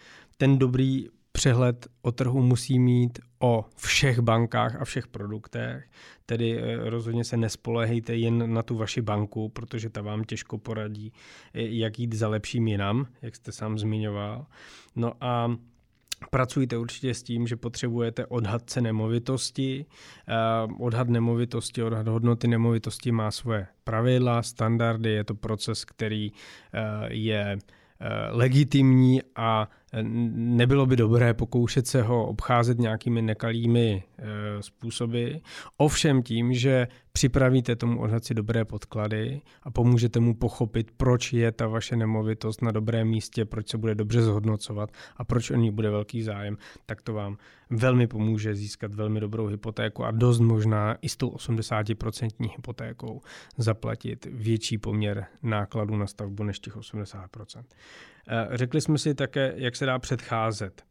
Ten 0.41 0.59
dobrý 0.59 1.07
přehled 1.33 1.87
o 2.03 2.13
trhu 2.13 2.43
musí 2.43 2.79
mít 2.79 3.19
o 3.39 3.65
všech 3.77 4.21
bankách 4.21 4.77
a 4.81 4.85
všech 4.85 5.07
produktech, 5.07 5.89
tedy 6.27 6.59
eh, 6.59 6.91
rozhodně 6.91 7.25
se 7.25 7.37
nespolehejte 7.37 8.17
jen 8.17 8.55
na 8.55 8.63
tu 8.63 8.77
vaši 8.77 9.03
banku, 9.03 9.49
protože 9.49 9.91
ta 9.91 10.03
vám 10.03 10.25
těžko 10.25 10.59
poradí, 10.59 11.13
eh, 11.55 11.63
jak 11.63 11.99
jít 11.99 12.13
za 12.13 12.29
lepším 12.29 12.69
jinam, 12.69 13.07
jak 13.23 13.37
jste 13.37 13.53
sám 13.53 13.79
zmiňoval. 13.79 14.47
No 14.97 15.13
a 15.21 15.57
Pracujte 16.31 16.79
určitě 16.79 17.15
s 17.15 17.23
tím, 17.23 17.47
že 17.47 17.57
potřebujete 17.57 18.27
odhad 18.27 18.63
ceny 18.71 18.89
nemovitosti. 18.89 19.87
Eh, 20.29 20.35
odhad 20.79 21.09
nemovitosti, 21.09 21.83
odhad 21.83 22.09
hodnoty 22.09 22.49
nemovitosti 22.49 23.13
má 23.13 23.31
svoje 23.31 23.67
pravidla, 23.85 24.43
standardy, 24.43 25.11
je 25.11 25.25
to 25.25 25.35
proces, 25.35 25.85
který 25.85 26.33
je 27.09 27.59
legitimní 28.31 29.21
a 29.37 29.69
nebylo 30.03 30.87
by 30.87 30.97
dobré 30.97 31.35
pokoušet 31.35 31.87
se 31.87 32.03
ho 32.03 32.27
obcházet 32.27 32.79
nějakými 32.79 33.23
nekalými 33.23 34.03
eh, 34.19 34.25
způsoby. 34.61 35.31
Ovšem 35.77 36.23
tím, 36.23 36.55
že 36.55 36.89
připravíte 37.13 37.77
tomu 37.77 38.01
odhadci 38.01 38.35
dobré 38.35 38.65
podklady 38.65 39.41
a 39.63 39.71
pomůžete 39.71 40.21
mu 40.21 40.35
pochopit, 40.35 40.91
proč 40.97 41.33
je 41.33 41.53
ta 41.53 41.67
vaše 41.67 41.97
nemovitost 41.97 42.63
na 42.63 42.71
dobrém 42.71 43.09
místě, 43.09 43.45
proč 43.45 43.69
se 43.69 43.79
bude 43.79 43.95
dobře 43.95 44.23
zhodnocovat 44.23 44.91
a 45.17 45.25
proč 45.25 45.51
o 45.51 45.57
ní 45.57 45.71
bude 45.71 45.91
velký 45.91 46.23
zájem, 46.23 46.57
tak 46.87 47.03
to 47.03 47.13
vám 47.13 47.37
velmi 47.71 48.07
pomůže 48.07 48.55
získat 48.55 48.95
velmi 48.95 49.21
dobrou 49.21 49.47
hypotéku 49.47 50.05
a 50.05 50.11
dost 50.11 50.41
možná 50.41 50.97
i 51.03 51.09
s 51.09 51.17
tou 51.17 51.31
80% 51.31 52.51
hypotékou 52.57 53.21
zaplatit 53.57 54.27
větší 54.31 54.79
poměr 54.79 55.27
nákladů 55.43 55.97
na 55.97 56.07
stavbu 56.07 56.45
než 56.45 56.59
těch 56.59 56.77
80%. 56.77 57.63
Eh, 58.33 58.49
řekli 58.57 58.81
jsme 58.81 58.99
si 58.99 59.15
také, 59.15 59.53
jak 59.57 59.77
se 59.77 59.87
dá 59.87 59.99
předcházet 59.99 60.90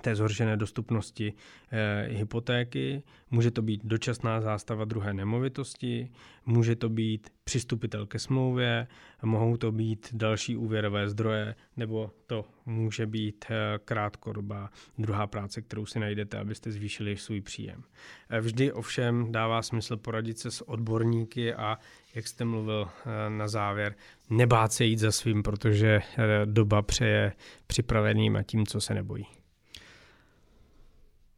té 0.00 0.16
zhoršené 0.16 0.56
dostupnosti 0.56 1.32
e, 1.72 2.08
hypotéky. 2.10 3.02
Může 3.30 3.50
to 3.50 3.62
být 3.62 3.80
dočasná 3.84 4.40
zástava 4.40 4.84
druhé 4.84 5.14
nemovitosti, 5.14 6.10
může 6.46 6.76
to 6.76 6.88
být 6.88 7.30
přistupitel 7.44 8.06
ke 8.06 8.18
smlouvě, 8.18 8.86
mohou 9.22 9.56
to 9.56 9.72
být 9.72 10.08
další 10.12 10.56
úvěrové 10.56 11.08
zdroje, 11.08 11.54
nebo 11.76 12.10
to 12.26 12.44
může 12.66 13.06
být 13.06 13.44
e, 13.50 13.78
krátkodobá 13.84 14.70
druhá 14.98 15.26
práce, 15.26 15.62
kterou 15.62 15.86
si 15.86 16.00
najdete, 16.00 16.38
abyste 16.38 16.72
zvýšili 16.72 17.16
svůj 17.16 17.40
příjem. 17.40 17.82
E, 18.30 18.40
vždy 18.40 18.72
ovšem 18.72 19.32
dává 19.32 19.62
smysl 19.62 19.96
poradit 19.96 20.38
se 20.38 20.50
s 20.50 20.68
odborníky 20.68 21.54
a 21.54 21.78
jak 22.14 22.28
jste 22.28 22.44
mluvil 22.44 22.88
na 23.28 23.48
závěr, 23.48 23.94
nebát 24.30 24.72
se 24.72 24.84
jít 24.84 24.98
za 24.98 25.12
svým, 25.12 25.42
protože 25.42 26.00
doba 26.44 26.82
přeje 26.82 27.32
připraveným 27.66 28.36
a 28.36 28.42
tím, 28.42 28.66
co 28.66 28.80
se 28.80 28.94
nebojí. 28.94 29.41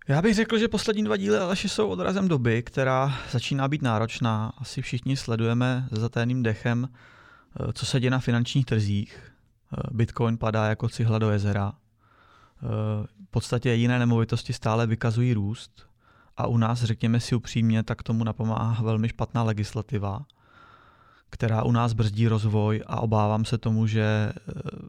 Já 0.09 0.23
bych 0.23 0.35
řekl, 0.35 0.59
že 0.59 0.69
poslední 0.69 1.05
dva 1.05 1.17
díly 1.17 1.39
Aleši 1.39 1.69
jsou 1.69 1.89
odrazem 1.89 2.29
doby, 2.29 2.63
která 2.63 3.19
začíná 3.31 3.69
být 3.69 3.83
náročná. 3.83 4.53
Asi 4.59 4.83
všichni 4.83 5.17
sledujeme 5.17 5.89
s 5.91 5.99
zaténým 5.99 6.43
dechem, 6.43 6.89
eh, 6.89 7.73
co 7.73 7.87
se 7.87 8.01
děje 8.01 8.11
na 8.11 8.19
finančních 8.19 8.67
trzích. 8.67 9.33
Eh, 9.73 9.77
Bitcoin 9.91 10.39
padá 10.39 10.67
jako 10.67 10.89
cihla 10.89 11.19
do 11.19 11.31
jezera. 11.31 11.73
Eh, 11.73 12.67
v 13.25 13.31
podstatě 13.31 13.75
jiné 13.75 13.99
nemovitosti 13.99 14.53
stále 14.53 14.87
vykazují 14.87 15.35
růst 15.35 15.87
a 16.37 16.47
u 16.47 16.57
nás, 16.57 16.83
řekněme 16.83 17.21
si 17.21 17.35
upřímně, 17.35 17.83
tak 17.83 18.03
tomu 18.03 18.25
napomáhá 18.25 18.83
velmi 18.83 19.09
špatná 19.09 19.43
legislativa, 19.43 20.27
která 21.31 21.63
u 21.63 21.73
nás 21.73 21.93
brzdí 21.93 22.29
rozvoj 22.29 22.83
a 22.87 23.01
obávám 23.01 23.45
se 23.45 23.59
tomu, 23.59 23.87
že 23.87 24.33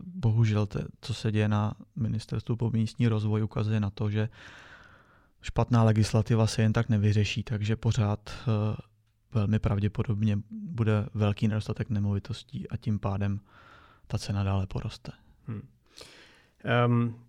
bohužel 0.05 0.65
to, 0.65 0.79
co 1.01 1.13
se 1.13 1.31
děje 1.31 1.47
na 1.47 1.73
ministerstvu 1.95 2.55
pro 2.55 2.69
místní 2.69 3.07
rozvoj, 3.07 3.43
ukazuje 3.43 3.79
na 3.79 3.89
to, 3.89 4.09
že 4.09 4.29
špatná 5.45 5.83
legislativa 5.83 6.47
se 6.47 6.61
jen 6.61 6.73
tak 6.73 6.89
nevyřeší, 6.89 7.43
takže 7.43 7.75
pořád 7.75 8.29
eh, 8.29 8.75
velmi 9.33 9.59
pravděpodobně 9.59 10.37
bude 10.51 11.05
velký 11.13 11.47
nedostatek 11.47 11.89
nemovitostí 11.89 12.69
a 12.69 12.77
tím 12.77 12.99
pádem 12.99 13.39
ta 14.07 14.17
cena 14.17 14.43
dále 14.43 14.67
poroste. 14.67 15.11
Hmm. 15.47 15.67
Um, 16.85 17.19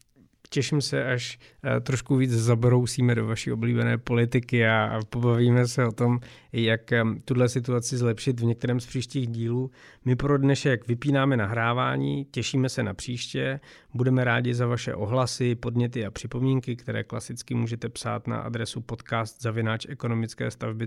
těším 0.46 0.80
se, 0.80 1.04
až 1.04 1.38
eh, 1.64 1.80
trošku 1.80 2.16
víc 2.16 2.30
zabrousíme 2.30 3.14
do 3.14 3.26
vaší 3.26 3.52
oblíbené 3.52 3.98
politiky 3.98 4.66
a 4.66 5.00
pobavíme 5.10 5.68
se 5.68 5.86
o 5.86 5.92
tom, 5.92 6.20
jak 6.52 6.80
tuhle 7.24 7.48
situaci 7.48 7.96
zlepšit 7.96 8.40
v 8.40 8.44
některém 8.44 8.80
z 8.80 8.86
příštích 8.86 9.26
dílů. 9.26 9.70
My 10.04 10.16
pro 10.16 10.38
dnešek 10.38 10.88
vypínáme 10.88 11.36
nahrávání, 11.36 12.24
těšíme 12.30 12.68
se 12.68 12.82
na 12.82 12.94
příště, 12.94 13.60
budeme 13.94 14.24
rádi 14.24 14.54
za 14.54 14.66
vaše 14.66 14.94
ohlasy, 14.94 15.54
podněty 15.54 16.06
a 16.06 16.10
připomínky, 16.10 16.76
které 16.76 17.04
klasicky 17.04 17.54
můžete 17.54 17.88
psát 17.88 18.26
na 18.26 18.36
adresu 18.36 18.80
podcast 18.80 19.42
zavináč 19.42 19.86
ekonomické 19.88 20.50
stavby 20.50 20.86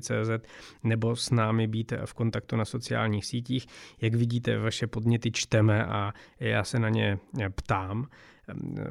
nebo 0.84 1.16
s 1.16 1.30
námi 1.32 1.68
být 1.68 1.93
v 2.05 2.14
kontaktu 2.14 2.55
na 2.55 2.66
sociálních 2.66 3.26
sítích. 3.26 3.68
Jak 4.01 4.14
vidíte, 4.16 4.57
vaše 4.57 4.88
podněty 4.88 5.32
čteme 5.32 5.86
a 5.86 6.14
já 6.39 6.64
se 6.64 6.80
na 6.80 6.89
ně 6.89 7.20
ptám 7.55 8.07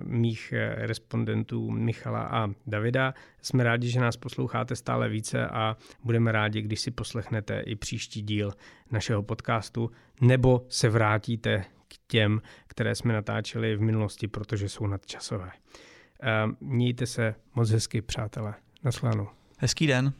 mých 0.03 0.53
eh, 0.53 0.87
respondentů 0.87 1.71
Michala 1.71 2.23
a 2.23 2.49
Davida. 2.67 3.15
Jsme 3.43 3.65
rádi, 3.65 3.91
že 3.91 4.01
nás 4.01 4.17
posloucháte 4.17 4.77
stále 4.77 5.09
více 5.09 5.47
a 5.47 5.77
budeme 6.05 6.33
rádi, 6.33 6.63
když 6.63 6.81
si 6.81 6.91
poslechnete 6.91 7.61
i 7.61 7.75
příští 7.75 8.23
díl 8.23 8.53
našeho 8.91 9.23
podcastu 9.23 9.91
nebo 10.21 10.67
se 10.69 10.89
vrátíte 10.89 11.65
k 11.89 11.95
těm, 12.07 12.43
které 12.67 12.95
jsme 12.95 13.13
natáčeli 13.13 13.77
v 13.77 13.81
minulosti, 13.81 14.29
protože 14.29 14.69
jsou 14.69 14.87
nadčasové. 14.87 15.51
Mějte 16.61 17.07
se 17.07 17.35
moc 17.55 17.71
hezky, 17.71 18.03
přátelé. 18.03 18.55
Naschledanou. 18.85 19.29
Hezký 19.59 19.87
den. 19.87 20.13